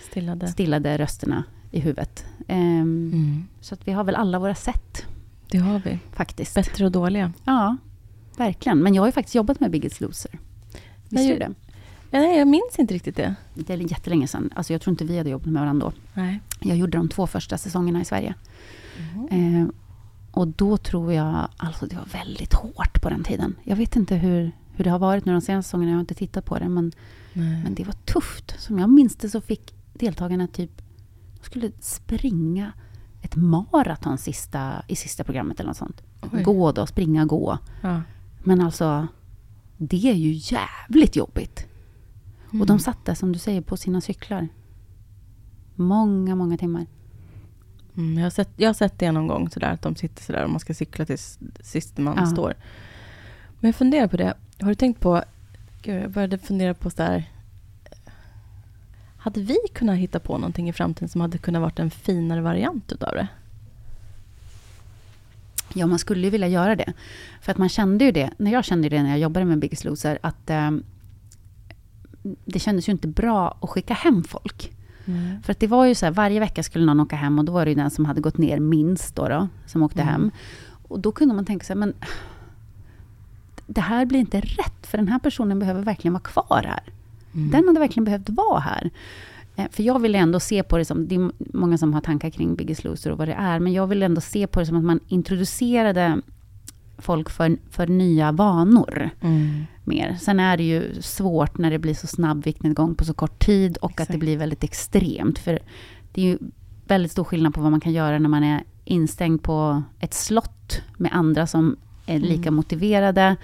Stillade. 0.10 0.48
stillade 0.48 0.98
rösterna 0.98 1.44
i 1.72 1.80
huvudet. 1.80 2.26
Ehm, 2.48 3.12
Mm. 3.14 3.44
Så 3.62 3.74
att 3.74 3.88
vi 3.88 3.92
har 3.92 4.04
väl 4.04 4.16
alla 4.16 4.40
våra 4.40 4.56
sätt, 4.56 5.06
Det 5.52 5.58
har 5.58 5.80
vi. 5.80 6.00
faktiskt. 6.14 6.56
Bättre 6.56 6.86
och 6.86 6.92
dåliga. 6.92 7.34
Ja, 7.44 7.78
verkligen. 8.38 8.80
Men 8.84 8.94
jag 8.96 9.02
har 9.02 9.08
ju 9.08 9.12
faktiskt 9.12 9.36
jobbat 9.36 9.60
med 9.60 9.72
Biggest 9.72 10.02
Loser. 10.02 10.32
Visste 11.10 11.34
du 11.34 11.40
det? 11.40 11.52
Ja, 12.16 12.22
nej, 12.22 12.38
jag 12.38 12.48
minns 12.48 12.80
inte 12.80 12.94
riktigt 12.94 13.16
det. 13.16 13.36
Det 13.54 13.74
är 13.74 13.78
jättelänge 13.78 14.28
sedan. 14.28 14.50
Alltså 14.56 14.74
jag 14.74 14.82
tror 14.82 14.92
inte 14.92 15.06
vi 15.06 15.18
hade 15.18 15.30
jobbat 15.30 15.48
med 15.48 15.62
varandra 15.62 15.88
då. 15.88 15.94
Nej. 16.22 16.40
Jag 16.60 16.78
gjorde 16.78 16.98
de 16.98 17.10
två 17.10 17.28
första 17.28 17.58
säsongerna 17.58 18.02
i 18.02 18.06
Sverige. 18.06 18.36
Mm. 19.30 19.62
Eh, 19.62 19.68
och 20.32 20.48
då 20.48 20.78
tror 20.78 21.14
jag, 21.14 21.48
alltså 21.58 21.86
det 21.86 21.96
var 21.96 22.06
väldigt 22.06 22.54
hårt 22.54 23.02
på 23.02 23.10
den 23.10 23.24
tiden. 23.24 23.56
Jag 23.64 23.76
vet 23.76 23.96
inte 23.96 24.16
hur, 24.16 24.52
hur 24.74 24.84
det 24.84 24.90
har 24.90 25.00
varit 25.00 25.26
nu 25.26 25.32
de 25.32 25.42
senaste 25.42 25.68
säsongerna, 25.68 25.92
jag 25.92 25.98
har 25.98 26.02
inte 26.02 26.14
tittat 26.14 26.46
på 26.46 26.60
det. 26.60 26.70
Men, 26.70 26.92
men 27.34 27.74
det 27.76 27.84
var 27.84 27.94
tufft. 27.94 28.56
Som 28.60 28.80
jag 28.80 28.90
minns 28.90 29.16
det 29.16 29.30
så 29.30 29.42
fick 29.42 29.74
deltagarna 29.94 30.48
typ, 30.48 30.82
de 31.40 31.46
skulle 31.46 31.72
springa 31.80 32.74
ett 33.22 33.36
maraton 33.36 34.18
sista, 34.18 34.84
i 34.88 34.96
sista 34.96 35.24
programmet 35.24 35.60
eller 35.60 35.68
något 35.68 35.78
sånt. 35.78 36.02
Oj. 36.34 36.44
Gå 36.44 36.72
då, 36.72 36.86
springa, 36.86 37.26
gå. 37.26 37.58
Ja. 37.82 38.02
Men 38.44 38.62
alltså, 38.62 39.08
det 39.78 40.10
är 40.10 40.14
ju 40.14 40.32
jävligt 40.34 41.16
jobbigt. 41.16 41.68
Och 42.60 42.66
de 42.66 42.80
satt 42.80 43.06
där, 43.06 43.14
som 43.14 43.32
du 43.32 43.40
säger, 43.40 43.62
på 43.62 43.78
sina 43.78 44.02
cyklar. 44.02 44.48
Många, 45.76 46.36
många 46.36 46.58
timmar. 46.58 46.86
Mm, 47.98 48.18
jag, 48.18 48.26
har 48.26 48.30
sett, 48.30 48.50
jag 48.56 48.70
har 48.70 48.74
sett 48.74 49.00
det 49.00 49.12
någon 49.12 49.28
gång, 49.28 49.50
sådär, 49.50 49.72
att 49.72 49.82
de 49.82 49.96
sitter 49.96 50.24
sådär 50.24 50.44
och 50.44 50.50
man 50.50 50.60
ska 50.60 50.74
cykla 50.74 51.06
tills 51.06 51.40
sist 51.60 51.98
man 51.98 52.18
Ja. 52.18 52.26
står. 52.26 52.54
Men 53.60 53.68
jag 53.70 53.76
funderar 53.76 54.08
på 54.08 54.18
det. 54.18 54.34
Har 54.60 54.68
du 54.70 54.76
tänkt 54.76 55.00
på... 55.00 55.24
Gud, 55.82 56.04
jag 56.04 56.12
började 56.12 56.38
fundera 56.38 56.74
på 56.74 56.90
sådär... 56.90 57.32
Hade 59.18 59.42
vi 59.42 59.58
kunnat 59.74 59.98
hitta 59.98 60.20
på 60.20 60.38
någonting 60.38 60.70
i 60.70 60.74
framtiden 60.74 61.10
som 61.10 61.22
hade 61.22 61.38
kunnat 61.38 61.62
varit 61.62 61.80
en 61.80 61.92
finare 61.92 62.42
variant 62.42 62.92
utav 62.92 63.14
det? 63.14 63.28
Ja, 65.74 65.88
man 65.88 66.00
skulle 66.00 66.24
ju 66.24 66.30
vilja 66.30 66.48
göra 66.48 66.76
det. 66.76 66.94
För 67.42 67.52
att 67.52 67.58
man 67.58 67.70
kände 67.70 68.06
ju 68.06 68.12
det, 68.12 68.30
när 68.38 68.52
jag 68.52 68.66
kände 68.66 68.90
det 68.90 69.04
när 69.04 69.10
jag 69.10 69.20
jobbade 69.20 69.46
med 69.46 69.60
Biggest 69.60 69.84
Loser, 69.84 70.20
att 70.22 70.50
eh, 70.50 70.72
det 72.46 72.60
kändes 72.60 72.88
ju 72.90 72.92
inte 72.92 73.08
bra 73.08 73.58
att 73.62 73.70
skicka 73.70 73.94
hem 73.94 74.24
folk. 74.24 74.72
För 75.44 75.52
att 75.52 75.60
det 75.60 75.68
var 75.68 75.86
ju 75.86 75.96
så 75.96 76.06
här, 76.06 76.14
varje 76.14 76.40
vecka 76.40 76.64
skulle 76.64 76.86
någon 76.86 77.00
åka 77.00 77.16
hem 77.16 77.40
och 77.40 77.46
då 77.46 77.52
var 77.52 77.66
det 77.66 77.72
ju 77.72 77.76
den 77.76 77.90
som 77.92 78.06
hade 78.06 78.22
gått 78.22 78.38
ner 78.38 78.60
minst 78.60 79.16
då, 79.16 79.28
då 79.28 79.48
som 79.66 79.84
åkte 79.84 80.02
Mm. 80.02 80.12
hem. 80.14 80.32
Och 80.88 81.00
då 81.00 81.12
kunde 81.12 81.36
man 81.36 81.46
tänka 81.46 81.66
sig, 81.66 81.76
men 81.76 81.94
det 83.68 83.82
här 83.82 84.06
blir 84.06 84.20
inte 84.20 84.40
rätt, 84.42 84.88
för 84.88 84.98
den 84.98 85.08
här 85.08 85.20
personen 85.20 85.60
behöver 85.60 85.82
verkligen 85.82 86.14
vara 86.14 86.24
kvar 86.24 86.64
här. 86.68 86.84
Den 87.32 87.68
hade 87.68 87.80
verkligen 87.80 88.06
behövt 88.06 88.30
vara 88.30 88.60
här. 88.60 88.90
Eh, 89.56 89.66
För 89.72 89.84
jag 89.84 90.00
vill 90.00 90.16
ändå 90.16 90.40
se 90.40 90.64
på 90.64 90.78
det 90.78 90.86
som, 90.86 91.08
det 91.08 91.16
är 91.16 91.32
många 91.54 91.78
som 91.78 91.94
har 91.94 92.02
tankar 92.02 92.30
kring 92.30 92.56
Biggest 92.56 92.84
Loser 92.84 93.12
och 93.12 93.18
vad 93.18 93.28
det 93.28 93.34
är, 93.34 93.60
men 93.60 93.74
jag 93.74 93.88
vill 93.88 94.04
ändå 94.04 94.22
se 94.22 94.48
på 94.48 94.60
det 94.60 94.66
som 94.66 94.78
att 94.78 94.84
man 94.84 95.00
introducerade 95.08 96.22
folk 96.98 97.30
för, 97.30 97.58
för 97.70 97.88
nya 97.88 98.32
vanor 98.32 99.10
mer. 99.84 100.16
Sen 100.20 100.40
är 100.40 100.58
det 100.58 100.64
ju 100.64 101.02
svårt 101.02 101.58
när 101.58 101.72
det 101.72 101.80
blir 101.80 101.94
så 101.94 102.08
snabb 102.08 102.44
viktnedgång 102.44 102.96
på 102.96 103.06
så 103.06 103.14
kort 103.14 103.46
tid 103.46 103.78
och 103.78 103.92
att 103.92 104.00
Exakt. 104.00 104.12
det 104.12 104.18
blir 104.18 104.38
väldigt 104.38 104.64
extremt. 104.64 105.40
För 105.40 105.60
det 106.12 106.22
är 106.22 106.26
ju 106.26 106.38
väldigt 106.88 107.12
stor 107.12 107.24
skillnad 107.24 107.54
på 107.54 107.62
vad 107.62 107.72
man 107.72 107.82
kan 107.82 107.94
göra 107.94 108.20
när 108.20 108.30
man 108.30 108.44
är 108.44 108.64
instängd 108.86 109.44
på 109.44 109.84
ett 110.00 110.14
slott 110.14 110.82
med 110.98 111.12
andra 111.14 111.48
som 111.48 111.76
är 112.06 112.20
lika 112.20 112.52
motiverade 112.52 113.36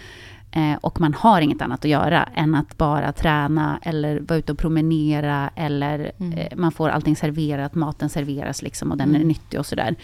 eh, 0.51 0.75
och 0.81 1.01
man 1.01 1.13
har 1.13 1.41
inget 1.41 1.61
annat 1.61 1.85
att 1.85 1.91
göra 1.91 2.23
än 2.23 2.55
att 2.55 2.77
bara 2.77 3.11
träna 3.11 3.79
eller 3.81 4.19
vara 4.19 4.39
ute 4.39 4.51
och 4.51 4.57
promenera 4.57 5.49
eller 5.55 6.11
eh, 6.19 6.57
man 6.57 6.71
får 6.71 6.89
allting 6.89 7.15
serverat, 7.15 7.75
maten 7.75 8.09
serveras 8.09 8.61
liksom 8.61 8.91
och 8.91 8.97
den 8.97 9.15
är 9.15 9.23
nyttig 9.23 9.59
och 9.59 9.65
sådär. 9.65 9.95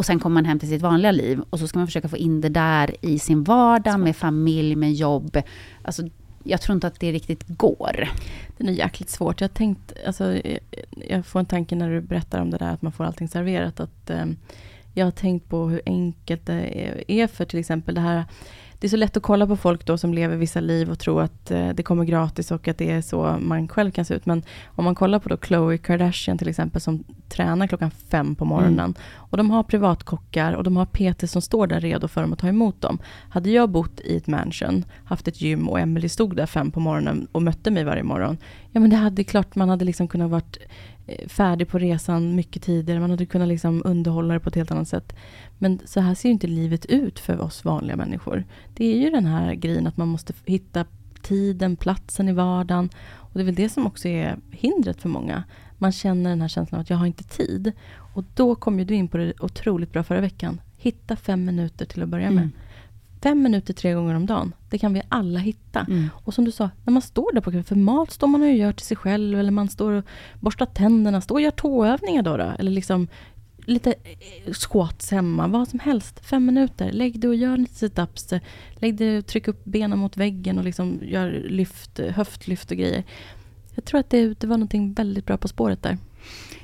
Och 0.00 0.06
sen 0.06 0.18
kommer 0.18 0.34
man 0.34 0.44
hem 0.44 0.58
till 0.58 0.68
sitt 0.68 0.82
vanliga 0.82 1.12
liv 1.12 1.40
och 1.50 1.58
så 1.58 1.68
ska 1.68 1.78
man 1.78 1.86
försöka 1.86 2.08
få 2.08 2.16
in 2.16 2.40
det 2.40 2.48
där 2.48 2.96
i 3.00 3.18
sin 3.18 3.44
vardag 3.44 4.00
med 4.00 4.16
familj, 4.16 4.76
med 4.76 4.92
jobb. 4.92 5.36
Alltså, 5.82 6.02
jag 6.44 6.60
tror 6.60 6.74
inte 6.74 6.86
att 6.86 7.00
det 7.00 7.12
riktigt 7.12 7.44
går. 7.48 8.08
Det 8.58 8.64
är 8.66 8.70
jäkligt 8.70 9.10
svårt. 9.10 9.40
Jag 9.40 9.54
tänkt, 9.54 9.92
alltså, 10.06 10.40
jag- 11.08 11.26
får 11.26 11.40
en 11.40 11.46
tanke 11.46 11.74
när 11.76 11.90
du 11.90 12.00
berättar 12.00 12.40
om 12.40 12.50
det 12.50 12.56
där 12.58 12.72
att 12.72 12.82
man 12.82 12.92
får 12.92 13.04
allting 13.04 13.28
serverat. 13.28 13.80
Att, 13.80 14.10
eh, 14.10 14.24
jag 14.94 15.06
har 15.06 15.10
tänkt 15.10 15.48
på 15.48 15.68
hur 15.68 15.82
enkelt 15.86 16.46
det 16.46 17.02
är 17.08 17.26
för 17.26 17.44
till 17.44 17.58
exempel 17.60 17.94
det 17.94 18.00
här. 18.00 18.24
Det 18.80 18.86
är 18.86 18.88
så 18.88 18.96
lätt 18.96 19.16
att 19.16 19.22
kolla 19.22 19.46
på 19.46 19.56
folk 19.56 19.86
då 19.86 19.98
som 19.98 20.14
lever 20.14 20.36
vissa 20.36 20.60
liv 20.60 20.90
och 20.90 20.98
tro 20.98 21.18
att 21.18 21.50
eh, 21.50 21.68
det 21.68 21.82
kommer 21.82 22.04
gratis 22.04 22.50
och 22.50 22.68
att 22.68 22.78
det 22.78 22.90
är 22.90 23.02
så 23.02 23.38
man 23.40 23.68
själv 23.68 23.90
kan 23.90 24.04
se 24.04 24.14
ut. 24.14 24.26
Men 24.26 24.42
om 24.66 24.84
man 24.84 24.94
kollar 24.94 25.18
på 25.18 25.28
då 25.28 25.36
Khloe 25.36 25.78
Kardashian 25.78 26.38
till 26.38 26.48
exempel 26.48 26.80
som 26.80 27.04
tränar 27.28 27.66
klockan 27.66 27.90
fem 27.90 28.34
på 28.34 28.44
morgonen. 28.44 28.94
Och 29.14 29.36
de 29.36 29.50
har 29.50 29.62
privatkockar 29.62 30.52
och 30.52 30.64
de 30.64 30.76
har 30.76 30.86
PT 30.86 31.30
som 31.30 31.42
står 31.42 31.66
där 31.66 31.80
redo 31.80 32.08
för 32.08 32.20
dem 32.20 32.32
att 32.32 32.38
ta 32.38 32.48
emot 32.48 32.80
dem. 32.80 32.98
Hade 33.28 33.50
jag 33.50 33.70
bott 33.70 34.00
i 34.00 34.16
ett 34.16 34.26
mansion, 34.26 34.84
haft 35.04 35.28
ett 35.28 35.40
gym 35.40 35.68
och 35.68 35.80
Emily 35.80 36.08
stod 36.08 36.36
där 36.36 36.46
fem 36.46 36.70
på 36.70 36.80
morgonen 36.80 37.26
och 37.32 37.42
mötte 37.42 37.70
mig 37.70 37.84
varje 37.84 38.02
morgon. 38.02 38.38
Ja 38.72 38.80
men 38.80 38.90
det 38.90 38.96
hade 38.96 39.24
klart 39.24 39.54
man 39.54 39.68
hade 39.68 39.84
liksom 39.84 40.08
kunnat 40.08 40.30
varit 40.30 40.58
Eh, 41.10 41.28
färdig 41.28 41.68
på 41.68 41.78
resan 41.78 42.34
mycket 42.34 42.62
tidigare. 42.62 43.00
Man 43.00 43.10
hade 43.10 43.26
kunnat 43.26 43.48
liksom 43.48 43.82
underhålla 43.84 44.34
det 44.34 44.40
på 44.40 44.48
ett 44.48 44.54
helt 44.54 44.70
annat 44.70 44.88
sätt. 44.88 45.16
Men 45.58 45.80
så 45.84 46.00
här 46.00 46.14
ser 46.14 46.28
ju 46.28 46.32
inte 46.32 46.46
livet 46.46 46.86
ut 46.86 47.18
för 47.18 47.40
oss 47.40 47.64
vanliga 47.64 47.96
människor. 47.96 48.44
Det 48.74 48.84
är 48.84 48.98
ju 48.98 49.10
den 49.10 49.26
här 49.26 49.54
grejen 49.54 49.86
att 49.86 49.96
man 49.96 50.08
måste 50.08 50.32
hitta 50.44 50.84
tiden, 51.22 51.76
platsen 51.76 52.28
i 52.28 52.32
vardagen. 52.32 52.90
Och 53.12 53.30
det 53.32 53.40
är 53.40 53.44
väl 53.44 53.54
det 53.54 53.68
som 53.68 53.86
också 53.86 54.08
är 54.08 54.38
hindret 54.50 55.00
för 55.00 55.08
många. 55.08 55.44
Man 55.78 55.92
känner 55.92 56.30
den 56.30 56.40
här 56.40 56.48
känslan 56.48 56.78
av 56.78 56.82
att 56.82 56.90
jag 56.90 56.96
har 56.96 57.06
inte 57.06 57.24
tid. 57.24 57.72
Och 58.14 58.24
då 58.34 58.54
kom 58.54 58.78
ju 58.78 58.84
du 58.84 58.94
in 58.94 59.08
på 59.08 59.16
det 59.16 59.32
otroligt 59.40 59.92
bra 59.92 60.02
förra 60.02 60.20
veckan. 60.20 60.60
Hitta 60.76 61.16
fem 61.16 61.44
minuter 61.44 61.86
till 61.86 62.02
att 62.02 62.08
börja 62.08 62.30
med. 62.30 62.42
Mm. 62.42 62.52
Fem 63.22 63.42
minuter 63.42 63.74
tre 63.74 63.94
gånger 63.94 64.14
om 64.14 64.26
dagen. 64.26 64.52
Det 64.70 64.78
kan 64.78 64.94
vi 64.94 65.02
alla 65.08 65.38
hitta. 65.38 65.80
Mm. 65.80 66.08
Och 66.24 66.34
som 66.34 66.44
du 66.44 66.50
sa, 66.50 66.70
när 66.84 66.92
man 66.92 67.02
står 67.02 67.34
där 67.34 67.40
på 67.40 67.50
kvällen, 67.50 67.64
för 67.64 67.76
mat 67.76 68.10
står 68.10 68.26
man 68.26 68.42
och 68.42 68.52
gör 68.52 68.72
till 68.72 68.86
sig 68.86 68.96
själv, 68.96 69.38
eller 69.38 69.50
man 69.50 69.68
står 69.68 69.92
och 69.92 70.04
borstar 70.40 70.66
tänderna, 70.66 71.20
står 71.20 71.34
och 71.34 71.40
gör 71.40 71.50
tåövningar 71.50 72.22
då, 72.22 72.36
då 72.36 72.52
eller 72.58 72.70
liksom 72.70 73.08
lite 73.66 73.94
eh, 74.44 74.52
squats 74.52 75.10
hemma, 75.10 75.48
vad 75.48 75.68
som 75.68 75.78
helst. 75.78 76.26
Fem 76.26 76.46
minuter, 76.46 76.92
lägg 76.92 77.20
dig 77.20 77.28
och 77.28 77.34
gör 77.34 77.56
lite 77.56 77.74
situps, 77.74 78.32
lägg 78.74 78.96
dig 78.96 79.18
och 79.18 79.26
tryck 79.26 79.48
upp 79.48 79.64
benen 79.64 79.98
mot 79.98 80.16
väggen 80.16 80.58
och 80.58 80.64
liksom 80.64 80.98
gör 81.02 81.30
lyft, 81.48 81.98
höftlyft 81.98 82.70
och 82.70 82.76
grejer. 82.76 83.04
Jag 83.74 83.84
tror 83.84 84.00
att 84.00 84.10
det, 84.10 84.40
det 84.40 84.46
var 84.46 84.56
någonting 84.56 84.92
väldigt 84.92 85.26
bra 85.26 85.36
på 85.36 85.48
spåret 85.48 85.82
där. 85.82 85.98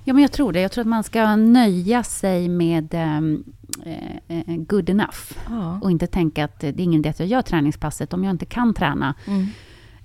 Ja, 0.04 0.14
men 0.14 0.22
jag 0.22 0.32
tror 0.32 0.52
det. 0.52 0.60
Jag 0.60 0.72
tror 0.72 0.82
att 0.82 0.88
man 0.88 1.04
ska 1.04 1.36
nöja 1.36 2.02
sig 2.02 2.48
med 2.48 2.94
ehm, 2.94 3.44
eh, 3.86 4.38
eh, 4.38 4.56
good 4.56 4.90
enough. 4.90 5.18
Ja. 5.50 5.78
Och 5.82 5.90
inte 5.90 6.06
tänka 6.06 6.44
att 6.44 6.60
det 6.60 6.68
är 6.68 6.80
ingen 6.80 7.00
idé 7.00 7.08
att 7.08 7.18
jag 7.20 7.28
gör 7.28 7.42
träningspasset 7.42 8.12
om 8.12 8.24
jag 8.24 8.30
inte 8.30 8.46
kan 8.46 8.74
träna 8.74 9.14
Mm. 9.26 9.46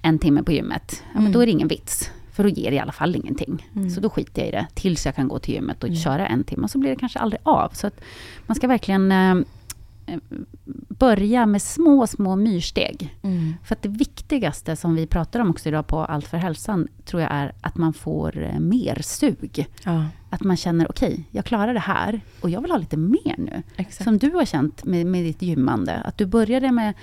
en 0.02 0.20
timme 0.20 0.44
på 0.44 0.52
gymmet. 0.52 1.04
Ja, 1.04 1.08
men 1.13 1.22
Mm. 1.22 1.32
då 1.32 1.39
är 1.41 1.46
det 1.46 1.52
ingen 1.52 1.67
vits. 1.67 2.12
För 2.32 2.44
då 2.44 2.50
ger 2.50 2.70
det 2.72 2.76
i 2.76 2.80
alla 2.80 2.91
fall 2.91 3.15
ingenting. 3.15 3.67
Mm. 3.76 3.89
Så 3.89 4.00
då 4.02 4.10
skiter 4.10 4.41
jag 4.41 4.48
i 4.50 4.52
det 4.52 4.67
tills 4.74 5.06
jag 5.06 5.15
kan 5.15 5.28
gå 5.28 5.39
till 5.39 5.54
gymmet 5.54 5.84
och 5.84 5.96
köra 5.96 6.28
en 6.28 6.44
timme. 6.44 6.67
Så 6.67 6.78
blir 6.78 6.89
det 6.89 6.96
kanske 6.96 7.20
aldrig 7.20 7.39
av. 7.44 7.70
Så 7.74 7.88
att 7.88 8.02
man 8.48 8.56
ska 8.56 8.67
verkligen 8.67 9.12
eh, 9.12 9.36
börja 10.89 11.45
med 11.45 11.62
små, 11.62 12.08
små 12.08 12.36
myrsteg. 12.36 13.15
Mm. 13.24 13.54
För 13.63 13.76
att 13.76 13.82
det 13.82 13.89
viktigaste 13.89 14.76
som 14.76 14.95
vi 14.95 15.08
pratar 15.08 15.39
om 15.39 15.50
också 15.50 15.69
idag 15.69 15.88
på 15.88 16.00
Allt 16.00 16.28
för 16.28 16.38
hälsan, 16.38 16.88
tror 17.06 17.21
jag 17.21 17.32
är 17.32 17.54
att 17.62 17.78
man 17.78 17.93
får 17.93 18.43
eh, 18.43 18.60
mer 18.60 19.02
sug. 19.02 19.65
Ja, 19.84 20.06
Att 20.30 20.43
man 20.43 20.58
känner, 20.58 20.91
okej, 20.91 21.24
jag 21.32 21.45
klarar 21.45 21.74
det 21.74 21.80
här 21.80 22.21
och 22.41 22.50
jag 22.50 22.62
vill 22.62 22.71
ha 22.71 22.78
lite 22.78 22.97
mer 22.97 23.36
nu. 23.38 23.63
exakt. 23.76 24.04
Som 24.04 24.17
du 24.17 24.32
har 24.32 24.45
känt 24.45 24.84
med, 24.86 25.06
med 25.06 25.24
ditt 25.26 25.41
gymmande. 25.41 25.95
Att 25.95 26.17
du 26.17 26.26
började 26.26 26.71
med 26.71 26.93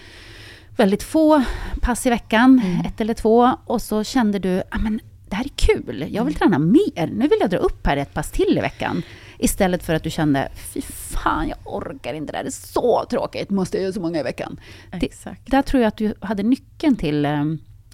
väldigt 0.76 1.02
få 1.02 1.42
pass 1.80 2.06
i 2.06 2.10
veckan, 2.10 2.60
Mm. 2.64 2.80
ett 2.86 3.00
eller 3.00 3.14
två. 3.14 3.50
Och 3.64 3.82
så 3.82 4.04
kände 4.04 4.38
du, 4.38 4.62
ah, 4.70 4.78
men 4.78 5.00
det 5.28 5.36
här 5.36 5.44
är 5.44 5.48
kul, 5.56 6.06
jag 6.10 6.24
vill 6.24 6.34
träna 6.34 6.58
mer. 6.58 7.06
Nu 7.06 7.28
vill 7.28 7.38
jag 7.40 7.50
dra 7.50 7.58
upp 7.58 7.86
här 7.86 7.96
ett 7.96 8.14
pass 8.14 8.30
till 8.30 8.58
i 8.58 8.60
veckan. 8.60 9.02
Istället 9.38 9.82
för 9.82 9.94
att 9.94 10.02
du 10.02 10.10
kände, 10.10 10.48
fy 10.54 10.80
fan, 10.82 11.48
jag 11.48 11.58
orkar 11.64 12.14
inte, 12.14 12.32
det 12.32 12.38
här 12.38 12.44
är 12.44 12.50
så 12.50 13.04
tråkigt, 13.10 13.50
måste 13.50 13.76
jag 13.76 13.82
göra 13.82 13.92
så 13.92 14.00
många 14.00 14.20
i 14.20 14.22
veckan. 14.22 14.60
Det, 14.90 15.06
Exakt. 15.06 15.50
där 15.50 15.62
tror 15.62 15.82
jag 15.82 15.88
att 15.88 15.96
du 15.96 16.14
hade 16.20 16.42
nyckeln 16.42 16.96
till 16.96 17.24
eh, 17.24 17.44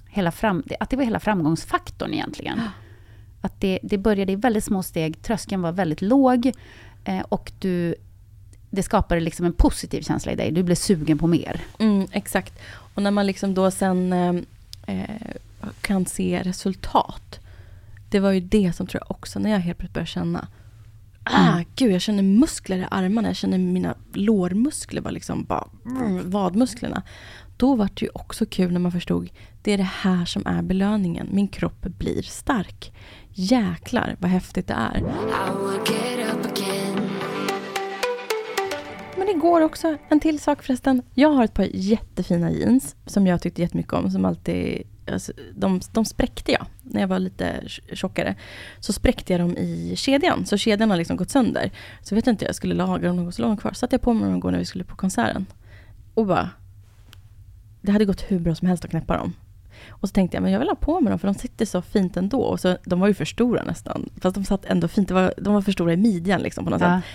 hela 0.07 0.31
fram, 0.31 0.63
att 0.79 0.89
det 0.89 0.95
var 0.95 1.03
hela 1.03 1.19
framgångsfaktorn 1.19 2.13
egentligen. 2.13 2.61
Att 3.41 3.61
det, 3.61 3.79
det 3.83 3.97
började 3.97 4.31
i 4.31 4.35
väldigt 4.35 4.63
små 4.63 4.83
steg, 4.83 5.21
tröskeln 5.21 5.61
var 5.61 5.71
väldigt 5.71 6.01
låg 6.01 6.51
eh, 7.05 7.19
och 7.19 7.51
du, 7.59 7.95
det 8.69 8.83
skapade 8.83 9.21
liksom 9.21 9.45
en 9.45 9.53
positiv 9.53 10.01
känsla 10.01 10.31
i 10.31 10.35
dig. 10.35 10.51
Du 10.51 10.63
blev 10.63 10.75
sugen 10.75 11.17
på 11.17 11.27
mer. 11.27 11.61
Mm, 11.79 12.07
exakt. 12.11 12.53
Och 12.95 13.03
när 13.03 13.11
man 13.11 13.27
liksom 13.27 13.53
då 13.53 13.71
sen 13.71 14.13
eh, 14.13 14.35
eh, 14.87 15.15
kan 15.81 16.05
se 16.05 16.41
resultat. 16.43 17.39
Det 18.09 18.19
var 18.19 18.31
ju 18.31 18.39
det 18.39 18.73
som 18.75 18.87
tror 18.87 19.01
jag 19.07 19.11
också, 19.11 19.39
när 19.39 19.51
jag 19.51 19.59
helt 19.59 19.77
plötsligt 19.77 19.93
började 19.93 20.11
känna 20.11 20.47
Ah, 21.25 21.63
gud, 21.75 21.91
jag 21.91 22.01
känner 22.01 22.23
muskler 22.23 22.77
i 22.77 22.85
armarna. 22.91 23.29
Jag 23.29 23.35
känner 23.35 23.57
mina 23.57 23.95
lårmuskler 24.13 25.01
var 25.01 25.11
liksom 25.11 25.43
bara 25.43 25.67
mm, 25.85 26.29
vadmusklerna. 26.29 27.03
Då 27.57 27.75
var 27.75 27.89
det 27.93 28.01
ju 28.01 28.09
också 28.13 28.45
kul 28.45 28.71
när 28.71 28.79
man 28.79 28.91
förstod 28.91 29.29
det 29.65 29.71
är 29.71 29.77
det 29.77 29.83
här 29.83 30.25
som 30.25 30.43
är 30.45 30.61
belöningen. 30.61 31.27
Min 31.31 31.47
kropp 31.47 31.81
blir 31.81 32.21
stark. 32.21 32.93
Jäklar 33.29 34.15
vad 34.19 34.31
häftigt 34.31 34.67
det 34.67 34.73
är. 34.73 35.01
Men 39.17 39.27
det 39.27 39.33
går 39.33 39.61
också. 39.61 39.97
En 40.09 40.19
till 40.19 40.39
sak 40.39 40.63
förresten. 40.63 41.01
Jag 41.13 41.29
har 41.29 41.43
ett 41.43 41.53
par 41.53 41.67
jättefina 41.73 42.51
jeans 42.51 42.95
som 43.05 43.27
jag 43.27 43.41
tyckte 43.41 43.61
jättemycket 43.61 43.93
om. 43.93 44.11
Som 44.11 44.25
alltid 44.25 44.83
alltså, 45.11 45.31
de, 45.55 45.81
de 45.91 46.05
spräckte 46.05 46.51
jag 46.51 46.65
när 46.83 47.01
jag 47.01 47.07
var 47.07 47.19
lite 47.19 47.63
tjockare. 47.93 48.35
Så 48.79 48.93
spräckte 48.93 49.33
jag 49.33 49.39
dem 49.39 49.57
i 49.57 49.93
kedjan, 49.95 50.45
så 50.45 50.57
kedjan 50.57 50.89
har 50.89 50.97
liksom 50.97 51.17
gått 51.17 51.29
sönder. 51.29 51.71
Så 52.01 52.15
vet 52.15 52.25
jag 52.25 52.33
inte, 52.33 52.45
jag 52.45 52.55
skulle 52.55 52.75
laga 52.75 53.07
dem, 53.07 53.31
så 53.31 53.41
låg 53.41 53.51
de 53.51 53.57
kvar. 53.57 53.71
Så 53.71 53.75
satte 53.75 53.93
jag 53.93 54.01
på 54.01 54.13
mig 54.13 54.23
dem 54.29 54.37
igår 54.37 54.51
när 54.51 54.59
vi 54.59 54.65
skulle 54.65 54.83
på 54.83 54.95
konserten. 54.95 55.45
Och 56.13 56.25
bara, 56.25 56.49
det 57.81 57.91
hade 57.91 58.05
gått 58.05 58.21
hur 58.21 58.39
bra 58.39 58.55
som 58.55 58.67
helst 58.67 58.85
att 58.85 58.91
knäppa 58.91 59.17
dem. 59.17 59.33
Och 59.89 60.09
så 60.09 60.13
tänkte 60.13 60.37
jag, 60.37 60.41
men 60.41 60.51
jag 60.51 60.59
vill 60.59 60.67
ha 60.67 60.75
på 60.75 61.01
mig 61.01 61.09
dem 61.09 61.19
för 61.19 61.27
de 61.27 61.33
sitter 61.33 61.65
så 61.65 61.81
fint 61.81 62.17
ändå. 62.17 62.41
Och 62.41 62.59
så, 62.59 62.77
de 62.85 62.99
var 62.99 63.07
ju 63.07 63.13
för 63.13 63.25
stora 63.25 63.63
nästan. 63.63 64.09
Fast 64.21 64.35
de 64.35 64.45
satt 64.45 64.65
ändå 64.65 64.87
fint, 64.87 65.11
var, 65.11 65.33
de 65.37 65.53
var 65.53 65.61
för 65.61 65.71
stora 65.71 65.93
i 65.93 65.97
midjan 65.97 66.41
liksom 66.41 66.65
på 66.65 66.71
något 66.71 66.81
ja. 66.81 67.01
sätt. 67.01 67.11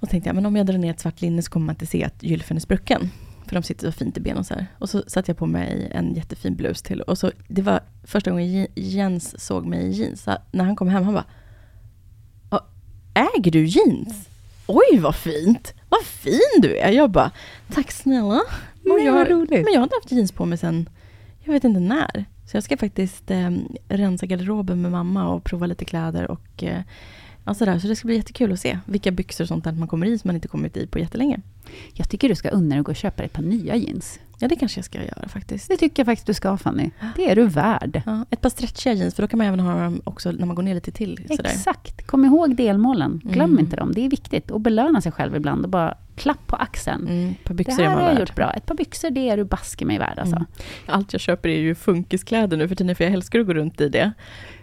Och 0.00 0.10
tänkte 0.10 0.28
jag, 0.28 0.34
men 0.34 0.46
om 0.46 0.56
jag 0.56 0.66
drar 0.66 0.78
ner 0.78 0.90
ett 0.90 1.00
svart 1.00 1.20
linne 1.20 1.42
så 1.42 1.50
kommer 1.50 1.66
man 1.66 1.74
inte 1.74 1.86
se 1.86 2.04
att 2.04 2.22
gylfen 2.22 2.56
är 2.56 2.60
sprucken. 2.60 3.10
För 3.52 3.60
de 3.60 3.62
sitter 3.62 3.90
så 3.90 3.98
fint 3.98 4.16
i 4.16 4.20
benen 4.20 4.44
så 4.44 4.54
här. 4.54 4.66
Och 4.78 4.90
så 4.90 5.02
satte 5.06 5.30
jag 5.30 5.38
på 5.38 5.46
mig 5.46 5.88
en 5.94 6.14
jättefin 6.14 6.56
blus 6.56 6.82
till. 6.82 7.00
Och 7.00 7.18
så, 7.18 7.30
det 7.48 7.62
var 7.62 7.80
första 8.04 8.30
gången 8.30 8.66
Jens 8.74 9.44
såg 9.44 9.66
mig 9.66 9.86
i 9.86 9.90
jeans. 9.90 10.22
Så 10.22 10.36
när 10.52 10.64
han 10.64 10.76
kom 10.76 10.88
hem, 10.88 11.04
han 11.04 11.14
bara, 11.14 11.24
äger 13.14 13.50
du 13.50 13.64
jeans? 13.64 14.28
Oj 14.66 14.98
vad 14.98 15.16
fint! 15.16 15.74
Vad 15.88 16.02
fin 16.04 16.60
du 16.62 16.76
är! 16.76 16.90
Jag 16.92 17.10
bara, 17.10 17.30
tack 17.72 17.90
snälla. 17.90 18.40
Nej, 18.82 19.04
jag, 19.04 19.12
vad 19.12 19.28
roligt. 19.28 19.64
Men 19.64 19.72
jag 19.72 19.80
har 19.80 19.84
inte 19.84 19.96
haft 19.96 20.12
jeans 20.12 20.32
på 20.32 20.44
mig 20.44 20.58
sen, 20.58 20.88
jag 21.44 21.52
vet 21.52 21.64
inte 21.64 21.80
när. 21.80 22.24
Så 22.50 22.56
jag 22.56 22.64
ska 22.64 22.76
faktiskt 22.76 23.30
eh, 23.30 23.50
rensa 23.88 24.26
garderoben 24.26 24.82
med 24.82 24.90
mamma 24.90 25.28
och 25.28 25.44
prova 25.44 25.66
lite 25.66 25.84
kläder 25.84 26.30
och 26.30 26.64
eh, 26.64 26.80
Ja, 27.44 27.54
sådär. 27.54 27.78
Så 27.78 27.88
det 27.88 27.96
ska 27.96 28.06
bli 28.06 28.16
jättekul 28.16 28.52
att 28.52 28.60
se 28.60 28.78
vilka 28.86 29.10
byxor 29.10 29.44
och 29.44 29.48
sånt 29.48 29.64
där 29.64 29.72
man 29.72 29.88
kommer 29.88 30.06
i 30.06 30.18
som 30.18 30.28
man 30.28 30.34
inte 30.34 30.48
kommit 30.48 30.76
i 30.76 30.86
på 30.86 30.98
jättelänge. 30.98 31.40
Jag 31.94 32.10
tycker 32.10 32.28
du 32.28 32.34
ska 32.34 32.48
unna 32.48 32.68
dig 32.68 32.78
att 32.78 32.86
gå 32.86 32.92
och 32.92 32.96
köpa 32.96 33.22
ett 33.22 33.32
par 33.32 33.42
nya 33.42 33.76
jeans. 33.76 34.18
Ja, 34.42 34.48
det 34.48 34.56
kanske 34.56 34.78
jag 34.78 34.84
ska 34.84 34.98
göra 34.98 35.28
faktiskt. 35.28 35.68
Det 35.68 35.76
tycker 35.76 36.00
jag 36.00 36.06
faktiskt 36.06 36.26
du 36.26 36.34
ska 36.34 36.56
Fanny. 36.56 36.90
Det 37.16 37.30
är 37.30 37.36
du 37.36 37.46
värd. 37.46 38.02
Ja, 38.06 38.24
ett 38.30 38.40
par 38.40 38.48
stretchiga 38.48 38.92
jeans, 38.92 39.14
för 39.14 39.22
då 39.22 39.28
kan 39.28 39.38
man 39.38 39.46
även 39.46 39.60
ha 39.60 39.80
dem 39.82 40.00
också 40.04 40.32
när 40.32 40.46
man 40.46 40.56
går 40.56 40.62
ner 40.62 40.74
lite 40.74 40.90
till. 40.90 41.26
Sådär. 41.28 41.50
Exakt. 41.50 42.06
Kom 42.06 42.24
ihåg 42.24 42.56
delmålen. 42.56 43.20
Glöm 43.24 43.50
mm. 43.50 43.58
inte 43.58 43.76
dem. 43.76 43.92
Det 43.94 44.04
är 44.04 44.10
viktigt. 44.10 44.50
Och 44.50 44.60
belöna 44.60 45.00
sig 45.00 45.12
själv 45.12 45.36
ibland 45.36 45.64
och 45.64 45.70
bara 45.70 45.94
klapp 46.16 46.46
på 46.46 46.56
axeln. 46.56 47.08
Mm, 47.08 47.34
par 47.44 47.54
byxor 47.54 47.82
det 47.82 47.88
här 47.88 47.96
har 47.96 48.02
jag 48.02 48.20
gjort 48.20 48.34
bra. 48.34 48.52
Ett 48.52 48.66
par 48.66 48.74
byxor, 48.74 49.10
det 49.10 49.30
är 49.30 49.36
du 49.36 49.44
baske 49.44 49.84
mig 49.84 49.98
värd 49.98 50.18
alltså. 50.18 50.36
Mm. 50.36 50.46
Allt 50.86 51.12
jag 51.12 51.20
köper 51.20 51.48
är 51.48 51.58
ju 51.58 51.74
funkiskläder 51.74 52.56
nu 52.56 52.68
för 52.68 52.74
tiden, 52.74 52.96
för 52.96 53.04
jag 53.04 53.12
älskar 53.12 53.40
att 53.40 53.46
gå 53.46 53.54
runt 53.54 53.80
i 53.80 53.88
det. 53.88 54.12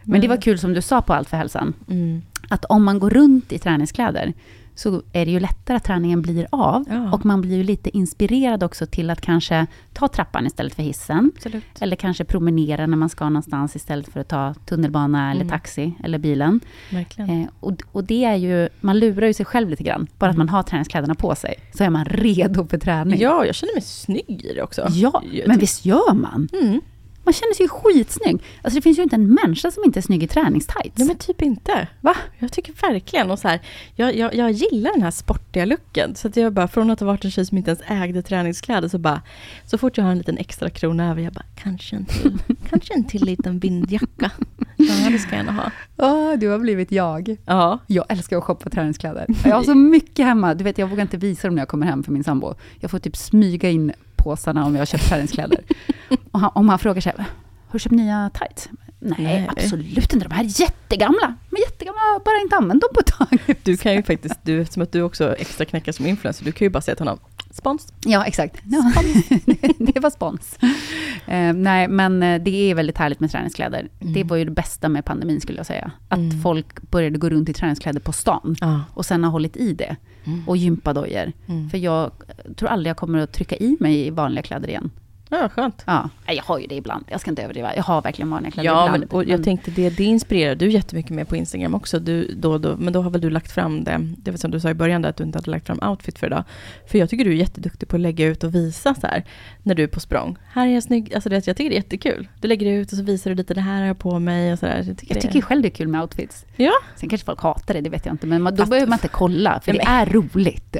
Men, 0.03 0.11
Men 0.11 0.21
det 0.21 0.27
var 0.27 0.37
kul 0.37 0.59
som 0.59 0.73
du 0.73 0.81
sa 0.81 1.01
på 1.01 1.13
Allt 1.13 1.29
för 1.29 1.37
hälsan. 1.37 1.73
Mm. 1.89 2.21
Att 2.49 2.65
om 2.65 2.83
man 2.83 2.99
går 2.99 3.09
runt 3.09 3.53
i 3.53 3.59
träningskläder, 3.59 4.33
så 4.79 5.01
är 5.13 5.25
det 5.25 5.31
ju 5.31 5.39
lättare 5.39 5.77
att 5.77 5.83
träningen 5.83 6.21
blir 6.21 6.47
av. 6.51 6.85
Ja. 6.89 7.11
Och 7.11 7.25
man 7.25 7.41
blir 7.41 7.57
ju 7.57 7.63
lite 7.63 7.97
inspirerad 7.97 8.63
också 8.63 8.85
till 8.85 9.09
att 9.09 9.21
kanske 9.21 9.67
ta 9.93 10.07
trappan 10.07 10.47
istället 10.47 10.75
för 10.75 10.83
hissen. 10.83 11.31
Absolut. 11.35 11.63
Eller 11.79 11.95
kanske 11.95 12.25
promenera 12.25 12.87
när 12.87 12.97
man 12.97 13.09
ska 13.09 13.29
någonstans 13.29 13.75
istället 13.75 14.07
för 14.07 14.19
att 14.19 14.27
ta 14.27 14.53
tunnelbana 14.53 15.31
eller 15.31 15.41
mm. 15.41 15.49
taxi 15.49 15.93
eller 16.03 16.17
bilen. 16.17 16.59
Eh, 16.91 17.49
och, 17.59 17.73
och 17.91 18.03
det 18.03 18.25
är 18.25 18.35
ju, 18.35 18.69
man 18.81 18.99
lurar 18.99 19.27
ju 19.27 19.33
sig 19.33 19.45
själv 19.45 19.69
lite 19.69 19.83
grann. 19.83 20.07
Bara 20.17 20.29
att 20.29 20.37
man 20.37 20.49
har 20.49 20.63
träningskläderna 20.63 21.15
på 21.15 21.35
sig, 21.35 21.55
så 21.73 21.83
är 21.83 21.89
man 21.89 22.05
redo 22.05 22.67
för 22.67 22.77
träning. 22.77 23.19
Ja, 23.19 23.45
jag 23.45 23.55
känner 23.55 23.73
mig 23.73 23.81
snygg 23.81 24.45
i 24.45 24.53
det 24.53 24.61
också. 24.61 24.87
Ja, 24.89 25.23
men 25.47 25.59
visst 25.59 25.85
gör 25.85 26.13
man? 26.13 26.49
Mm. 26.61 26.81
Man 27.23 27.33
känner 27.33 27.53
sig 27.53 27.63
ju 27.63 27.69
skitsnygg. 27.69 28.43
Alltså 28.61 28.77
det 28.77 28.81
finns 28.81 28.99
ju 28.99 29.03
inte 29.03 29.15
en 29.15 29.33
människa 29.33 29.71
som 29.71 29.83
inte 29.83 29.99
är 29.99 30.01
snygg 30.01 30.23
i 30.23 30.27
träningstights. 30.27 30.97
Nej 30.97 31.07
men 31.07 31.17
typ 31.17 31.41
inte. 31.41 31.87
Va? 32.01 32.15
Jag 32.39 32.51
tycker 32.51 32.73
verkligen, 32.81 33.31
och 33.31 33.39
så 33.39 33.47
här, 33.47 33.59
jag, 33.95 34.15
jag, 34.15 34.35
jag 34.35 34.51
gillar 34.51 34.91
den 34.91 35.01
här 35.01 35.11
sportiga 35.11 35.65
looken. 35.65 36.15
Så 36.15 36.27
att 36.27 36.37
jag 36.37 36.53
bara, 36.53 36.67
från 36.67 36.89
att 36.89 36.99
ha 36.99 37.07
varit 37.07 37.25
en 37.25 37.31
tjej 37.31 37.45
som 37.45 37.57
inte 37.57 37.71
ens 37.71 37.81
ägde 37.87 38.21
träningskläder, 38.21 38.87
så 38.87 38.97
bara, 38.97 39.21
så 39.65 39.77
fort 39.77 39.97
jag 39.97 40.03
har 40.03 40.11
en 40.11 40.17
liten 40.17 40.37
extra 40.37 40.69
krona 40.69 41.11
över, 41.11 41.21
jag 41.21 41.33
bara, 41.33 41.45
kanske 41.55 41.95
en 41.95 42.05
till, 42.05 42.37
kanske 42.69 42.93
en 42.93 43.03
till 43.03 43.25
liten 43.25 43.59
vindjacka. 43.59 44.31
Ja, 44.77 45.09
det 45.09 45.19
ska 45.19 45.35
jag 45.35 45.45
gärna 45.45 45.51
ha. 45.51 45.71
Oh, 45.97 46.39
du 46.39 46.47
har 46.47 46.59
blivit 46.59 46.91
jag. 46.91 47.35
Ja. 47.45 47.79
Jag 47.87 48.05
älskar 48.09 48.37
att 48.37 48.43
shoppa 48.43 48.69
träningskläder. 48.69 49.25
Jag 49.45 49.55
har 49.55 49.63
så 49.63 49.75
mycket 49.75 50.25
hemma. 50.25 50.53
Du 50.53 50.63
vet, 50.63 50.77
jag 50.77 50.87
vågar 50.87 51.01
inte 51.01 51.17
visa 51.17 51.47
dem 51.47 51.55
när 51.55 51.61
jag 51.61 51.69
kommer 51.69 51.85
hem 51.85 52.03
för 52.03 52.11
min 52.11 52.23
sambo. 52.23 52.53
Jag 52.79 52.91
får 52.91 52.99
typ 52.99 53.17
smyga 53.17 53.69
in 53.69 53.93
påsarna 54.23 54.65
om 54.65 54.75
jag 54.75 54.81
har 54.81 54.85
köpt 54.85 55.09
träningskläder. 55.09 55.59
Och 56.31 56.39
han, 56.39 56.51
om 56.55 56.69
han 56.69 56.79
frågar 56.79 57.01
sig, 57.01 57.13
har 57.17 57.25
du 57.71 57.79
köpt 57.79 57.95
nya 57.95 58.31
tights? 58.33 58.69
Nej, 58.99 59.17
Nej, 59.19 59.49
absolut 59.57 60.13
inte. 60.13 60.27
De 60.27 60.35
här 60.35 60.43
är 60.43 60.61
jättegamla. 60.61 61.35
De 61.49 61.55
är 61.55 61.61
jättegamla, 61.61 62.01
jag 62.01 62.13
har 62.13 62.19
bara 62.19 62.41
inte 62.41 62.55
använt 62.55 62.81
dem 62.81 62.89
på 62.93 62.99
ett 62.99 63.07
tag. 63.07 63.57
Du 63.63 63.77
kan 63.77 63.93
ju 63.93 64.03
faktiskt, 64.03 64.35
du, 64.43 64.61
eftersom 64.61 64.83
att 64.83 64.91
du 64.91 65.01
också 65.01 65.35
extra 65.35 65.65
knäcker 65.65 65.91
som 65.91 66.05
influencer, 66.05 66.45
du 66.45 66.51
kan 66.51 66.65
ju 66.65 66.69
bara 66.69 66.81
säga 66.81 66.95
till 66.95 67.05
honom, 67.07 67.19
spons. 67.51 67.93
Ja, 68.05 68.25
exakt. 68.25 68.57
Spons. 68.91 69.29
det 69.77 69.99
var 69.99 70.09
spons. 70.09 70.57
Uh, 70.61 71.53
nej, 71.53 71.87
men 71.87 72.23
eh, 72.23 72.41
det 72.41 72.71
är 72.71 72.75
väldigt 72.75 72.97
härligt 72.97 73.19
med 73.19 73.31
träningskläder. 73.31 73.89
Mm. 73.99 74.13
Det 74.13 74.23
var 74.23 74.37
ju 74.37 74.45
det 74.45 74.51
bästa 74.51 74.89
med 74.89 75.05
pandemin, 75.05 75.41
skulle 75.41 75.59
jag 75.59 75.65
säga. 75.65 75.91
Att 76.07 76.19
mm. 76.19 76.41
folk 76.41 76.91
började 76.91 77.17
gå 77.17 77.29
runt 77.29 77.49
i 77.49 77.53
träningskläder 77.53 77.99
på 77.99 78.11
stan. 78.11 78.55
Ah. 78.61 78.79
Och 78.93 79.05
sen 79.05 79.23
har 79.23 79.31
hållit 79.31 79.57
i 79.57 79.73
det. 79.73 79.95
Mm. 80.23 80.47
Och 80.47 80.57
gympadojor. 80.57 81.31
Mm. 81.47 81.69
För 81.69 81.77
jag 81.77 82.11
tror 82.55 82.69
aldrig 82.69 82.89
jag 82.89 82.97
kommer 82.97 83.19
att 83.19 83.33
trycka 83.33 83.55
i 83.55 83.77
mig 83.79 84.07
i 84.07 84.09
vanliga 84.09 84.43
kläder 84.43 84.67
igen. 84.67 84.91
Ja, 85.29 85.49
skönt. 85.49 85.83
Ja, 85.87 86.09
jag 86.27 86.43
har 86.43 86.59
ju 86.59 86.67
det 86.67 86.75
ibland. 86.75 87.05
Jag 87.07 87.21
ska 87.21 87.29
inte 87.29 87.43
överdriva. 87.43 87.75
Jag 87.75 87.83
har 87.83 88.01
verkligen 88.01 88.29
vanliga 88.29 88.51
kläder 88.51 88.69
ja, 88.69 88.85
ibland. 88.85 88.99
Men, 88.99 89.17
och 89.17 89.23
jag 89.25 89.43
tänkte 89.43 89.71
det, 89.71 89.89
det 89.89 90.03
inspirerar 90.03 90.55
du 90.55 90.71
jättemycket 90.71 91.11
med 91.11 91.27
på 91.27 91.35
Instagram 91.35 91.75
också. 91.75 91.99
Du, 91.99 92.35
då, 92.35 92.57
då, 92.57 92.77
men 92.77 92.93
då 92.93 93.01
har 93.01 93.09
väl 93.09 93.21
du 93.21 93.29
lagt 93.29 93.51
fram 93.51 93.83
det, 93.83 93.97
det 94.17 94.31
var 94.31 94.37
som 94.37 94.51
du 94.51 94.59
sa 94.59 94.69
i 94.69 94.73
början, 94.73 95.05
att 95.05 95.17
du 95.17 95.23
inte 95.23 95.37
hade 95.37 95.51
lagt 95.51 95.67
fram 95.67 95.79
outfit 95.89 96.19
för 96.19 96.27
idag. 96.27 96.43
För 96.87 96.97
jag 96.97 97.09
tycker 97.09 97.25
du 97.25 97.31
är 97.31 97.35
jätteduktig 97.35 97.89
på 97.89 97.95
att 97.95 98.01
lägga 98.01 98.25
ut 98.25 98.43
och 98.43 98.55
visa 98.55 98.95
så 98.95 99.07
här, 99.07 99.23
när 99.63 99.75
du 99.75 99.83
är 99.83 99.87
på 99.87 99.99
språng. 99.99 100.37
Här 100.51 100.67
är 100.67 100.73
jag 100.73 100.83
snygg. 100.83 101.13
Alltså 101.13 101.29
det, 101.29 101.47
jag 101.47 101.57
tycker 101.57 101.69
det 101.69 101.75
är 101.75 101.77
jättekul. 101.77 102.27
Du 102.41 102.47
lägger 102.47 102.71
ut 102.71 102.91
och 102.91 102.97
så 102.97 103.03
visar 103.03 103.29
du 103.29 103.35
lite, 103.35 103.53
det 103.53 103.61
här 103.61 103.79
har 103.79 103.87
jag 103.87 103.99
på 103.99 104.19
mig 104.19 104.53
och 104.53 104.59
så 104.59 104.65
där. 104.65 104.77
Jag 104.77 104.97
tycker, 104.97 105.15
jag 105.15 105.21
tycker 105.21 105.33
det... 105.33 105.41
själv 105.41 105.61
det 105.61 105.67
är 105.67 105.69
kul 105.69 105.87
med 105.87 106.01
outfits. 106.01 106.45
Ja. 106.55 106.73
Sen 106.95 107.09
kanske 107.09 107.25
folk 107.25 107.41
hatar 107.41 107.73
det, 107.73 107.81
det 107.81 107.89
vet 107.89 108.05
jag 108.05 108.13
inte. 108.13 108.27
Men 108.27 108.41
man, 108.41 108.53
då 108.53 108.57
Fast, 108.57 108.69
behöver 108.69 108.87
man 108.87 108.97
inte 108.97 109.07
kolla, 109.07 109.59
för 109.63 109.73
det 109.73 109.81
är 109.81 110.05
roligt. 110.05 110.77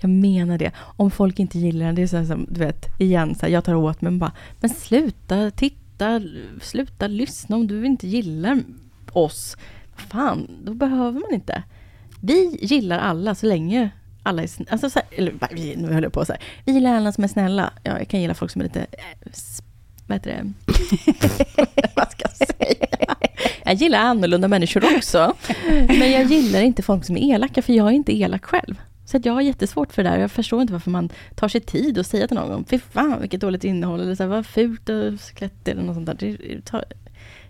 Jag 0.00 0.10
menar 0.10 0.58
det. 0.58 0.70
Om 0.78 1.10
folk 1.10 1.38
inte 1.38 1.58
gillar 1.58 1.86
det, 1.86 1.92
det 1.92 2.02
är 2.02 2.06
så 2.06 2.16
här 2.16 2.24
som, 2.24 2.46
du 2.50 2.60
vet, 2.60 3.00
igen, 3.00 3.34
så 3.34 3.46
här, 3.46 3.52
jag 3.52 3.64
tar 3.64 3.74
åt 3.86 4.00
mig, 4.00 4.12
bara, 4.12 4.32
men 4.60 4.70
sluta 4.70 5.50
titta, 5.50 6.20
sluta 6.60 7.06
lyssna 7.06 7.56
om 7.56 7.66
du 7.66 7.86
inte 7.86 8.06
gillar 8.06 8.62
oss. 9.12 9.56
Fan, 9.96 10.48
då 10.64 10.74
behöver 10.74 11.20
man 11.20 11.34
inte. 11.34 11.62
Vi 12.22 12.58
gillar 12.60 12.98
alla 12.98 13.34
så 13.34 13.46
länge 13.46 13.90
alla 14.26 14.42
är 14.42 14.46
snälla. 14.46 14.70
Alltså, 14.72 15.00
eller 15.10 15.76
nu 15.76 15.92
höll 15.92 16.02
jag 16.02 16.12
på 16.12 16.24
så 16.24 16.32
här. 16.32 16.42
Vi 16.64 16.72
gillar 16.72 16.94
alla 16.94 17.12
som 17.12 17.24
är 17.24 17.28
snälla. 17.28 17.72
Ja, 17.82 17.98
jag 17.98 18.08
kan 18.08 18.20
gilla 18.20 18.34
folk 18.34 18.50
som 18.50 18.60
är 18.60 18.64
lite, 18.64 18.80
äh, 18.80 19.30
vad 20.06 20.16
heter 20.16 20.30
det? 20.30 20.52
vad 21.96 22.10
ska 22.10 22.24
jag 22.24 22.48
säga? 22.48 23.16
Jag 23.64 23.74
gillar 23.74 23.98
annorlunda 23.98 24.48
människor 24.48 24.96
också. 24.96 25.34
Men 25.88 26.12
jag 26.12 26.24
gillar 26.24 26.60
inte 26.60 26.82
folk 26.82 27.04
som 27.04 27.16
är 27.16 27.34
elaka, 27.34 27.62
för 27.62 27.72
jag 27.72 27.86
är 27.86 27.92
inte 27.92 28.18
elak 28.18 28.44
själv. 28.44 28.74
Så 29.06 29.18
jag 29.22 29.32
har 29.32 29.40
jättesvårt 29.40 29.92
för 29.92 30.04
det 30.04 30.10
där. 30.10 30.18
Jag 30.18 30.30
förstår 30.30 30.60
inte 30.60 30.72
varför 30.72 30.90
man 30.90 31.08
tar 31.34 31.48
sig 31.48 31.60
tid 31.60 31.98
att 31.98 32.06
säga 32.06 32.28
till 32.28 32.36
någon, 32.36 32.64
fy 32.64 32.78
fan 32.78 33.20
vilket 33.20 33.40
dåligt 33.40 33.64
innehåll, 33.64 34.00
eller 34.00 34.14
så 34.14 34.22
här, 34.22 34.30
vad 34.30 34.46
fult 34.46 34.88
och 34.88 35.20
sklätt 35.20 35.68
eller 35.68 35.82
något 35.82 35.94
sånt 35.94 36.06
där. 36.06 36.14
Det, 36.14 36.60
tar, 36.64 36.84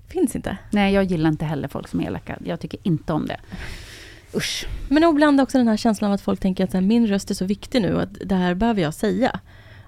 finns 0.08 0.36
inte. 0.36 0.58
Nej, 0.70 0.94
jag 0.94 1.04
gillar 1.04 1.30
inte 1.30 1.44
heller 1.44 1.68
folk 1.68 1.88
som 1.88 2.00
är 2.00 2.04
elaka. 2.04 2.38
Jag 2.44 2.60
tycker 2.60 2.80
inte 2.82 3.12
om 3.12 3.26
det. 3.26 3.40
Usch. 4.34 4.66
Men 4.88 5.04
ibland 5.04 5.40
också 5.40 5.58
den 5.58 5.68
här 5.68 5.76
känslan 5.76 6.10
av 6.10 6.14
att 6.14 6.20
folk 6.20 6.40
tänker 6.40 6.64
att 6.64 6.72
här, 6.72 6.80
min 6.80 7.06
röst 7.06 7.30
är 7.30 7.34
så 7.34 7.44
viktig 7.44 7.82
nu, 7.82 8.00
att 8.00 8.18
det 8.24 8.34
här 8.34 8.54
behöver 8.54 8.82
jag 8.82 8.94
säga. 8.94 9.40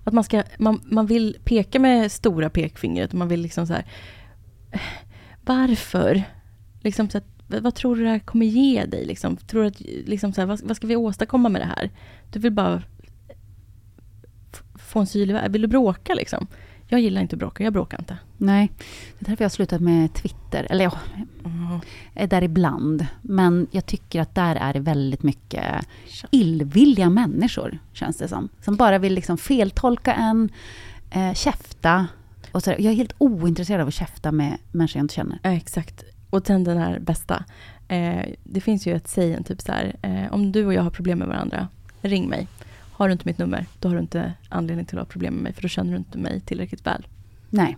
Att 0.05 0.15
man, 0.15 0.25
ska, 0.25 0.43
man, 0.59 0.81
man 0.85 1.07
vill 1.07 1.37
peka 1.45 1.79
med 1.79 2.13
stora 2.13 2.51
pekfingret, 2.51 3.13
och 3.13 3.19
man 3.19 3.29
vill 3.29 3.41
liksom 3.41 3.67
så 3.67 3.73
här, 3.73 3.85
varför? 5.41 6.23
Liksom 6.81 7.11
så 7.11 7.19
att, 7.19 7.38
vad 7.49 7.75
tror 7.75 7.97
du 7.97 8.03
det 8.03 8.11
här 8.11 8.19
kommer 8.19 8.47
ge 8.47 8.85
dig? 8.85 9.05
Liksom? 9.05 9.37
Tror 9.37 9.63
du 9.63 9.69
att, 9.69 9.81
liksom 9.81 10.33
så 10.33 10.41
här, 10.41 10.47
vad, 10.47 10.61
vad, 10.61 10.77
ska 10.77 10.87
vi 10.87 10.97
åstadkomma 10.97 11.49
med 11.49 11.61
det 11.61 11.73
här? 11.77 11.91
Du 12.33 12.39
vill 12.39 12.53
bara 12.53 12.83
få 14.75 15.01
en 15.01 15.07
syl 15.07 15.31
i 15.31 15.49
Vill 15.49 15.63
du 15.63 15.69
bråka 15.69 16.15
liksom? 16.15 16.47
Jag 16.91 17.01
gillar 17.01 17.21
inte 17.21 17.37
att 17.37 17.41
bråka, 17.41 17.65
jag 17.65 17.73
bråkar 17.73 17.99
inte. 17.99 18.19
Nej, 18.37 18.71
det 19.19 19.27
är 19.27 19.31
därför 19.31 19.45
jag 19.45 19.49
har 19.49 19.51
slutat 19.55 19.81
med 19.81 20.15
Twitter. 20.15 20.67
Eller 20.71 20.85
ja, 20.85 20.99
mm. 21.45 21.81
är 22.15 22.27
där 22.27 22.43
ibland. 22.43 23.07
Men 23.23 23.67
jag 23.71 23.87
tycker 23.87 24.21
att 24.21 24.35
där 24.35 24.57
är 24.57 24.73
det 24.73 24.81
väldigt 24.81 25.23
mycket 25.23 25.87
illvilliga 26.31 27.11
människor, 27.11 27.79
känns 27.93 28.17
det 28.17 28.29
som. 28.29 28.49
Som 28.61 28.77
bara 28.77 28.99
vill 28.99 29.15
liksom 29.15 29.39
feltolka 29.39 30.15
en, 30.15 30.51
eh, 31.11 31.35
käfta. 31.35 32.07
Och 32.53 32.63
så, 32.63 32.71
jag 32.71 32.81
är 32.81 32.95
helt 32.95 33.15
ointresserad 33.19 33.81
av 33.81 33.89
att 33.89 33.95
käfta 33.95 34.33
med 34.33 34.59
människor 34.73 34.99
jag 34.99 35.05
inte 35.05 35.15
känner. 35.15 35.39
Ja, 35.43 35.51
exakt. 35.51 36.05
Och 36.31 36.47
sen 36.47 36.65
den 36.65 36.79
här 36.79 36.99
bästa. 36.99 37.45
Eh, 37.89 38.25
det 38.45 38.61
finns 38.61 38.87
ju 38.87 38.97
ett 38.97 39.09
sägen, 39.09 39.45
typ 39.45 39.61
så 39.61 39.73
här. 39.73 39.97
Eh, 40.03 40.33
om 40.33 40.53
du 40.53 40.67
och 40.67 40.75
jag 40.75 40.83
har 40.83 40.91
problem 40.91 41.19
med 41.19 41.29
varandra, 41.29 41.69
ring 42.03 42.29
mig. 42.29 42.49
Har 42.93 43.09
du 43.09 43.13
inte 43.13 43.29
mitt 43.29 43.39
nummer, 43.39 43.67
då 43.81 43.89
har 43.89 43.95
du 43.95 44.01
inte 44.01 44.33
anledning 44.49 44.87
till 44.87 44.99
att 44.99 45.05
ha 45.05 45.11
problem 45.11 45.35
med 45.35 45.43
mig, 45.43 45.53
för 45.53 45.63
då 45.63 45.69
känner 45.69 45.91
du 45.91 45.97
inte 45.97 46.19
mig 46.19 46.41
tillräckligt 46.41 46.87
väl. 46.87 47.07
Nej, 47.51 47.77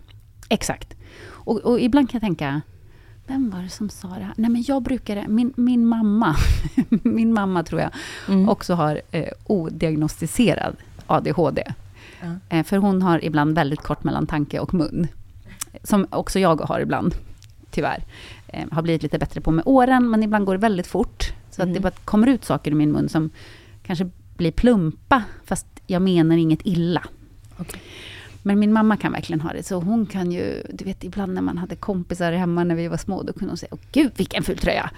exakt. 0.48 0.96
Och, 1.22 1.56
och 1.58 1.80
ibland 1.80 2.10
kan 2.10 2.18
jag 2.18 2.22
tänka, 2.22 2.60
vem 3.26 3.50
var 3.50 3.62
det 3.62 3.68
som 3.68 3.88
sa 3.88 4.08
det 4.08 4.24
här? 4.24 4.34
Nej, 4.36 4.50
men 4.50 4.64
jag 4.68 4.82
brukar, 4.82 5.28
min, 5.28 5.52
min 5.56 5.86
mamma, 5.86 6.36
min 7.02 7.32
mamma 7.32 7.62
tror 7.62 7.80
jag, 7.80 7.90
mm. 8.28 8.48
också 8.48 8.74
har 8.74 9.00
eh, 9.10 9.32
odiagnostiserad 9.44 10.76
ADHD. 11.06 11.72
Ja. 12.20 12.56
Eh, 12.56 12.64
för 12.64 12.76
hon 12.76 13.02
har 13.02 13.24
ibland 13.24 13.54
väldigt 13.54 13.80
kort 13.80 14.04
mellan 14.04 14.26
tanke 14.26 14.60
och 14.60 14.74
mun. 14.74 15.08
som 15.82 16.06
också 16.10 16.38
jag 16.38 16.60
har 16.60 16.80
ibland, 16.80 17.14
tyvärr. 17.70 18.04
Eh, 18.52 18.64
har 18.72 18.82
blivit 18.82 19.02
lite 19.02 19.18
bättre 19.18 19.40
på 19.40 19.50
med 19.50 19.62
åren, 19.66 20.10
men 20.10 20.22
ibland 20.22 20.46
går 20.46 20.52
det 20.54 20.60
väldigt 20.60 20.86
fort. 20.86 21.32
Så 21.50 21.62
att 21.62 21.66
Mm. 21.66 21.74
det 21.74 21.80
bara 21.80 21.90
kommer 22.04 22.26
ut 22.26 22.44
saker 22.44 22.70
ur 22.70 22.74
min 22.74 22.92
mun 22.92 23.08
som 23.08 23.30
kanske 23.82 24.10
blir 24.36 24.52
plumpa, 24.52 25.22
fast 25.44 25.66
jag 25.86 26.02
menar 26.02 26.36
inget 26.36 26.60
illa. 26.64 27.02
Okej. 27.56 27.80
Men 28.42 28.58
min 28.58 28.72
mamma 28.72 28.96
kan 28.96 29.12
verkligen 29.12 29.40
ha 29.40 29.52
det, 29.52 29.62
så 29.62 29.76
hon 29.80 30.06
kan 30.06 30.32
ju, 30.32 30.62
du 30.72 30.84
vet 30.84 31.04
ibland 31.04 31.34
när 31.34 31.42
man 31.42 31.58
hade 31.58 31.76
kompisar 31.76 32.32
hemma 32.32 32.64
när 32.64 32.74
vi 32.74 32.88
var 32.88 32.96
små, 32.96 33.22
då 33.22 33.32
kunde 33.32 33.50
hon 33.50 33.56
säga, 33.56 33.68
åh 33.72 33.78
gud 33.92 34.12
vilken 34.16 34.42
ful 34.42 34.58
tröja. 34.58 34.90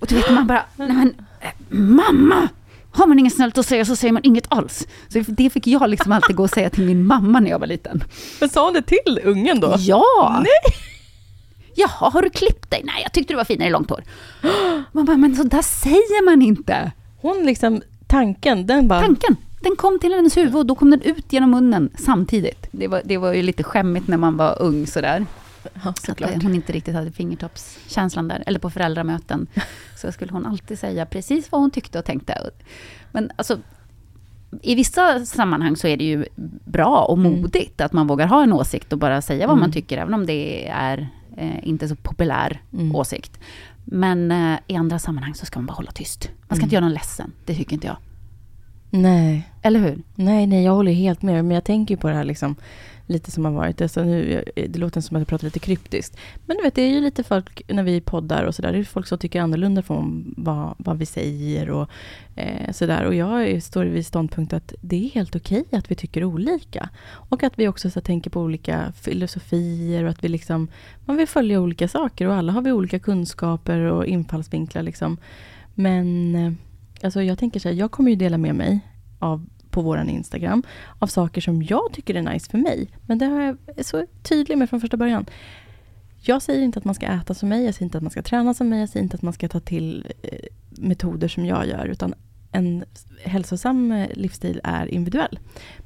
Och 0.00 0.06
du 0.06 0.14
vet 0.14 0.30
man 0.34 0.46
bara, 0.46 0.64
nej 0.76 0.88
men, 0.92 1.14
eh, 1.40 1.50
mamma! 1.78 2.48
Har 2.94 3.06
man 3.06 3.18
inget 3.18 3.34
snällt 3.34 3.58
att 3.58 3.66
säga 3.66 3.84
så 3.84 3.96
säger 3.96 4.12
man 4.12 4.22
inget 4.24 4.44
alls. 4.48 4.86
Så 5.08 5.18
det 5.28 5.50
fick 5.50 5.66
jag 5.66 5.90
liksom 5.90 6.12
alltid 6.12 6.36
gå 6.36 6.42
och 6.42 6.50
säga 6.50 6.70
till 6.70 6.84
min 6.86 7.06
mamma 7.06 7.40
när 7.40 7.50
jag 7.50 7.58
var 7.58 7.66
liten. 7.66 8.04
Men 8.40 8.48
sa 8.48 8.64
hon 8.64 8.74
det 8.74 8.82
till 8.82 9.20
ungen 9.24 9.60
då? 9.60 9.74
Ja! 9.78 10.04
Nej! 10.44 10.74
Jaha, 11.74 12.10
har 12.10 12.22
du 12.22 12.30
klippt 12.30 12.70
dig? 12.70 12.82
Nej, 12.84 13.02
jag 13.02 13.12
tyckte 13.12 13.32
du 13.32 13.36
var 13.36 13.44
finare 13.44 13.68
i 13.68 13.72
långt 13.72 13.90
hår. 13.90 14.02
Man 14.92 15.04
bara, 15.04 15.16
men 15.16 15.36
så 15.36 15.42
där 15.42 15.62
säger 15.62 16.24
man 16.24 16.42
inte. 16.42 16.92
Hon 17.20 17.42
liksom, 17.46 17.82
tanken, 18.06 18.66
den 18.66 18.88
bara... 18.88 19.00
Tanken, 19.00 19.36
den 19.60 19.76
kom 19.76 19.98
till 19.98 20.12
hennes 20.12 20.36
huvud 20.36 20.56
och 20.56 20.66
då 20.66 20.74
kom 20.74 20.90
den 20.90 21.00
ut 21.02 21.32
genom 21.32 21.50
munnen 21.50 21.90
samtidigt. 21.98 22.66
Det 22.70 22.88
var, 22.88 23.02
det 23.04 23.18
var 23.18 23.32
ju 23.32 23.42
lite 23.42 23.62
skämmigt 23.62 24.08
när 24.08 24.16
man 24.16 24.36
var 24.36 24.62
ung 24.62 24.86
sådär. 24.86 25.26
Ja, 25.84 25.92
Så 26.00 26.12
att 26.12 26.20
eh, 26.20 26.28
hon 26.42 26.54
inte 26.54 26.72
riktigt 26.72 26.94
hade 26.94 27.10
fingertoppskänslan 27.12 28.28
där, 28.28 28.42
eller 28.46 28.58
på 28.58 28.70
föräldramöten. 28.70 29.46
Så 29.96 30.12
skulle 30.12 30.32
hon 30.32 30.46
alltid 30.46 30.78
säga 30.78 31.06
precis 31.06 31.52
vad 31.52 31.60
hon 31.60 31.70
tyckte 31.70 31.98
och 31.98 32.04
tänkte. 32.04 32.50
Men 33.12 33.30
alltså, 33.36 33.58
i 34.62 34.74
vissa 34.74 35.26
sammanhang 35.26 35.76
så 35.76 35.86
är 35.88 35.96
det 35.96 36.04
ju 36.04 36.24
bra 36.64 36.98
och 37.08 37.18
Mm. 37.18 37.32
modigt 37.40 37.80
att 37.80 37.92
man 37.92 38.06
vågar 38.06 38.26
ha 38.26 38.42
en 38.42 38.52
åsikt 38.52 38.92
och 38.92 38.98
bara 38.98 39.22
säga 39.22 39.46
vad 39.46 39.56
man 39.56 39.64
Mm. 39.64 39.72
tycker, 39.72 39.98
även 39.98 40.14
om 40.14 40.26
det 40.26 40.68
är 40.68 41.08
eh, 41.36 41.68
inte 41.68 41.88
så 41.88 41.96
populär 41.96 42.62
Mm. 42.72 42.94
åsikt. 42.96 43.38
Men 43.84 44.30
eh, 44.32 44.58
i 44.66 44.76
andra 44.76 44.98
sammanhang 44.98 45.34
så 45.34 45.46
ska 45.46 45.58
man 45.58 45.66
bara 45.66 45.72
hålla 45.74 45.90
tyst. 45.92 46.28
Man 46.28 46.46
ska 46.46 46.54
Mm. 46.54 46.64
inte 46.64 46.74
göra 46.74 46.84
någon 46.84 46.94
ledsen, 46.94 47.32
det 47.44 47.54
tycker 47.54 47.72
inte 47.74 47.86
jag. 47.86 47.96
Nej. 48.94 49.48
Eller 49.62 49.80
hur? 49.80 49.98
Nej, 50.14 50.46
nej, 50.46 50.64
jag 50.64 50.72
håller 50.72 50.92
helt 50.92 51.22
med. 51.22 51.44
Men 51.44 51.54
jag 51.54 51.64
tänker 51.64 51.94
ju 51.94 52.00
på 52.00 52.08
det 52.08 52.14
här 52.14 52.24
liksom, 52.24 52.56
lite 53.06 53.30
som 53.30 53.44
har 53.44 53.52
varit. 53.52 53.80
Alltså 53.80 54.04
nu, 54.04 54.44
det 54.54 54.78
låter 54.78 55.00
som 55.00 55.16
att 55.16 55.20
jag 55.20 55.28
pratar 55.28 55.44
lite 55.44 55.58
kryptiskt. 55.58 56.16
Men 56.46 56.56
du 56.56 56.62
vet, 56.62 56.74
det 56.74 56.82
är 56.82 56.90
ju 56.90 57.00
lite 57.00 57.24
folk 57.24 57.62
när 57.68 57.82
vi 57.82 58.00
poddar 58.00 58.44
och 58.44 58.54
sådär. 58.54 58.72
Det 58.72 58.78
är 58.78 58.84
folk 58.84 59.06
som 59.06 59.18
tycker 59.18 59.40
annorlunda 59.40 59.82
från 59.82 60.34
vad, 60.36 60.74
vad 60.78 60.98
vi 60.98 61.06
säger 61.06 61.70
och 61.70 61.88
eh, 62.36 62.72
sådär. 62.72 63.04
Och 63.04 63.14
jag 63.14 63.62
står 63.62 63.84
vid 63.84 64.06
ståndpunkt 64.06 64.52
att 64.52 64.74
det 64.80 65.04
är 65.04 65.10
helt 65.10 65.36
okej 65.36 65.64
att 65.72 65.90
vi 65.90 65.94
tycker 65.94 66.24
olika. 66.24 66.88
Och 67.28 67.42
att 67.42 67.58
vi 67.58 67.68
också 67.68 67.90
så 67.90 68.00
tänker 68.00 68.30
på 68.30 68.40
olika 68.40 68.92
filosofier 69.00 70.04
och 70.04 70.10
att 70.10 70.24
vi 70.24 70.28
liksom, 70.28 70.68
man 71.04 71.16
vill 71.16 71.28
följa 71.28 71.60
olika 71.60 71.88
saker 71.88 72.26
och 72.26 72.34
alla 72.34 72.52
har 72.52 72.62
vi 72.62 72.72
olika 72.72 72.98
kunskaper 72.98 73.78
och 73.78 74.06
infallsvinklar 74.06 74.82
liksom. 74.82 75.16
Men 75.74 76.34
eh, 76.34 76.52
alltså 77.02 77.22
jag 77.22 77.38
tänker 77.38 77.60
så 77.60 77.68
här, 77.68 77.76
jag 77.76 77.90
kommer 77.90 78.10
ju 78.10 78.16
dela 78.16 78.38
med 78.38 78.54
mig 78.54 78.80
av 79.18 79.46
på 79.70 79.82
vår 79.82 80.08
Instagram 80.08 80.62
av 80.98 81.06
saker 81.06 81.40
som 81.40 81.62
jag 81.62 81.92
tycker 81.92 82.14
är 82.14 82.22
nice 82.22 82.50
för 82.50 82.58
mig. 82.58 82.88
Men 83.06 83.18
det 83.18 83.26
har 83.26 83.40
jag 83.40 83.56
så 83.86 84.06
tydlig 84.22 84.58
med 84.58 84.70
från 84.70 84.80
första 84.80 84.96
början. 84.96 85.26
Jag 86.20 86.42
säger 86.42 86.62
inte 86.62 86.78
att 86.78 86.84
man 86.84 86.94
ska 86.94 87.06
äta 87.06 87.34
som 87.34 87.48
mig, 87.48 87.64
jag 87.64 87.74
säger 87.74 87.84
inte 87.84 87.98
att 87.98 88.02
man 88.02 88.10
ska 88.10 88.22
träna 88.22 88.54
som 88.54 88.68
mig, 88.68 88.80
jag 88.80 88.88
säger 88.88 89.04
inte 89.04 89.16
att 89.16 89.22
man 89.22 89.32
ska 89.32 89.48
ta 89.48 89.60
till 89.60 90.06
eh, 90.22 90.38
metoder 90.70 91.28
som 91.28 91.46
jag 91.46 91.68
gör, 91.68 91.86
utan 91.86 92.14
en 92.52 92.84
hälsosam 93.24 93.92
eh, 93.92 94.08
livsstil 94.14 94.60
är 94.64 94.86
individuell. 94.86 95.38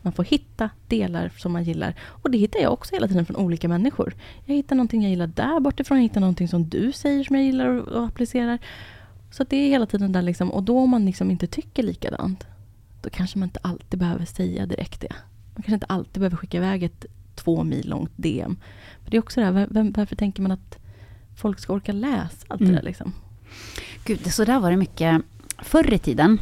Man 0.02 0.12
får 0.12 0.24
hitta 0.24 0.70
delar 0.88 1.32
som 1.36 1.52
man 1.52 1.64
gillar. 1.64 1.94
Och 2.22 2.30
det 2.30 2.38
hittar 2.38 2.60
jag 2.60 2.72
också 2.72 2.94
hela 2.94 3.08
tiden 3.08 3.26
från 3.26 3.36
olika 3.36 3.68
människor. 3.68 4.14
Jag 4.44 4.54
hittar 4.54 4.76
någonting 4.76 5.02
jag 5.02 5.10
gillar 5.10 5.26
där 5.26 5.60
bortifrån, 5.60 5.96
jag 5.96 6.02
hittar 6.02 6.20
någonting 6.20 6.48
som 6.48 6.68
du 6.68 6.92
säger 6.92 7.24
som 7.24 7.36
jag 7.36 7.44
gillar 7.44 7.66
och 7.66 8.04
applicerar. 8.04 8.58
Så 9.36 9.44
det 9.48 9.56
är 9.56 9.68
hela 9.68 9.86
tiden 9.86 10.12
där 10.12 10.22
liksom, 10.22 10.50
och 10.50 10.62
då 10.62 10.78
om 10.78 10.90
man 10.90 11.06
liksom 11.06 11.30
inte 11.30 11.46
tycker 11.46 11.82
likadant, 11.82 12.46
då 13.02 13.10
kanske 13.10 13.38
man 13.38 13.46
inte 13.48 13.60
alltid 13.62 13.98
behöver 14.00 14.24
säga 14.24 14.66
direkt 14.66 15.00
det. 15.00 15.12
Man 15.54 15.62
kanske 15.62 15.74
inte 15.74 15.86
alltid 15.86 16.20
behöver 16.20 16.36
skicka 16.36 16.56
iväg 16.56 16.82
ett 16.82 17.06
två 17.34 17.64
mil 17.64 17.88
långt 17.88 18.10
DM. 18.16 18.56
För 19.04 19.10
det 19.10 19.16
är 19.16 19.18
också 19.18 19.40
det 19.40 19.46
här, 19.46 19.66
vem, 19.70 19.92
varför 19.92 20.16
tänker 20.16 20.42
man 20.42 20.50
att 20.52 20.78
folk 21.36 21.58
ska 21.58 21.72
orka 21.72 21.92
läsa 21.92 22.46
allt 22.48 22.58
det 22.58 22.64
Mm. 22.64 22.76
där 22.76 22.82
liksom? 22.82 23.12
Gud, 24.04 24.32
så 24.32 24.44
där 24.44 24.60
var 24.60 24.70
det 24.70 24.76
mycket 24.76 25.22
förr 25.58 25.92
i 25.92 25.98
tiden, 25.98 26.38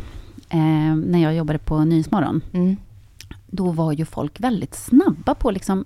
eh, 0.48 0.94
när 0.96 1.18
jag 1.18 1.34
jobbade 1.34 1.58
på 1.58 1.84
Nyhetsmorgon. 1.84 2.40
Mm. 2.52 2.76
då 3.46 3.70
var 3.72 3.92
ju 3.92 4.04
folk 4.04 4.40
väldigt 4.40 4.74
snabba 4.74 5.34
på 5.34 5.50
liksom... 5.50 5.84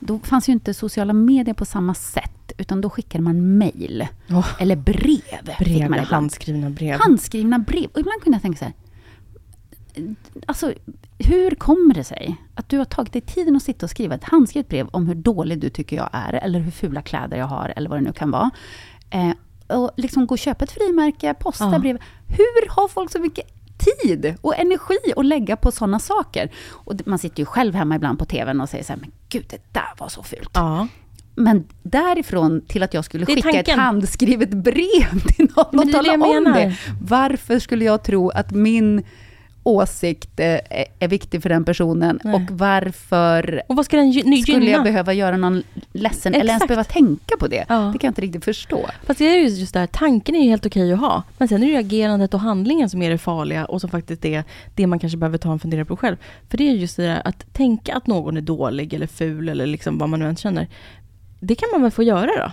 Då 0.00 0.18
fanns 0.18 0.48
ju 0.48 0.52
inte 0.52 0.74
sociala 0.74 1.12
medier 1.12 1.54
på 1.54 1.64
samma 1.64 1.94
sätt, 1.94 2.30
utan 2.58 2.80
då 2.80 2.90
skickade 2.90 3.24
man 3.24 3.58
mejl. 3.58 4.06
Åh. 4.30 4.48
Eller 4.60 4.76
brev. 4.76 5.54
Brev, 5.58 5.92
handskrivna 5.98 6.70
brev. 6.70 6.98
Handskrivna 7.00 7.58
brev. 7.58 7.86
Och 7.94 8.00
ibland 8.00 8.22
kunde 8.22 8.36
jag 8.36 8.42
tänka 8.42 8.58
så 8.58 8.64
här... 8.64 8.74
Alltså, 10.46 10.72
hur 11.18 11.50
kommer 11.50 11.94
det 11.94 12.04
sig 12.04 12.36
att 12.54 12.68
du 12.68 12.78
har 12.78 12.84
tagit 12.84 13.12
dig 13.12 13.22
tiden 13.22 13.56
att 13.56 13.62
sitta 13.62 13.86
och 13.86 13.90
skriva 13.90 14.14
ett 14.14 14.24
handskrivet 14.24 14.68
brev 14.68 14.88
om 14.90 15.06
hur 15.06 15.14
dålig 15.14 15.60
du 15.60 15.70
tycker 15.70 15.96
jag 15.96 16.08
är, 16.12 16.32
eller 16.32 16.60
hur 16.60 16.70
fula 16.70 17.02
kläder 17.02 17.36
jag 17.36 17.46
har, 17.46 17.72
eller 17.76 17.90
vad 17.90 17.98
det 17.98 18.02
nu 18.04 18.12
kan 18.12 18.30
vara. 18.30 18.50
Eh, 19.10 19.30
och 19.78 19.90
liksom 19.96 20.26
gå 20.26 20.34
och 20.34 20.38
köpa 20.38 20.64
ett 20.64 20.72
frimärke, 20.72 21.34
posta 21.34 21.70
Ja. 21.72 21.78
brev. 21.78 21.98
Hur 22.28 22.68
har 22.68 22.88
folk 22.88 23.12
så 23.12 23.18
mycket 23.20 23.46
tid 23.78 24.34
och 24.40 24.58
energi 24.58 24.98
att 25.16 25.26
lägga 25.26 25.56
på 25.56 25.70
sådana 25.72 25.98
saker? 25.98 26.50
Och 26.70 26.94
man 27.06 27.18
sitter 27.18 27.38
ju 27.40 27.46
själv 27.46 27.74
hemma 27.74 27.96
ibland 27.96 28.18
på 28.18 28.24
TVn 28.24 28.60
och 28.60 28.68
säger 28.68 28.84
så 28.84 28.92
här, 28.92 29.00
men 29.00 29.12
gud, 29.28 29.44
det 29.48 29.60
där 29.72 29.88
var 29.98 30.08
så 30.08 30.22
fult. 30.22 30.50
Ja. 30.54 30.88
Men 31.38 31.64
därifrån 31.82 32.60
till 32.68 32.82
att 32.82 32.94
jag 32.94 33.04
skulle 33.04 33.26
skicka 33.26 33.48
ett 33.48 33.54
tanken. 33.54 33.78
handskrivet 33.78 34.50
brev 34.50 35.20
till 35.36 35.48
någon 35.56 35.66
Men 35.70 35.80
och 35.80 35.86
det 35.86 35.92
tala 35.92 36.12
om 36.12 36.20
menar. 36.20 36.60
det. 36.60 36.74
Varför 37.00 37.58
skulle 37.58 37.84
jag 37.84 38.02
tro 38.02 38.30
att 38.30 38.50
min 38.50 39.02
åsikt 39.62 40.40
eh, 40.40 40.58
är, 40.98 41.08
viktig 41.08 41.42
för 41.42 41.48
den 41.48 41.64
personen? 41.64 42.20
Nej. 42.24 42.34
Och 42.34 42.50
varför 42.50 43.62
Och 43.66 43.84
ska 43.84 44.12
skulle 44.42 44.70
jag 44.70 44.84
behöva 44.84 45.12
göra 45.12 45.36
någon 45.36 45.62
ledsen, 45.92 46.34
eller 46.34 46.44
ens 46.44 46.56
Exakt. 46.62 46.68
behöva 46.68 46.84
tänka 46.84 47.36
på 47.40 47.46
det? 47.46 47.64
Ja. 47.68 47.74
Det 47.74 47.98
kan 47.98 48.08
jag 48.08 48.10
inte 48.10 48.20
riktigt 48.20 48.44
förstå. 48.44 48.86
Fast 49.06 49.18
det 49.18 49.24
är 49.24 49.38
ju 49.38 49.48
just 49.48 49.74
det 49.74 49.80
här, 49.80 49.86
tanken 49.86 50.34
är 50.36 50.42
ju 50.42 50.50
helt 50.50 50.66
okej 50.66 50.92
att 50.92 51.00
ha. 51.00 51.22
Men 51.38 51.48
sen 51.48 51.62
är 51.62 51.66
det 51.66 51.72
ju 51.72 51.78
agerandet 51.78 52.34
och 52.34 52.40
handlingen 52.40 52.90
som 52.90 53.02
är 53.02 53.10
det 53.10 53.18
farliga 53.18 53.64
och 53.64 53.80
som 53.80 53.90
faktiskt 53.90 54.24
är 54.24 54.44
det 54.74 54.86
man 54.86 54.98
kanske 54.98 55.18
behöver 55.18 55.38
ta 55.38 55.52
en 55.52 55.58
fundera 55.58 55.84
på 55.84 55.96
själv. 55.96 56.16
För 56.50 56.58
det 56.58 56.68
är 56.68 56.72
just 56.72 56.96
det 56.96 57.02
där 57.02 57.22
att 57.24 57.54
tänka 57.54 57.94
att 57.94 58.06
någon 58.06 58.36
är 58.36 58.40
dålig 58.40 58.94
eller 58.94 59.06
ful 59.06 59.48
eller 59.48 59.66
liksom 59.66 59.98
vad 59.98 60.08
man 60.08 60.20
nu 60.20 60.26
än 60.28 60.36
känner. 60.36 60.68
Det 61.40 61.54
kan 61.54 61.68
man 61.72 61.82
väl 61.82 61.90
få 61.90 62.02
göra 62.02 62.26
då? 62.44 62.52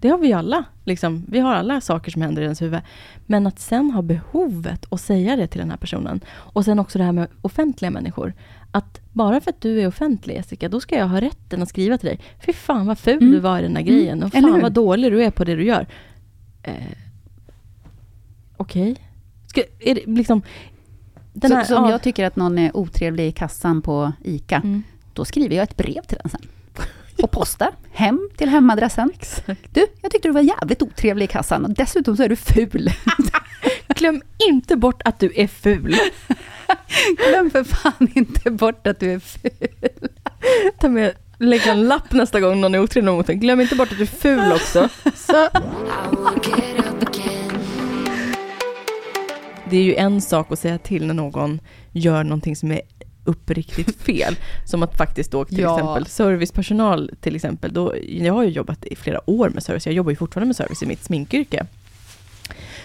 Det 0.00 0.08
har 0.08 0.18
vi 0.18 0.26
ju 0.26 0.32
alla. 0.32 0.64
Liksom. 0.84 1.24
Vi 1.28 1.38
har 1.38 1.54
alla 1.54 1.80
saker 1.80 2.10
som 2.10 2.22
händer 2.22 2.42
i 2.42 2.44
ens 2.44 2.62
huvud. 2.62 2.80
Men 3.26 3.46
att 3.46 3.58
sen 3.58 3.90
ha 3.90 4.02
behovet 4.02 4.86
att 4.90 5.00
säga 5.00 5.36
det 5.36 5.46
till 5.46 5.60
den 5.60 5.70
här 5.70 5.76
personen. 5.76 6.20
Och 6.28 6.64
sen 6.64 6.78
också 6.78 6.98
det 6.98 7.04
här 7.04 7.12
med 7.12 7.28
offentliga 7.42 7.90
människor. 7.90 8.32
Att 8.70 9.00
bara 9.12 9.40
för 9.40 9.50
att 9.50 9.60
du 9.60 9.80
är 9.80 9.86
offentlig 9.86 10.34
Jessica, 10.34 10.68
då 10.68 10.80
ska 10.80 10.96
jag 10.96 11.08
ha 11.08 11.20
rätten 11.20 11.62
att 11.62 11.68
skriva 11.68 11.98
till 11.98 12.08
dig. 12.08 12.20
Fy 12.46 12.52
fan 12.52 12.86
vad 12.86 12.98
ful 12.98 13.18
Mm. 13.18 13.30
du 13.32 13.38
var 13.40 13.58
i 13.58 13.62
den 13.62 13.76
här 13.76 13.82
Mm. 13.82 13.94
grejen. 13.94 14.22
Och 14.22 14.34
Eller 14.34 14.48
fan 14.48 14.60
vad 14.60 14.72
dålig 14.72 15.12
du 15.12 15.24
är 15.24 15.30
på 15.30 15.44
det 15.44 15.54
du 15.56 15.64
gör. 15.64 15.86
Eh, 16.62 16.72
Okej. 18.56 18.96
Det 19.84 20.06
liksom... 20.06 20.42
Så, 21.42 21.54
här, 21.54 21.64
så 21.64 21.78
om 21.78 21.84
ja. 21.84 21.90
jag 21.90 22.02
tycker 22.02 22.24
att 22.26 22.36
någon 22.36 22.58
är 22.58 22.76
otrevlig 22.76 23.26
i 23.28 23.32
kassan 23.32 23.82
på 23.82 24.12
ICA, 24.24 24.56
Mm. 24.56 24.82
då 25.12 25.24
skriver 25.24 25.56
jag 25.56 25.62
ett 25.62 25.76
brev 25.76 26.02
till 26.02 26.18
den 26.22 26.30
sen. 26.30 26.40
Och 27.22 27.30
postar 27.30 27.70
hem 27.92 28.30
till 28.36 28.48
hemadressen. 28.48 29.10
Du, 29.70 29.86
jag 30.02 30.12
tyckte 30.12 30.28
du 30.28 30.32
var 30.32 30.40
jävligt 30.40 30.82
otrevlig 30.82 31.24
i 31.24 31.28
kassan 31.28 31.64
och 31.64 31.70
dessutom 31.70 32.16
så 32.16 32.22
är 32.22 32.28
du 32.28 32.36
ful. 32.36 32.90
Glöm 33.88 34.22
inte 34.48 34.76
bort 34.76 35.02
att 35.04 35.18
du 35.18 35.32
är 35.34 35.46
ful. 35.46 35.96
Glöm 37.16 37.50
för 37.50 37.64
fan 37.64 38.08
inte 38.14 38.50
bort 38.50 38.86
att 38.86 39.00
du 39.00 39.12
är 39.12 39.18
ful. 39.18 40.08
Ta 40.80 40.88
med, 40.88 41.12
lägga 41.38 41.72
en 41.72 41.88
lapp 41.88 42.12
nästa 42.12 42.40
gång 42.40 42.60
någon 42.60 42.74
är 42.74 42.78
otrevlig 42.78 43.12
mot 43.12 43.26
dig. 43.26 43.36
Glöm 43.36 43.60
inte 43.60 43.76
bort 43.76 43.92
att 43.92 43.98
du 43.98 44.02
är 44.02 44.06
ful 44.06 44.52
också. 44.52 44.88
Så. 45.14 45.48
Det 49.70 49.76
är 49.76 49.82
ju 49.82 49.94
en 49.94 50.20
sak 50.20 50.52
att 50.52 50.58
säga 50.58 50.78
till 50.78 51.06
när 51.06 51.14
någon 51.14 51.60
gör 51.92 52.24
någonting 52.24 52.56
som 52.56 52.72
är 52.72 52.80
uppriktigt 53.24 54.02
fel. 54.02 54.36
Som 54.64 54.82
att 54.82 54.96
faktiskt 54.96 55.30
då 55.30 55.44
till 55.44 55.58
Ja. 55.58 55.74
exempel 55.78 56.06
servicepersonal 56.06 57.10
till 57.20 57.36
exempel. 57.36 57.72
Då, 57.72 57.94
jag 58.08 58.34
har 58.34 58.42
ju 58.44 58.50
jobbat 58.50 58.84
i 58.86 58.96
flera 58.96 59.30
år 59.30 59.48
med 59.50 59.62
service. 59.62 59.86
Jag 59.86 59.94
jobbar 59.94 60.10
ju 60.10 60.16
fortfarande 60.16 60.46
med 60.46 60.56
service 60.56 60.82
i 60.82 60.86
mitt 60.86 61.04
sminkyrke. 61.04 61.66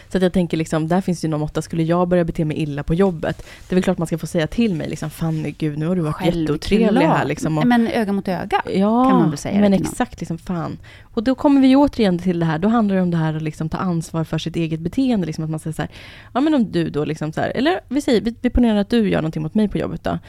Så 0.09 0.17
att 0.17 0.23
jag 0.23 0.33
tänker 0.33 0.57
liksom, 0.57 0.87
där 0.87 1.01
finns 1.01 1.21
det 1.21 1.27
någon 1.27 1.39
måtta. 1.39 1.61
Skulle 1.61 1.83
jag 1.83 2.07
börja 2.07 2.23
bete 2.23 2.45
mig 2.45 2.57
illa 2.57 2.83
på 2.83 2.93
jobbet, 2.93 3.37
det 3.37 3.73
är 3.73 3.75
väl 3.75 3.83
klart 3.83 3.97
man 3.97 4.07
ska 4.07 4.17
få 4.17 4.27
säga 4.27 4.47
till 4.47 4.75
mig 4.75 4.89
liksom, 4.89 5.09
Fanny, 5.09 5.51
gud 5.51 5.77
nu 5.77 5.87
har 5.87 5.95
du 5.95 6.01
varit 6.01 6.25
jätteotrevlig 6.25 7.01
här 7.01 7.25
liksom. 7.25 7.57
Och, 7.57 7.67
Men 7.67 7.87
öga 7.87 8.13
mot 8.13 8.27
öga. 8.27 8.61
Ja, 8.65 9.09
kan 9.09 9.19
man 9.19 9.29
väl 9.29 9.37
säga 9.37 9.59
men 9.59 9.73
exakt, 9.73 10.19
liksom, 10.19 10.37
fan. 10.37 10.77
Och 11.01 11.23
då 11.23 11.35
kommer 11.35 11.61
vi 11.61 11.75
återigen 11.75 12.19
till 12.19 12.39
det 12.39 12.45
här, 12.45 12.59
då 12.59 12.67
handlar 12.67 12.95
det 12.95 13.01
om 13.01 13.11
det 13.11 13.17
här 13.17 13.33
att 13.33 13.41
liksom 13.41 13.69
ta 13.69 13.77
ansvar 13.77 14.23
för 14.23 14.37
sitt 14.37 14.55
eget 14.55 14.79
beteende. 14.79 15.27
Liksom 15.27 15.43
att 15.43 15.49
man 15.49 15.59
säger 15.59 15.73
så 15.73 15.81
här, 15.81 15.91
ja 16.33 16.41
men 16.41 16.53
om 16.53 16.71
du 16.71 16.89
då 16.89 17.05
liksom 17.05 17.33
så 17.33 17.41
här, 17.41 17.49
eller 17.49 17.79
vi 17.89 18.01
säger, 18.01 18.21
vi, 18.21 18.35
vi 18.41 18.49
ponerar 18.49 18.77
att 18.77 18.89
du 18.89 19.09
gör 19.09 19.21
någonting 19.21 19.43
mot 19.43 19.53
mig 19.53 19.69
på 19.69 19.77
jobbet 19.77 20.03
då. 20.03 20.19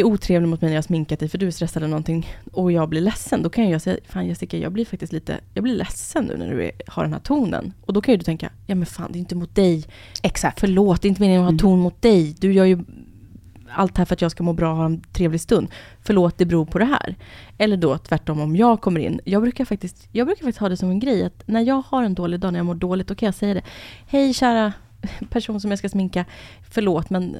Är 0.00 0.04
otrevlig 0.04 0.48
mot 0.48 0.60
mig 0.60 0.68
när 0.68 0.74
jag 0.74 0.78
har 0.82 0.82
sminkat 0.86 1.20
dig 1.20 1.28
för 1.28 1.38
du 1.38 1.46
är 1.46 1.50
stressad 1.50 1.82
eller 1.82 1.90
någonting 1.90 2.28
och 2.52 2.72
jag 2.72 2.88
blir 2.88 3.00
ledsen, 3.00 3.42
då 3.42 3.50
kan 3.50 3.68
jag 3.70 3.82
säga, 3.82 3.96
fan 4.08 4.26
Jessica, 4.26 4.56
jag 4.56 4.72
blir 4.72 4.84
faktiskt 4.84 5.12
lite, 5.12 5.40
jag 5.54 5.62
blir 5.62 5.74
ledsen 5.74 6.24
nu 6.24 6.36
när 6.36 6.50
du 6.50 6.64
är, 6.64 6.72
har 6.86 7.02
den 7.02 7.12
här 7.12 7.20
tonen. 7.20 7.72
Och 7.80 7.92
då 7.92 8.00
kan 8.00 8.12
ju 8.12 8.18
du 8.18 8.24
tänka, 8.24 8.50
ja 8.66 8.74
men 8.74 8.86
fan 8.86 9.12
det 9.12 9.18
är 9.18 9.20
inte 9.20 9.34
mot 9.34 9.54
dig. 9.54 9.84
Exakt. 10.22 10.60
Förlåt, 10.60 11.02
det 11.02 11.06
är 11.06 11.10
inte 11.10 11.20
meningen 11.22 11.40
att 11.42 11.44
ha 11.44 11.48
Mm. 11.50 11.58
ton 11.58 11.78
mot 11.78 12.02
dig. 12.02 12.36
Du 12.38 12.52
gör 12.52 12.64
ju 12.64 12.78
allt 13.76 13.98
här 13.98 14.04
för 14.04 14.14
att 14.14 14.20
jag 14.22 14.30
ska 14.30 14.42
må 14.42 14.52
bra 14.52 14.70
och 14.70 14.76
ha 14.76 14.84
en 14.84 15.00
trevlig 15.12 15.40
stund. 15.40 15.68
Förlåt, 16.02 16.38
det 16.38 16.44
beror 16.46 16.64
på 16.66 16.78
det 16.78 16.84
här. 16.84 17.14
Eller 17.58 17.76
då 17.76 17.98
tvärtom 17.98 18.40
om 18.40 18.56
jag 18.56 18.80
kommer 18.80 19.00
in. 19.00 19.20
Jag 19.24 19.42
brukar 19.42 19.64
faktiskt, 19.64 20.08
jag 20.12 20.26
brukar 20.26 20.44
faktiskt 20.44 20.58
ha 20.58 20.68
det 20.68 20.76
som 20.76 20.90
en 20.90 21.00
grej 21.00 21.24
att 21.24 21.42
när 21.46 21.60
jag 21.60 21.82
har 21.88 22.02
en 22.02 22.14
dålig 22.14 22.40
dag, 22.40 22.52
när 22.52 22.58
jag 22.58 22.66
mår 22.66 22.74
dåligt, 22.74 23.08
då 23.08 23.14
kan 23.14 23.26
jag 23.26 23.34
säga 23.34 23.54
det. 23.54 23.62
Hej 24.06 24.34
kära 24.34 24.72
person 25.30 25.60
som 25.60 25.70
jag 25.70 25.78
ska 25.78 25.88
sminka, 25.88 26.24
förlåt 26.70 27.10
men 27.10 27.36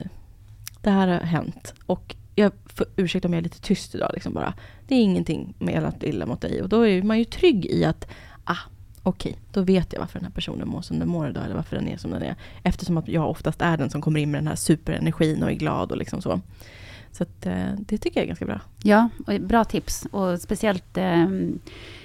det 0.83 0.91
här 0.91 1.09
har 1.09 1.21
hänt. 1.21 1.75
Och 1.87 2.15
jag 2.35 2.53
får 2.67 2.87
ursäkta 2.97 3.29
om 3.29 3.35
jag 3.35 3.39
är 3.39 3.45
lite 3.45 3.61
tyst 3.61 3.95
idag 3.95 4.11
liksom 4.15 4.35
bara. 4.35 4.55
Det 4.89 4.95
är 4.95 5.03
ingenting 5.03 5.55
menat 5.59 6.03
illa 6.03 6.27
mot 6.27 6.41
dig. 6.41 6.63
Och 6.63 6.69
då 6.69 6.87
är 6.87 7.03
man 7.03 7.19
ju 7.19 7.25
trygg 7.25 7.67
i 7.67 7.85
att, 7.85 8.09
ah, 8.45 8.59
okej, 9.03 9.39
då 9.53 9.63
vet 9.63 9.93
jag 9.93 10.01
varför 10.01 10.19
den 10.19 10.27
här 10.27 10.35
personen 10.35 10.69
mår 10.69 10.83
som 10.83 10.99
den 10.99 11.09
mår 11.09 11.29
idag, 11.29 11.45
eller 11.45 11.55
varför 11.55 11.77
den 11.77 11.89
är 11.89 11.97
som 11.97 12.11
den 12.11 12.23
är. 12.23 12.37
Eftersom 12.63 12.97
att 12.97 13.09
jag 13.09 13.31
oftast 13.31 13.63
är 13.63 13.77
den 13.77 13.91
som 13.91 14.03
kommer 14.03 14.21
in 14.21 14.31
med 14.31 14.41
den 14.41 14.49
här 14.49 14.57
superenergin 14.57 15.43
och 15.43 15.51
är 15.51 15.55
glad 15.55 15.91
och 15.91 15.97
liksom 15.97 16.23
så. 16.23 16.41
Så 17.13 17.23
att, 17.23 17.47
eh, 17.47 17.73
det 17.79 17.99
tycker 17.99 18.21
jag 18.21 18.23
är 18.23 18.27
ganska 18.27 18.47
bra. 18.47 18.61
Ja, 18.83 19.09
och 19.27 19.41
bra 19.41 19.65
tips. 19.65 20.07
Och 20.11 20.41
speciellt 20.41 20.97
eh, 20.97 21.29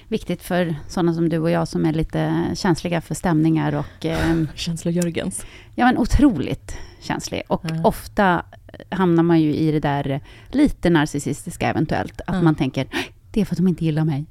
viktigt 0.07 0.43
för 0.43 0.75
sådana 0.87 1.13
som 1.13 1.29
du 1.29 1.37
och 1.37 1.51
jag 1.51 1.67
som 1.67 1.85
är 1.85 1.93
lite 1.93 2.51
känsliga 2.55 3.01
för 3.01 3.15
stämningar 3.15 3.75
och 3.75 4.05
eh, 4.05 4.43
Känslo-Jörgens. 4.55 5.45
ja, 5.75 5.85
men 5.85 5.97
otroligt 5.97 6.77
känslig. 6.99 7.41
Och 7.47 7.61
Ja. 7.69 7.81
ofta 7.83 8.45
hamnar 8.89 9.23
man 9.23 9.41
ju 9.41 9.55
i 9.55 9.71
det 9.71 9.79
där 9.79 10.21
lite 10.51 10.89
narcissistiska 10.89 11.69
eventuellt. 11.69 12.21
Att 12.27 12.35
Ja. 12.35 12.41
man 12.41 12.55
tänker, 12.55 12.87
det 13.31 13.41
är 13.41 13.45
för 13.45 13.53
att 13.53 13.57
de 13.57 13.67
inte 13.67 13.85
gillar 13.85 14.05
mig. 14.05 14.25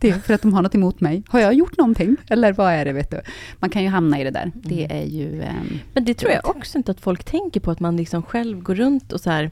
Det 0.00 0.08
är 0.10 0.12
för 0.18 0.34
att 0.34 0.42
de 0.42 0.52
har 0.52 0.62
något 0.62 0.74
emot 0.74 1.00
mig. 1.00 1.22
Har 1.28 1.40
jag 1.40 1.54
gjort 1.54 1.78
någonting? 1.78 2.16
Eller 2.30 2.52
vad 2.52 2.72
är 2.72 2.84
det, 2.84 2.92
vet 2.92 3.10
du? 3.10 3.20
Man 3.58 3.70
kan 3.70 3.82
ju 3.82 3.88
hamna 3.88 4.20
i 4.20 4.24
det 4.24 4.30
där. 4.30 4.52
Det 4.54 4.84
Mm. 4.84 4.96
är 4.98 5.04
ju... 5.06 5.42
ehm, 5.42 5.78
Men 5.92 6.04
det 6.04 6.14
tror 6.14 6.32
jag 6.32 6.48
också 6.48 6.78
inte 6.78 6.90
att 6.90 7.00
folk 7.00 7.24
tänker 7.24 7.60
på, 7.60 7.70
att 7.70 7.80
man 7.80 7.96
liksom 7.96 8.22
själv 8.22 8.60
går 8.62 8.74
runt 8.74 9.12
och 9.12 9.20
så 9.20 9.30
här. 9.30 9.50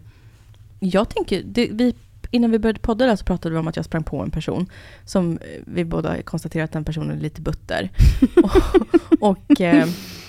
Jag 0.80 1.08
tänker, 1.08 1.42
det, 1.44 1.68
vi, 1.72 1.94
innan 2.30 2.50
vi 2.50 2.58
började 2.58 2.78
podda 2.80 3.06
där 3.06 3.16
så 3.16 3.24
pratade 3.24 3.52
vi 3.54 3.58
om 3.58 3.68
att 3.68 3.76
jag 3.76 3.84
sprang 3.84 4.02
på 4.04 4.22
en 4.22 4.30
person 4.30 4.66
som 5.04 5.32
eh, 5.32 5.38
vi 5.66 5.84
båda 5.84 6.22
konstaterar 6.22 6.64
att 6.64 6.72
den 6.72 6.84
personen 6.84 7.16
är 7.18 7.20
lite 7.22 7.40
butter. 7.40 7.90
och, 8.42 9.30
och, 9.30 9.60
eh, 9.60 9.86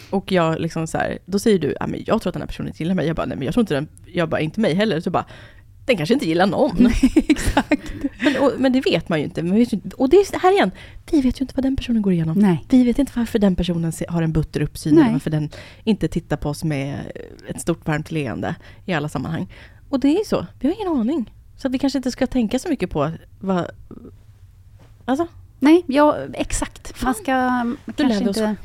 och 0.10 0.32
jag 0.32 0.60
liksom 0.60 0.88
så 0.88 0.98
här, 0.98 1.20
då 1.26 1.40
säger 1.40 1.60
du, 1.60 1.76
ja, 1.80 1.88
men 1.88 2.04
jag 2.08 2.22
tror 2.22 2.30
att 2.30 2.34
den 2.34 2.42
här 2.42 2.48
personen 2.48 2.68
inte 2.68 2.84
gillar 2.84 2.96
mig. 2.96 3.08
Jag 3.08 3.16
bara, 3.16 3.26
nej 3.26 3.38
men 3.38 3.46
jag 3.46 3.54
tror 3.54 3.62
inte 3.62 3.74
den, 3.74 3.88
jag 4.06 4.30
bara, 4.30 4.42
inte 4.42 4.60
mig 4.60 4.74
heller. 4.74 5.00
Så 5.00 5.10
bara, 5.10 5.26
den 5.86 5.98
kanske 5.98 6.14
inte 6.14 6.28
gillar 6.28 6.46
någon. 6.46 6.86
Exakt. 7.16 7.94
Men, 8.24 8.38
och, 8.38 8.52
men 8.58 8.74
det 8.74 8.82
vet 8.82 9.10
man 9.10 9.20
ju 9.20 9.26
inte. 9.26 9.42
Vet 9.42 9.74
ju, 9.74 9.78
inte- 9.78 9.96
och 9.96 10.10
det 10.10 10.18
är 10.18 10.40
här 10.40 10.52
igen, 10.52 10.72
vi 11.12 11.22
vet 11.22 11.42
ju 11.42 11.44
inte 11.44 11.54
vad 11.56 11.66
den 11.66 11.76
personen 11.76 12.02
går 12.02 12.14
igenom. 12.14 12.40
Nej. 12.40 12.66
Vi 12.70 12.84
vet 12.84 13.00
inte 13.00 13.12
varför 13.16 13.40
den 13.40 13.56
personen 13.56 13.94
har 14.08 14.22
en 14.22 14.32
butter 14.32 14.62
uppsyn, 14.62 14.96
Nej. 14.96 15.04
eller 15.04 15.12
varför 15.14 15.30
den 15.30 15.50
inte 15.84 16.08
tittar 16.08 16.38
på 16.38 16.50
oss 16.50 16.64
med 16.64 17.12
ett 17.48 17.62
stort 17.62 17.88
varmt 17.88 18.12
leende 18.12 18.56
i 18.86 18.94
alla 18.94 19.10
sammanhang. 19.10 19.54
Och 19.90 20.00
det 20.00 20.20
är 20.20 20.26
så, 20.26 20.46
vi 20.60 20.68
har 20.68 20.76
ingen 20.76 21.00
aning. 21.00 21.34
Så 21.58 21.70
vi 21.70 21.80
kanske 21.80 22.00
inte 22.00 22.12
ska 22.12 22.28
tänka 22.28 22.60
så 22.60 22.70
mycket 22.70 22.90
på 22.90 23.12
vad... 23.40 23.68
Alltså, 25.06 25.28
Nej, 25.60 25.84
ja, 25.88 26.18
exakt. 26.34 27.04
Man 27.04 27.14
ska 27.14 27.34
man 27.34 27.78
lär 27.86 27.94
kanske 27.96 28.24
vi 28.24 28.30
oss. 28.30 28.58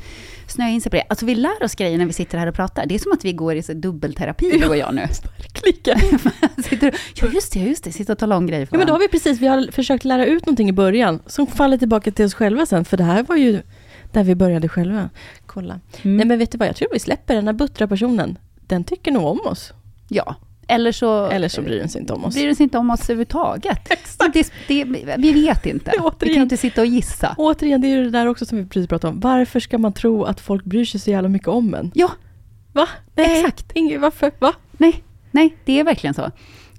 Snöa 0.53 0.69
in 0.69 0.81
sig 0.81 0.89
på 0.89 0.95
det. 0.95 1.03
Alltså 1.09 1.25
vi 1.25 1.35
lär 1.35 1.63
oss 1.63 1.75
grejer 1.75 1.97
när 1.97 2.05
vi 2.05 2.13
sitter 2.13 2.37
här 2.37 2.47
och 2.47 2.55
pratar. 2.55 2.85
Det 2.85 2.95
är 2.95 2.99
som 2.99 3.11
att 3.11 3.25
vi 3.25 3.33
går 3.33 3.55
i 3.55 3.63
så 3.63 3.73
dubbelterapi, 3.73 4.57
du 4.59 4.67
och 4.67 4.77
jag 4.77 4.95
nu. 4.95 5.07
klicka. 5.53 5.97
sitter 6.69 6.87
och, 6.87 6.93
ja, 7.15 7.27
just 7.27 7.53
det, 7.53 7.59
just 7.59 7.83
det. 7.83 7.91
Sitter 7.91 8.13
och 8.13 8.19
talar 8.19 8.37
om 8.37 8.47
grejer 8.47 8.65
för 8.65 8.75
Ja, 8.75 8.77
men 8.77 8.87
då 8.87 8.93
har 8.93 8.99
vi 8.99 9.07
precis, 9.07 9.39
vi 9.39 9.47
har 9.47 9.71
försökt 9.71 10.05
lära 10.05 10.25
ut 10.25 10.45
någonting 10.45 10.69
i 10.69 10.73
början 10.73 11.19
som 11.25 11.47
faller 11.47 11.77
tillbaka 11.77 12.11
till 12.11 12.25
oss 12.25 12.33
själva 12.33 12.65
sen, 12.65 12.85
för 12.85 12.97
det 12.97 13.03
här 13.03 13.23
var 13.23 13.35
ju 13.35 13.61
där 14.11 14.23
vi 14.23 14.35
började 14.35 14.69
själva. 14.69 15.09
Kolla. 15.45 15.79
Mm. 16.01 16.17
Nej 16.17 16.25
men 16.25 16.39
vet 16.39 16.51
du 16.51 16.57
vad, 16.57 16.67
jag 16.67 16.75
tror 16.75 16.89
vi 16.93 16.99
släpper 16.99 17.35
den 17.35 17.47
här 17.47 17.53
buttra 17.53 17.87
personen. 17.87 18.37
Den 18.67 18.83
tycker 18.83 19.11
nog 19.11 19.25
om 19.25 19.39
oss. 19.45 19.73
Ja, 20.07 20.35
eller 20.67 20.91
så... 20.91 21.25
Eller 21.27 21.47
så 21.47 21.61
bryr 21.61 21.79
den 21.79 21.89
sig 21.89 22.01
inte 22.01 22.13
om 22.13 22.25
oss. 22.25 22.33
bryr 22.35 22.45
den 22.45 22.55
sig 22.55 22.63
inte 22.63 22.77
om 22.77 22.89
oss 22.89 23.01
överhuvudtaget. 23.03 23.89
Det, 24.33 24.49
det, 24.67 24.83
vi 25.17 25.31
vet 25.33 25.65
inte. 25.65 25.91
Vi 25.91 25.97
kan 25.97 26.05
Återigen. 26.05 26.35
ju 26.35 26.41
inte 26.41 26.57
sitta 26.57 26.81
och 26.81 26.87
gissa. 26.87 27.35
Återigen, 27.37 27.81
det 27.81 27.87
är 27.87 27.95
ju 27.97 28.03
det 28.03 28.09
där 28.09 28.27
också 28.27 28.45
som 28.45 28.57
vi 28.57 28.65
precis 28.65 28.87
pratade 28.89 29.13
om. 29.13 29.19
Varför 29.19 29.59
ska 29.59 29.77
man 29.77 29.93
tro 29.93 30.23
att 30.23 30.39
folk 30.39 30.65
bryr 30.65 30.85
sig 30.85 30.99
så 30.99 31.11
jävla 31.11 31.29
mycket 31.29 31.47
om 31.47 31.73
en? 31.73 31.91
Ja, 31.95 32.11
Va? 32.73 32.87
Nej, 33.15 33.39
Exakt. 33.39 33.71
Inge, 33.73 33.97
varför? 33.97 34.31
Va? 34.39 34.53
nej, 34.71 35.03
nej, 35.31 35.57
det 35.65 35.79
är 35.79 35.83
verkligen 35.83 36.13
så. 36.13 36.31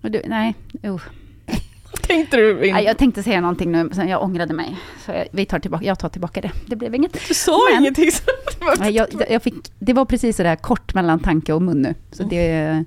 Och 0.03 0.11
du, 0.11 0.23
nej, 0.27 0.55
uh. 0.87 1.01
Tänkte 2.07 2.37
du? 2.37 2.67
In? 2.67 2.77
jag 2.77 2.99
tänkte 2.99 3.23
säga 3.23 3.41
någonting 3.41 3.73
nu, 3.73 3.91
sen 3.93 4.09
jag 4.09 4.23
ångrade 4.23 4.55
mig. 4.55 4.77
Så 5.07 5.13
jag, 5.13 5.27
vi 5.33 5.47
tar 5.47 5.59
tillbaka, 5.59 5.85
jag 5.85 5.99
tar 5.99 6.09
tillbaka 6.09 6.41
det. 6.41 6.51
Det 6.67 6.77
blev 6.77 6.95
inget. 6.95 7.29
Du 7.29 7.35
sa 7.35 7.59
Men- 7.73 7.81
ingenting. 7.83 8.11
Så 8.13 8.23
det 8.59 8.65
var- 8.81 8.89
jag, 8.91 9.07
jag 9.31 9.43
fick, 9.43 9.55
det 9.79 9.93
var 9.93 10.05
precis 10.05 10.37
sådär 10.37 10.57
kort 10.57 10.95
mellan 10.95 11.19
tanke 11.21 11.53
och 11.53 11.63
mun 11.63 11.83
nu. 11.83 11.95
Så 12.13 12.23
det, 12.23 12.85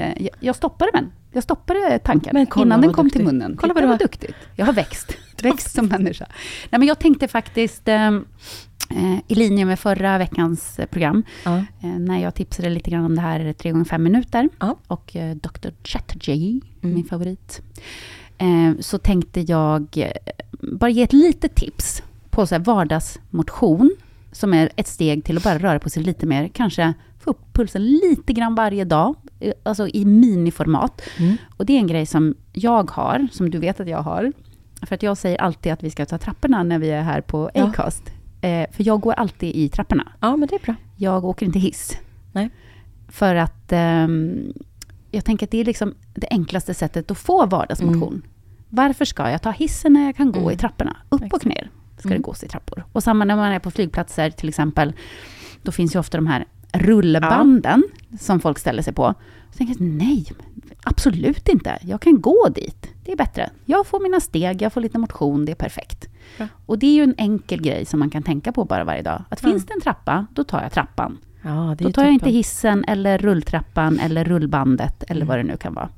jag, 0.00 0.28
jag 0.40 0.56
stoppade 0.56 0.90
den. 0.94 1.12
Jag 1.32 1.42
stoppade 1.42 1.98
tanken 1.98 2.30
Men 2.34 2.46
kolla 2.46 2.64
innan 2.66 2.80
den 2.80 2.92
kom 2.92 3.04
duktig. 3.06 3.18
till 3.18 3.26
munnen. 3.26 3.56
Kolla 3.60 3.74
vad 3.74 3.82
du 3.82 3.86
vad 3.86 3.94
har- 3.94 3.98
duktigt. 3.98 4.34
Jag 4.56 4.66
har 4.66 4.72
växt. 4.72 5.12
växt 5.42 5.74
som 5.74 5.86
människa. 5.86 6.26
Nej, 6.70 6.78
men 6.78 6.88
jag 6.88 6.98
tänkte 6.98 7.28
faktiskt, 7.28 7.88
eh, 7.88 8.06
eh, 8.90 9.18
i 9.28 9.34
linje 9.34 9.64
med 9.64 9.78
förra 9.78 10.18
veckans 10.18 10.78
eh, 10.78 10.86
program, 10.86 11.22
Ja. 11.44 11.56
eh, 11.58 11.88
när 11.98 12.18
jag 12.22 12.34
tipsade 12.34 12.70
lite 12.70 12.90
grann 12.90 13.04
om 13.04 13.14
det 13.16 13.20
här 13.22 13.52
3 13.52 13.70
gånger 13.72 13.84
5 13.84 14.02
minuter 14.02 14.48
Ja. 14.60 14.76
och 14.86 15.16
eh, 15.16 15.34
Dr. 15.36 15.68
Chatterjee, 15.84 16.60
Mm. 16.82 16.94
min 16.94 17.04
favorit, 17.04 17.60
eh, 18.38 18.80
så 18.80 18.98
tänkte 18.98 19.40
jag 19.40 19.86
eh, 19.96 20.12
bara 20.62 20.90
ge 20.90 21.02
ett 21.02 21.12
litet 21.12 21.54
tips 21.54 22.02
på 22.30 22.46
så 22.46 22.54
här 22.54 22.62
vardagsmotion, 22.64 23.90
som 24.32 24.54
är 24.54 24.70
ett 24.76 24.88
steg 24.88 25.24
till 25.24 25.36
att 25.36 25.42
bara 25.44 25.58
röra 25.58 25.78
på 25.78 25.90
sig 25.90 26.02
lite 26.02 26.26
mer, 26.26 26.48
kanske 26.48 26.92
få 27.18 27.30
upp 27.30 27.52
pulsen 27.52 27.84
lite 27.86 28.32
grann 28.32 28.54
varje 28.54 28.84
dag, 28.84 29.08
eh, 29.08 29.29
alltså 29.62 29.88
i 29.88 30.04
miniformat. 30.04 31.02
Mm. 31.18 31.36
Och 31.56 31.66
det 31.66 31.72
är 31.72 31.78
en 31.78 31.86
grej 31.86 32.06
som 32.06 32.34
jag 32.52 32.90
har, 32.90 33.28
som 33.32 33.50
du 33.50 33.58
vet 33.58 33.80
att 33.80 33.88
jag 33.88 34.02
har. 34.02 34.32
För 34.82 34.94
att 34.94 35.02
jag 35.02 35.16
säger 35.18 35.40
alltid 35.40 35.72
att 35.72 35.82
vi 35.82 35.90
ska 35.90 36.06
ta 36.06 36.18
trapporna 36.18 36.62
när 36.62 36.78
vi 36.78 36.90
är 36.90 37.02
här 37.02 37.20
på 37.20 37.50
Ja. 37.54 37.64
Acast. 37.64 38.02
Eh, 38.40 38.70
för 38.72 38.86
jag 38.86 39.00
går 39.00 39.12
alltid 39.12 39.54
i 39.56 39.68
trapporna. 39.68 40.12
ja, 40.20 40.36
men 40.36 40.48
det 40.48 40.54
är 40.54 40.58
bra. 40.60 40.74
Jag 40.96 41.24
åker 41.24 41.46
inte 41.46 41.58
hiss. 41.58 41.98
Nej. 42.32 42.50
För 43.08 43.34
att 43.34 43.72
ehm, 43.72 44.52
jag 45.10 45.24
tänker 45.24 45.46
att 45.46 45.50
det 45.50 45.58
är 45.60 45.64
liksom 45.64 45.94
det 46.14 46.26
enklaste 46.30 46.74
sättet 46.74 47.10
att 47.10 47.18
få 47.18 47.46
vardagsmotion. 47.46 48.22
Varför 48.68 49.04
ska 49.04 49.30
jag 49.30 49.42
ta 49.42 49.50
hissen 49.50 49.92
när 49.92 50.04
jag 50.06 50.16
kan 50.16 50.32
gå 50.32 50.38
Mm. 50.40 50.50
i 50.52 50.56
trapporna? 50.56 50.96
Upp 51.08 51.20
och 51.20 51.26
Exakt. 51.26 51.44
ner 51.44 51.70
ska 51.98 52.08
Mm. 52.08 52.18
det 52.18 52.22
gås 52.26 52.44
i 52.44 52.48
trappor. 52.48 52.84
Och 52.92 53.02
samma 53.02 53.24
när 53.24 53.36
man 53.36 53.52
är 53.52 53.58
på 53.58 53.70
flygplatser 53.70 54.30
till 54.30 54.48
exempel. 54.48 54.92
Då 55.62 55.72
finns 55.72 55.94
ju 55.94 55.98
ofta 55.98 56.18
de 56.18 56.26
här 56.26 56.46
rullbanden 56.72 57.82
som 58.20 58.40
folk 58.40 58.58
ställer 58.58 58.82
sig 58.82 58.92
på. 58.92 59.14
Så 59.50 59.56
tänker 59.58 59.74
jag, 59.84 59.90
nej, 59.90 60.26
absolut 60.84 61.48
inte. 61.48 61.78
Jag 61.82 62.00
kan 62.00 62.20
gå 62.20 62.48
dit. 62.54 62.86
Det 63.04 63.12
är 63.12 63.16
bättre. 63.16 63.50
Jag 63.64 63.86
får 63.86 64.00
mina 64.00 64.20
steg, 64.20 64.62
jag 64.62 64.72
får 64.72 64.80
lite 64.80 64.98
motion, 64.98 65.44
det 65.44 65.52
är 65.52 65.56
perfekt. 65.56 66.08
Bra. 66.38 66.46
Och 66.66 66.78
det 66.78 66.86
är 66.86 66.94
ju 66.94 67.02
en 67.02 67.14
enkel 67.18 67.62
grej 67.62 67.84
som 67.84 68.00
man 68.00 68.10
kan 68.10 68.22
tänka 68.22 68.52
på 68.52 68.64
bara 68.64 68.84
varje 68.84 69.02
dag. 69.02 69.22
Att 69.28 69.42
Mm. 69.42 69.52
finns 69.52 69.66
det 69.66 69.74
en 69.74 69.80
trappa, 69.80 70.26
då 70.34 70.44
tar 70.44 70.62
jag 70.62 70.72
trappan. 70.72 71.18
Ja, 71.42 71.76
Då 71.78 71.92
tar 71.92 72.04
jag 72.04 72.12
inte 72.12 72.30
hissen 72.30 72.84
eller 72.84 73.18
rulltrappan 73.18 73.98
eller 73.98 74.24
rullbandet 74.24 75.02
eller 75.02 75.20
Mm. 75.20 75.28
vad 75.28 75.38
det 75.38 75.42
nu 75.42 75.56
kan 75.56 75.74
vara. 75.74 75.88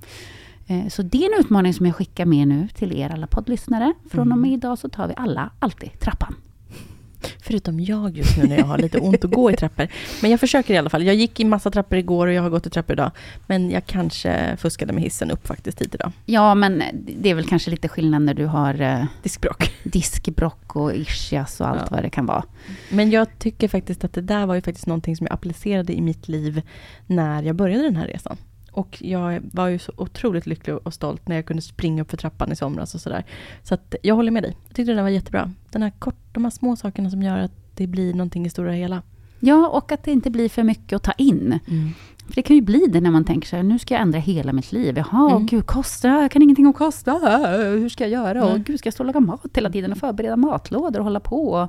Eh, 0.67 0.89
Så 0.89 1.03
det 1.03 1.25
är 1.27 1.35
en 1.35 1.41
utmaning 1.41 1.75
som 1.75 1.87
jag 1.87 1.95
skickar 1.97 2.27
med 2.27 2.49
nu 2.49 2.69
till 2.75 2.97
er 2.99 3.11
alla 3.11 3.27
poddlyssnare. 3.27 3.93
Från 4.11 4.21
och 4.21 4.27
Mm. 4.39 4.41
med 4.41 4.53
idag 4.53 4.79
så 4.79 4.89
tar 4.89 5.09
vi 5.09 5.15
alla 5.17 5.51
alltid 5.59 6.01
trappan. 6.01 6.35
Förutom 7.43 7.81
jag 7.81 8.17
just 8.17 8.37
nu 8.37 8.45
när 8.47 8.57
jag 8.59 8.65
har 8.65 8.79
lite 8.79 8.99
ont 8.99 9.25
att 9.25 9.31
gå 9.31 9.51
i 9.51 9.57
trappor. 9.57 9.89
Men 10.23 10.31
jag 10.31 10.41
försöker 10.41 10.75
i 10.75 10.77
alla 10.77 10.91
fall. 10.91 11.03
Jag 11.03 11.15
gick 11.15 11.41
i 11.41 11.45
massa 11.45 11.71
trappor 11.71 11.99
igår 11.99 12.27
och 12.27 12.33
jag 12.33 12.43
har 12.43 12.51
gått 12.51 12.67
i 12.67 12.71
trappor 12.71 12.93
idag. 12.95 13.11
Men 13.47 13.71
jag 13.71 13.87
kanske 13.87 14.57
fuskade 14.61 14.93
med 14.93 15.03
hissen 15.03 15.31
upp 15.31 15.47
faktiskt 15.47 15.81
hit 15.81 15.95
idag. 15.95 16.13
Ja, 16.27 16.55
men 16.55 16.83
det 17.21 17.31
är 17.31 17.35
väl 17.35 17.45
kanske 17.49 17.71
lite 17.71 17.89
skillnad 17.89 18.23
när 18.23 18.35
du 18.35 18.47
har 18.47 18.81
eh, 18.81 19.05
Diskbråck. 19.23 19.73
diskbrock 19.85 20.77
och 20.77 20.95
ischias 20.95 21.61
och 21.61 21.69
allt 21.69 21.81
Ja. 21.81 21.89
vad 21.91 22.03
det 22.03 22.11
kan 22.11 22.27
vara. 22.27 22.45
Men 22.89 23.11
jag 23.11 23.39
tycker 23.39 23.69
faktiskt 23.69 24.05
att 24.05 24.13
det 24.13 24.21
där 24.21 24.47
var 24.47 24.55
ju 24.55 24.61
faktiskt 24.61 24.87
någonting 24.87 25.17
som 25.17 25.27
jag 25.27 25.35
applicerade 25.35 25.93
i 25.93 26.01
mitt 26.01 26.29
liv 26.29 26.63
när 27.07 27.43
jag 27.43 27.57
började 27.57 27.83
den 27.83 27.97
här 27.97 28.07
resan. 28.07 28.37
Och 28.73 28.99
jag 29.03 29.41
var 29.53 29.69
ju 29.69 29.79
så 29.79 29.93
otroligt 29.97 30.47
lycklig 30.47 30.77
och 30.77 30.95
stolt 30.95 31.29
när 31.29 31.37
jag 31.37 31.47
kunde 31.47 31.63
springa 31.63 32.03
upp 32.03 32.11
för 32.11 32.17
trappan 32.17 32.53
i 32.53 32.57
somras 32.57 32.95
och 32.95 33.01
sådär. 33.01 33.25
Så 33.63 33.75
att 33.75 33.95
jag 34.03 34.15
håller 34.15 34.31
med 34.31 34.43
dig. 34.43 34.57
Jag 34.67 34.77
tyckte 34.77 34.93
det 34.93 34.97
där 34.97 35.03
var 35.03 35.09
jättebra. 35.09 35.53
Den 35.71 35.83
här 35.83 35.93
kort, 35.99 36.17
de 36.33 36.45
här 36.45 36.51
små 36.51 36.77
sakerna 36.77 37.11
som 37.11 37.23
gör 37.23 37.39
att 37.39 37.53
det 37.75 37.87
blir 37.87 38.15
någonting 38.15 38.47
i 38.47 38.51
stora 38.51 38.73
hela. 38.73 39.03
Ja, 39.41 39.69
och 39.69 39.93
att 39.93 40.05
det 40.05 40.11
inte 40.11 40.31
blir 40.31 40.49
för 40.49 40.63
mycket 40.63 40.97
att 40.97 41.03
ta 41.03 41.13
in. 41.13 41.59
För 42.33 42.37
det 42.37 42.43
kan 42.43 42.57
ju 42.57 42.63
bli 42.63 42.87
det 42.89 43.01
när 43.01 43.11
man 43.11 43.25
tänker 43.25 43.49
så 43.49 43.57
här, 43.57 43.63
nu 43.63 43.79
ska 43.79 43.95
jag 43.95 44.01
ändra 44.03 44.19
hela 44.19 44.53
mitt 44.53 44.73
liv. 44.73 44.97
Jaha, 44.99 45.31
Mm. 45.31 45.47
gud, 45.47 45.67
kosta, 45.67 46.09
jag 46.09 46.31
kan 46.31 46.43
ingenting 46.43 46.67
om 46.67 46.73
kosta. 46.73 47.13
Hur 47.59 47.89
ska 47.89 48.05
jag 48.05 48.11
göra? 48.11 48.45
Nej. 48.45 48.53
Och 48.53 48.59
gud, 48.61 48.79
ska 48.79 48.87
jag 48.87 48.95
stå 48.95 49.03
och 49.03 49.07
laga 49.07 49.21
mat 49.21 49.47
hela 49.55 49.71
tiden 49.71 49.93
och 49.93 49.99
förbereda 49.99 50.37
matlådor 50.37 50.99
och 50.99 51.05
hålla 51.05 51.21
på? 51.21 51.49
Och, 51.53 51.69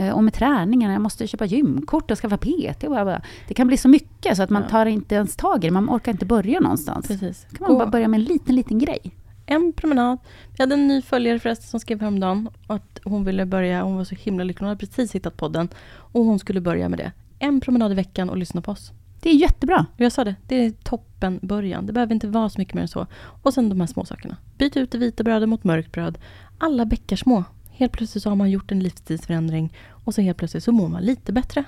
eh, 0.00 0.10
och 0.14 0.24
med 0.24 0.34
träningen, 0.34 0.90
jag 0.92 1.02
måste 1.02 1.26
köpa 1.26 1.44
gymkort 1.44 2.10
och 2.10 2.18
skaffa 2.18 2.36
PT. 2.36 2.84
Och 2.84 2.90
bara. 2.90 3.22
Det 3.48 3.54
kan 3.54 3.66
bli 3.66 3.76
så 3.76 3.88
mycket 3.88 4.36
så 4.36 4.42
att 4.42 4.50
man 4.50 4.68
tar 4.68 4.86
inte 4.86 5.14
ens 5.14 5.36
tag 5.36 5.64
i 5.64 5.66
det. 5.68 5.72
Man 5.72 5.90
orkar 5.90 6.12
inte 6.12 6.26
börja 6.26 6.60
någonstans. 6.60 7.06
Precis. 7.08 7.46
kan 7.50 7.58
man 7.60 7.70
Gå 7.70 7.78
bara 7.78 7.90
börja 7.90 8.08
med 8.08 8.18
en 8.20 8.24
liten, 8.24 8.54
liten 8.56 8.78
grej. 8.78 9.00
en 9.46 9.72
promenad. 9.72 10.18
Vi 10.56 10.62
hade 10.62 10.74
en 10.74 10.88
ny 10.88 11.02
följare 11.02 11.38
förresten 11.38 11.66
som 11.68 11.80
skrev 11.80 12.00
häromdagen 12.00 12.48
att 12.66 13.00
hon 13.04 13.24
ville 13.24 13.46
börja, 13.46 13.82
hon 13.82 13.96
var 13.96 14.04
så 14.04 14.14
himla 14.14 14.44
lycklig, 14.44 14.60
hon 14.60 14.68
hade 14.68 14.86
precis 14.86 15.14
hittat 15.14 15.36
podden 15.36 15.68
och 15.92 16.24
hon 16.24 16.38
skulle 16.38 16.60
börja 16.60 16.88
med 16.88 16.98
det. 16.98 17.12
En 17.38 17.60
promenad 17.60 17.92
i 17.92 17.94
veckan 17.94 18.30
och 18.30 18.36
lyssna 18.36 18.60
på 18.62 18.72
oss. 18.72 18.92
Det 19.20 19.30
är 19.30 19.34
jättebra. 19.34 19.86
Jag 19.96 20.12
sa 20.12 20.24
det, 20.24 20.34
det 20.46 20.64
är 20.64 20.70
toppen 20.70 21.38
början. 21.42 21.86
Det 21.86 21.92
behöver 21.92 22.14
inte 22.14 22.28
vara 22.28 22.48
så 22.48 22.60
mycket 22.60 22.74
mer 22.74 22.82
än 22.82 22.88
så. 22.88 23.06
Och 23.42 23.54
sen 23.54 23.68
de 23.68 23.80
här 23.80 23.86
små 23.86 24.04
sakerna. 24.04 24.36
Byt 24.58 24.76
ut 24.76 24.90
det 24.90 24.98
vita 24.98 25.22
brödet 25.24 25.48
mot 25.48 25.64
mörkt 25.64 25.92
bröd. 25.92 26.18
Alla 26.58 26.84
bäckar 26.84 27.16
små. 27.16 27.44
Helt 27.70 27.92
plötsligt 27.92 28.22
så 28.22 28.28
har 28.28 28.36
man 28.36 28.50
gjort 28.50 28.72
en 28.72 28.80
livsstilsförändring 28.80 29.72
och 29.88 30.14
så 30.14 30.20
helt 30.20 30.38
plötsligt 30.38 30.64
så 30.64 30.72
mår 30.72 30.88
man 30.88 31.02
lite 31.02 31.32
bättre. 31.32 31.64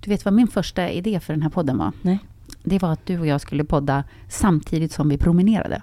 Du 0.00 0.10
vet 0.10 0.24
vad 0.24 0.34
min 0.34 0.48
första 0.48 0.90
idé 0.90 1.20
för 1.20 1.32
den 1.32 1.42
här 1.42 1.50
podden 1.50 1.78
var? 1.78 1.92
Nej. 2.02 2.18
Det 2.64 2.78
var 2.78 2.92
att 2.92 3.06
du 3.06 3.18
och 3.18 3.26
jag 3.26 3.40
skulle 3.40 3.64
podda 3.64 4.04
samtidigt 4.28 4.92
som 4.92 5.08
vi 5.08 5.18
promenerade. 5.18 5.82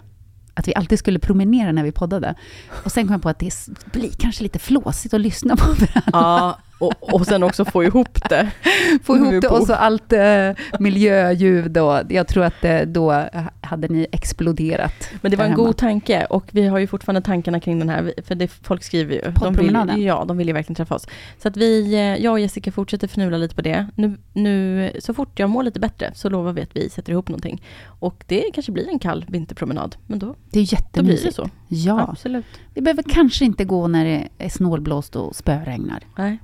Att 0.53 0.67
vi 0.67 0.75
alltid 0.75 0.99
skulle 0.99 1.19
promenera 1.19 1.71
när 1.71 1.83
vi 1.83 1.91
poddade. 1.91 2.35
Och 2.83 2.91
sen 2.91 3.07
kom 3.07 3.11
jag 3.11 3.21
på 3.21 3.29
att 3.29 3.39
det 3.39 3.51
blir 3.93 4.09
kanske 4.17 4.43
lite 4.43 4.59
flåsigt 4.59 5.13
att 5.13 5.21
lyssna 5.21 5.55
på 5.55 5.65
varandra. 5.65 6.01
Ja, 6.13 6.59
och, 6.79 7.13
och 7.13 7.25
sen 7.25 7.43
också 7.43 7.65
få 7.65 7.83
ihop 7.83 8.29
det. 8.29 8.51
Få 9.03 9.15
ihop 9.15 9.41
det 9.41 9.47
och 9.47 9.67
så 9.67 9.73
allt 9.73 10.13
eh, 10.13 10.51
miljöljud 10.79 11.77
och 11.77 12.01
jag 12.09 12.27
tror 12.27 12.43
att 12.43 12.65
eh, 12.65 12.81
då 12.81 13.25
hade 13.61 13.87
ni 13.87 14.07
exploderat. 14.11 15.09
Men 15.21 15.31
det 15.31 15.37
var 15.37 15.45
en 15.45 15.51
hemma. 15.51 15.63
god 15.63 15.77
tanke 15.77 16.25
och 16.25 16.45
vi 16.51 16.67
har 16.67 16.79
ju 16.79 16.87
fortfarande 16.87 17.21
tankarna 17.21 17.59
kring 17.59 17.79
den 17.79 17.89
här, 17.89 18.13
för 18.23 18.35
det 18.35 18.47
folk 18.47 18.83
skriver 18.83 19.15
ju. 19.15 19.21
De 19.41 19.53
vill, 19.53 20.03
ja, 20.05 20.25
de 20.27 20.37
vill 20.37 20.47
ju 20.47 20.53
verkligen 20.53 20.75
träffa 20.75 20.95
oss. 20.95 21.07
Så 21.37 21.47
att 21.47 21.57
vi, 21.57 21.93
eh, 21.93 22.23
jag 22.23 22.31
och 22.31 22.39
Jessica 22.39 22.71
fortsätter 22.71 23.07
fnula 23.07 23.37
lite 23.37 23.55
på 23.55 23.61
det. 23.61 23.87
Nu, 23.95 24.17
nu, 24.33 24.91
så 24.99 25.13
fort 25.13 25.39
jag 25.39 25.49
mår 25.49 25.63
lite 25.63 25.79
bättre 25.79 26.11
så 26.15 26.29
lovar 26.29 26.53
vi 26.53 26.61
att 26.61 26.75
vi 26.75 26.89
sätter 26.89 27.11
ihop 27.11 27.29
någonting. 27.29 27.63
Och 27.99 28.23
det 28.27 28.45
kanske 28.53 28.71
blir 28.71 28.89
en 28.89 28.99
kall 28.99 29.25
vinterpromenad, 29.27 29.95
men 30.07 30.19
då, 30.19 30.35
Det 30.49 30.59
är 30.59 30.77
då 30.93 31.03
blir 31.03 31.25
det 31.25 31.33
så. 31.33 31.49
Ja, 31.67 32.07
Absolut. 32.09 32.45
vi 32.73 32.81
behöver 32.81 33.03
kanske 33.03 33.45
inte 33.45 33.65
gå 33.65 33.87
när 33.87 34.05
det 34.05 34.27
är 34.37 34.49
snålblåst 34.49 35.15
och 35.15 35.35
spöregnar. 35.35 36.03
Nej. 36.15 36.39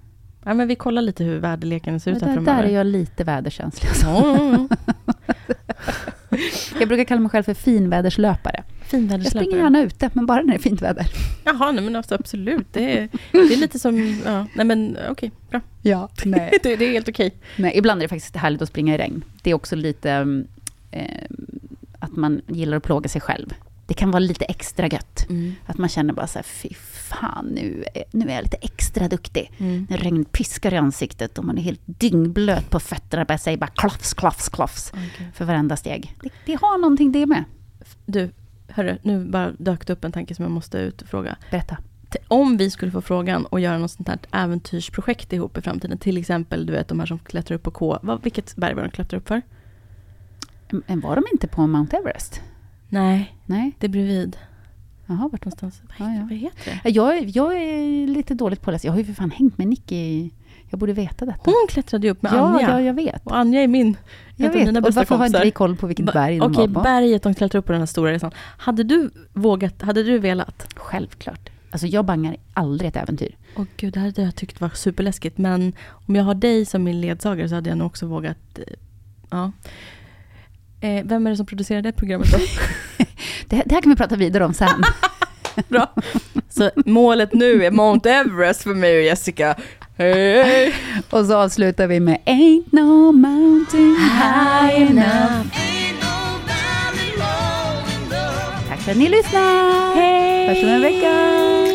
Ja, 0.46 0.54
men 0.54 0.68
vi 0.68 0.76
kollar 0.76 1.02
lite 1.02 1.24
hur 1.24 1.40
väderleken 1.40 2.00
ser 2.00 2.12
ut 2.12 2.22
här 2.22 2.28
Där, 2.30 2.36
där 2.36 2.44
framöver. 2.46 2.70
är 2.70 2.74
jag 2.74 2.86
lite 2.88 3.24
väderkänslig. 3.24 3.90
Alltså. 3.90 4.06
Ja, 4.06 4.38
ja, 4.38 4.68
ja. 4.70 4.78
Jag 6.80 6.88
brukar 6.88 7.04
kalla 7.04 7.22
mig 7.22 7.30
själv 7.30 7.44
för 7.44 7.54
finväderslöpare. 7.54 8.64
Jag 8.80 8.88
springer 8.88 9.08
Finväderslöpare. 9.08 9.58
gärna 9.62 9.82
ute, 9.82 10.10
men 10.14 10.26
bara 10.26 10.42
när 10.42 10.54
det 10.54 10.58
är 10.60 10.62
fint 10.62 10.82
väder. 10.82 11.08
Jaha, 11.46 11.72
nej, 11.72 11.84
men 11.84 11.96
alltså, 11.96 12.16
absolut. 12.16 12.68
Det 12.74 12.98
är, 13.00 13.10
det 13.32 13.38
är 13.54 13.58
lite 13.58 13.80
som, 13.80 14.22
ja, 14.26 14.46
nej 14.56 14.66
men 14.66 14.98
okej, 15.10 15.32
bra. 15.50 15.62
Ja, 15.82 16.10
nej. 16.26 16.52
Det, 16.64 16.76
det 16.76 16.86
är 16.86 16.92
helt 16.92 17.10
okej. 17.10 17.36
nej. 17.58 17.72
Ibland 17.76 18.02
är 18.02 18.04
det 18.04 18.10
faktiskt 18.10 18.36
härligt 18.36 18.62
att 18.62 18.68
springa 18.70 18.96
i 18.96 18.98
regn. 18.98 19.24
Det 19.42 19.50
är 19.50 19.54
också 19.54 19.76
lite 19.76 20.12
mm, 20.12 20.48
eh, 20.92 21.26
att 22.00 22.16
man 22.16 22.42
gillar 22.48 22.78
att 22.78 22.84
plåga 22.84 23.10
sig 23.10 23.22
själv. 23.22 23.54
Det 23.88 23.94
kan 23.94 24.12
vara 24.12 24.20
lite 24.20 24.46
extra 24.46 24.88
gött. 24.88 25.26
Att 25.66 25.78
man 25.78 25.90
känner 25.90 26.14
bara 26.14 26.28
så 26.28 26.38
här, 26.40 26.44
fy 26.44 26.70
fan, 27.10 27.46
nu, 27.46 27.84
är- 27.94 28.04
nu 28.12 28.30
är 28.30 28.36
jag 28.36 28.44
lite 28.44 28.58
extra 28.62 29.08
duktig. 29.08 29.52
Mm. 29.58 29.88
När 29.90 29.98
regnet 29.98 30.32
piskar 30.32 30.74
i 30.74 30.78
ansiktet 30.78 31.38
och 31.38 31.46
man 31.46 31.58
är 31.58 31.62
helt 31.62 31.82
dyngblöt 31.86 32.70
på 32.70 32.80
fötterna. 32.80 33.26
Bara 33.26 33.38
säger 33.38 33.58
bara 33.58 33.68
klafs, 33.68 34.14
klafs, 34.14 34.50
klafs 34.50 34.92
Okej. 34.94 35.28
för 35.34 35.46
varenda 35.46 35.76
steg. 35.78 36.16
Det, 36.22 36.30
det 36.46 36.54
har 36.62 36.78
någonting 36.78 37.12
det 37.12 37.26
med. 37.26 37.44
Du, 38.06 38.30
hörru, 38.68 38.98
nu 39.02 39.26
bara 39.26 39.52
dök 39.52 39.88
det 39.88 39.94
upp 39.94 40.04
en 40.04 40.12
tanke 40.12 40.36
som 40.36 40.44
jag 40.44 40.52
måste 40.52 40.78
ut 40.78 41.02
och 41.02 41.08
fråga. 41.08 41.36
Berätta. 41.52 41.78
Om 42.28 42.58
vi 42.58 42.72
skulle 42.72 42.92
få 42.92 43.02
frågan 43.02 43.48
att 43.52 43.62
göra 43.62 43.78
något 43.78 43.92
sånt 43.92 44.08
här 44.08 44.20
äventyrsprojekt 44.32 45.34
ihop 45.34 45.58
i 45.58 45.62
framtiden, 45.62 45.98
till 45.98 46.18
exempel 46.18 46.66
du 46.66 46.74
vet 46.74 46.88
de 46.88 47.00
här 47.00 47.06
som 47.08 47.20
klättrar 47.20 47.56
upp 47.56 47.64
på 47.64 47.72
K, 47.72 48.00
vad, 48.02 48.24
vilket 48.24 48.56
berg 48.56 48.74
var 48.74 48.82
de 48.84 48.90
klättrar 48.92 49.20
upp 49.20 49.28
för? 49.28 49.42
Men 50.88 51.00
var 51.00 51.16
de 51.16 51.24
inte 51.34 51.48
på 51.48 51.68
Mount 51.68 51.98
Everest? 51.98 52.42
Nej, 53.04 53.36
Nej, 53.46 53.72
det 53.80 53.88
är 53.88 53.90
bredvid. 53.90 54.38
jaha, 55.06 55.30
vart 55.32 55.46
Någonstans. 55.46 55.82
Vad, 56.00 56.10
Ja, 56.10 56.14
ja. 56.16 56.22
vad 56.30 56.38
heter 56.38 56.72
det? 56.84 56.90
Ja, 56.90 56.90
Jag, 56.90 57.18
är- 57.18 57.38
jag 57.38 57.54
är 57.58 58.08
lite 58.08 58.34
dåligt 58.34 58.62
påläst. 58.62 58.86
Jag 58.86 58.92
har 58.92 59.00
ju 59.00 59.06
för 59.06 59.14
fan 59.14 59.32
hängt 59.32 59.58
med 59.58 59.68
Nicky. 59.68 60.30
Jag 60.70 60.80
borde 60.80 60.94
veta 60.94 61.26
detta. 61.26 61.40
Hon 61.46 61.66
klättrade 61.70 62.08
ju 62.08 62.12
upp 62.12 62.22
med 62.22 62.34
ja, 62.34 62.48
Anja. 62.48 62.70
ja, 62.70 62.82
jag 62.82 62.94
vet. 62.94 63.22
Och 63.26 63.38
Anja 63.38 63.62
är 63.64 63.68
min, 63.68 63.98
Jag 64.36 64.50
av 64.50 64.56
mina 64.56 64.72
vet. 64.72 64.78
Och 64.78 64.84
bästa 64.84 65.00
varför 65.00 65.16
har 65.16 65.26
inte 65.26 65.38
kompisar. 65.38 65.46
vi 65.46 65.52
koll 65.52 65.76
på 65.76 65.88
vilket 65.88 66.14
berg 66.14 66.38
de 66.40 66.52
Okej, 66.52 66.68
var 66.68 66.74
på? 66.74 66.82
berget 66.82 67.24
de 67.24 67.34
klättrar 67.34 67.60
upp 67.60 67.66
på 67.66 67.72
den 67.72 67.82
här 67.82 67.86
stora 67.86 68.12
resan. 68.12 68.32
Hade 68.58 68.84
du 68.84 69.10
vågat, 69.34 69.82
hade 69.82 70.04
du 70.04 70.20
velat? 70.20 70.74
Självklart. 70.76 71.50
Alltså 71.72 71.88
jag 71.88 72.06
bangar 72.06 72.38
aldrig 72.54 72.88
ett 72.88 72.96
äventyr. 72.96 73.36
Åh 73.58 73.66
gud, 73.78 73.94
det 73.94 74.00
här 74.00 74.08
hade 74.08 74.22
jag 74.22 74.36
tyckt 74.36 74.62
var 74.62 74.70
superläskigt. 74.70 75.38
Men 75.38 75.74
om 76.08 76.16
jag 76.16 76.24
har 76.24 76.34
dig 76.36 76.66
som 76.66 76.84
min 76.84 77.02
ledsagare 77.02 77.50
så 77.50 77.56
hade 77.56 77.70
jag 77.70 77.78
nog 77.78 77.86
också 77.88 78.06
vågat. 78.06 78.38
eh, 78.60 78.64
Ja. 79.30 79.52
Eh, 80.86 81.04
vem 81.06 81.28
är 81.28 81.32
det 81.32 81.38
som 81.38 81.46
producerar 81.46 81.82
det 81.82 81.92
programmet 81.92 82.32
då? 82.32 82.38
Det, 83.50 83.64
det 83.66 83.76
här 83.76 83.82
kan 83.82 83.90
vi 83.90 83.96
prata 83.96 84.16
vidare 84.16 84.46
om 84.46 84.54
sen. 84.54 84.84
Bra. 85.68 85.94
Så 86.50 86.70
målet 86.76 87.34
nu 87.34 87.66
är 87.66 87.72
Mount 87.72 88.10
Everest 88.10 88.64
för 88.64 88.74
mig 88.74 88.98
och 88.98 89.04
Jessica. 89.04 89.56
Hej! 89.98 90.74
Och 91.10 91.26
så 91.26 91.36
avslutar 91.38 91.88
vi 91.88 92.00
med 92.00 92.18
Ain't 92.26 92.66
no 92.72 93.12
mountain 93.12 93.96
high 93.96 94.82
enough. 94.82 95.48
Tack 98.70 98.80
för 98.80 98.92
att 98.92 98.98
ni 98.98 99.10
lyssnar. 99.10 99.96
Hej! 99.96 100.48
Hörs 100.48 100.64
om 100.64 100.70
en 100.70 100.82
vecka. 100.82 101.75